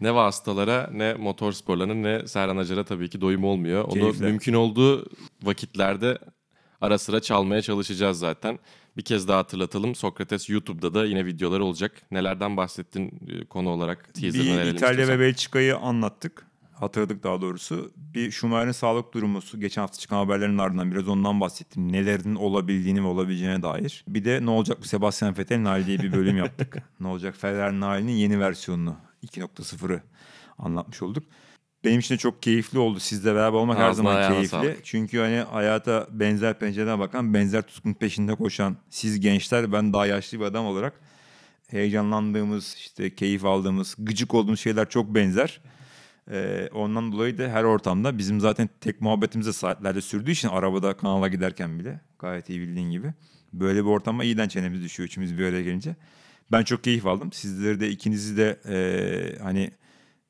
Ne 0.00 0.14
vasıtalara 0.14 0.90
ne 0.92 1.14
motor 1.14 1.52
sporlarına 1.52 1.94
ne 1.94 2.28
Serhan 2.28 2.56
Acar'a 2.56 2.84
tabii 2.84 3.10
ki 3.10 3.20
doyum 3.20 3.44
olmuyor. 3.44 3.84
Onu 3.84 3.92
Keyifle. 3.92 4.26
mümkün 4.26 4.54
olduğu 4.54 5.06
vakitlerde 5.42 6.18
ara 6.80 6.98
sıra 6.98 7.20
çalmaya 7.20 7.62
çalışacağız 7.62 8.18
zaten. 8.18 8.58
Bir 8.96 9.02
kez 9.02 9.28
daha 9.28 9.38
hatırlatalım. 9.38 9.94
Sokrates 9.94 10.50
YouTube'da 10.50 10.94
da 10.94 11.04
yine 11.04 11.26
videolar 11.26 11.60
olacak. 11.60 12.02
Nelerden 12.10 12.56
bahsettin 12.56 13.20
e, 13.28 13.44
konu 13.44 13.68
olarak 13.68 14.08
bir 14.16 14.28
İtalya 14.28 14.72
istiyorsan. 14.72 15.08
ve 15.08 15.18
Belçika'yı 15.20 15.76
anlattık. 15.76 16.46
Hatırladık 16.80 17.22
daha 17.22 17.40
doğrusu. 17.40 17.92
Bir 17.96 18.30
Schumacher'in 18.30 18.72
sağlık 18.72 19.14
durumu 19.14 19.40
geçen 19.58 19.82
hafta 19.82 19.98
çıkan 19.98 20.16
haberlerin 20.16 20.58
ardından 20.58 20.92
biraz 20.92 21.08
ondan 21.08 21.40
bahsettim. 21.40 21.92
Nelerin 21.92 22.34
olabildiğini 22.34 23.02
ve 23.02 23.06
olabileceğine 23.06 23.62
dair. 23.62 24.04
Bir 24.08 24.24
de 24.24 24.46
ne 24.46 24.50
olacak 24.50 24.78
bu 24.80 24.84
Sebastian 24.84 25.38
Vettel'in 25.38 25.64
hali 25.64 25.86
diye 25.86 25.98
bir 25.98 26.12
bölüm 26.12 26.36
yaptık. 26.36 26.76
ne 27.00 27.06
olacak 27.06 27.36
Ferrari'nin 27.36 27.82
halinin 27.82 28.12
yeni 28.12 28.40
versiyonunu 28.40 28.96
2.0'ı 29.26 30.02
anlatmış 30.58 31.02
olduk. 31.02 31.24
Benim 31.84 32.00
için 32.00 32.14
de 32.14 32.18
çok 32.18 32.42
keyifli 32.42 32.78
oldu. 32.78 33.00
Sizle 33.00 33.34
beraber 33.34 33.58
olmak 33.58 33.78
her 33.78 33.84
Ağzına 33.84 33.94
zaman 33.96 34.16
ayağına 34.16 34.34
keyifli. 34.34 34.48
sağlık. 34.48 34.84
Çünkü 34.84 35.18
hani 35.18 35.36
hayata 35.36 36.06
benzer 36.10 36.58
pencereden 36.58 36.98
bakan, 37.00 37.34
benzer 37.34 37.62
tutkun 37.62 37.94
peşinde 37.94 38.34
koşan 38.34 38.76
siz 38.90 39.20
gençler, 39.20 39.72
ben 39.72 39.92
daha 39.92 40.06
yaşlı 40.06 40.40
bir 40.40 40.44
adam 40.44 40.66
olarak 40.66 41.00
heyecanlandığımız, 41.70 42.74
işte 42.78 43.14
keyif 43.14 43.44
aldığımız, 43.44 43.94
gıcık 43.98 44.34
olduğumuz 44.34 44.60
şeyler 44.60 44.88
çok 44.88 45.14
benzer. 45.14 45.60
Ee, 46.30 46.68
ondan 46.74 47.12
dolayı 47.12 47.38
da 47.38 47.48
her 47.48 47.64
ortamda 47.64 48.18
bizim 48.18 48.40
zaten 48.40 48.68
tek 48.80 49.00
muhabbetimiz 49.00 49.46
de 49.46 49.52
saatlerde 49.52 50.00
sürdüğü 50.00 50.30
için 50.30 50.48
arabada 50.48 50.96
kanala 50.96 51.28
giderken 51.28 51.78
bile 51.78 52.00
gayet 52.18 52.50
iyi 52.50 52.60
bildiğin 52.60 52.90
gibi. 52.90 53.12
Böyle 53.52 53.84
bir 53.84 53.88
ortama 53.88 54.24
iyiden 54.24 54.48
çenemiz 54.48 54.82
düşüyor 54.82 55.06
üçümüz 55.06 55.38
bir 55.38 55.44
araya 55.44 55.62
gelince. 55.62 55.96
Ben 56.52 56.62
çok 56.62 56.84
keyif 56.84 57.06
aldım. 57.06 57.32
Sizleri 57.32 57.80
de 57.80 57.90
ikinizi 57.90 58.36
de 58.36 58.60
ee, 58.68 59.42
hani 59.42 59.70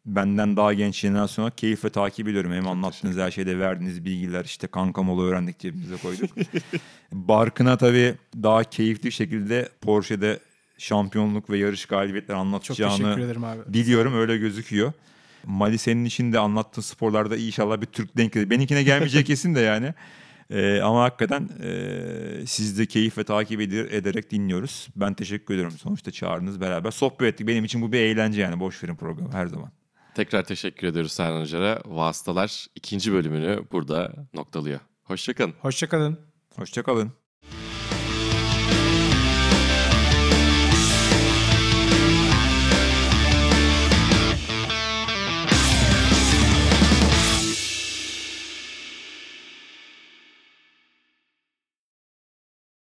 benden 0.07 0.57
daha 0.57 0.75
genç 0.75 0.99
jenerasyona 0.99 1.51
keyifle 1.51 1.91
takip 1.91 2.29
ediyorum. 2.29 2.53
Hem 2.53 2.69
anlattığınız 2.69 3.17
her 3.17 3.31
şeyde 3.31 3.59
verdiğiniz 3.59 4.05
bilgiler 4.05 4.45
işte 4.45 4.67
kankam 4.67 5.21
öğrendik 5.21 5.59
cebimize 5.59 5.97
koyduk. 5.97 6.31
Barkın'a 7.13 7.77
tabii 7.77 8.15
daha 8.43 8.65
keyifli 8.65 9.13
şekilde 9.13 9.69
Porsche'de 9.81 10.39
şampiyonluk 10.79 11.51
ve 11.51 11.59
yarış 11.59 11.87
galibiyetleri 11.87 12.37
Çok 12.37 12.47
anlatacağını 12.47 12.97
teşekkür 12.97 13.21
ederim 13.21 13.45
abi. 13.45 13.61
Biliyorum 13.67 14.15
öyle 14.15 14.37
gözüküyor. 14.37 14.93
Mali 15.47 15.79
senin 15.79 16.05
için 16.05 16.33
de 16.33 16.39
anlattığın 16.39 16.83
sporlarda 16.83 17.37
inşallah 17.37 17.81
bir 17.81 17.87
Türk 17.87 18.17
denk 18.17 18.33
gelir. 18.33 18.51
Benimkine 18.51 18.83
gelmeyecek 18.83 19.27
kesin 19.27 19.55
de 19.55 19.61
yani. 19.61 19.95
Ee, 20.51 20.81
ama 20.81 21.03
hakikaten 21.03 21.49
e, 21.63 22.47
siz 22.47 22.79
de 22.79 22.87
keyif 22.87 23.19
ve 23.19 23.25
takip 23.25 23.61
eder- 23.61 23.91
ederek 23.91 24.31
dinliyoruz. 24.31 24.89
Ben 24.97 25.15
teşekkür 25.15 25.55
ediyorum. 25.55 25.79
Sonuçta 25.79 26.11
çağırdınız 26.11 26.61
beraber. 26.61 26.91
Sohbet 26.91 27.35
ettik. 27.35 27.47
Benim 27.47 27.65
için 27.65 27.83
bu 27.83 27.93
bir 27.93 28.01
eğlence 28.01 28.41
yani. 28.41 28.61
Boş 28.61 28.85
verin 28.85 28.97
programı 28.97 29.33
her 29.33 29.47
zaman. 29.47 29.73
Tekrar 30.15 30.45
teşekkür 30.45 30.87
ediyoruz 30.87 31.13
Serhan 31.13 31.41
Acar'a. 31.41 31.81
Vasıtalar 31.85 32.67
ikinci 32.75 33.13
bölümünü 33.13 33.65
burada 33.73 34.13
noktalıyor. 34.35 34.81
Hoşçakalın. 35.05 35.55
Hoşçakalın. 35.61 36.19
Hoşçakalın. 36.57 37.20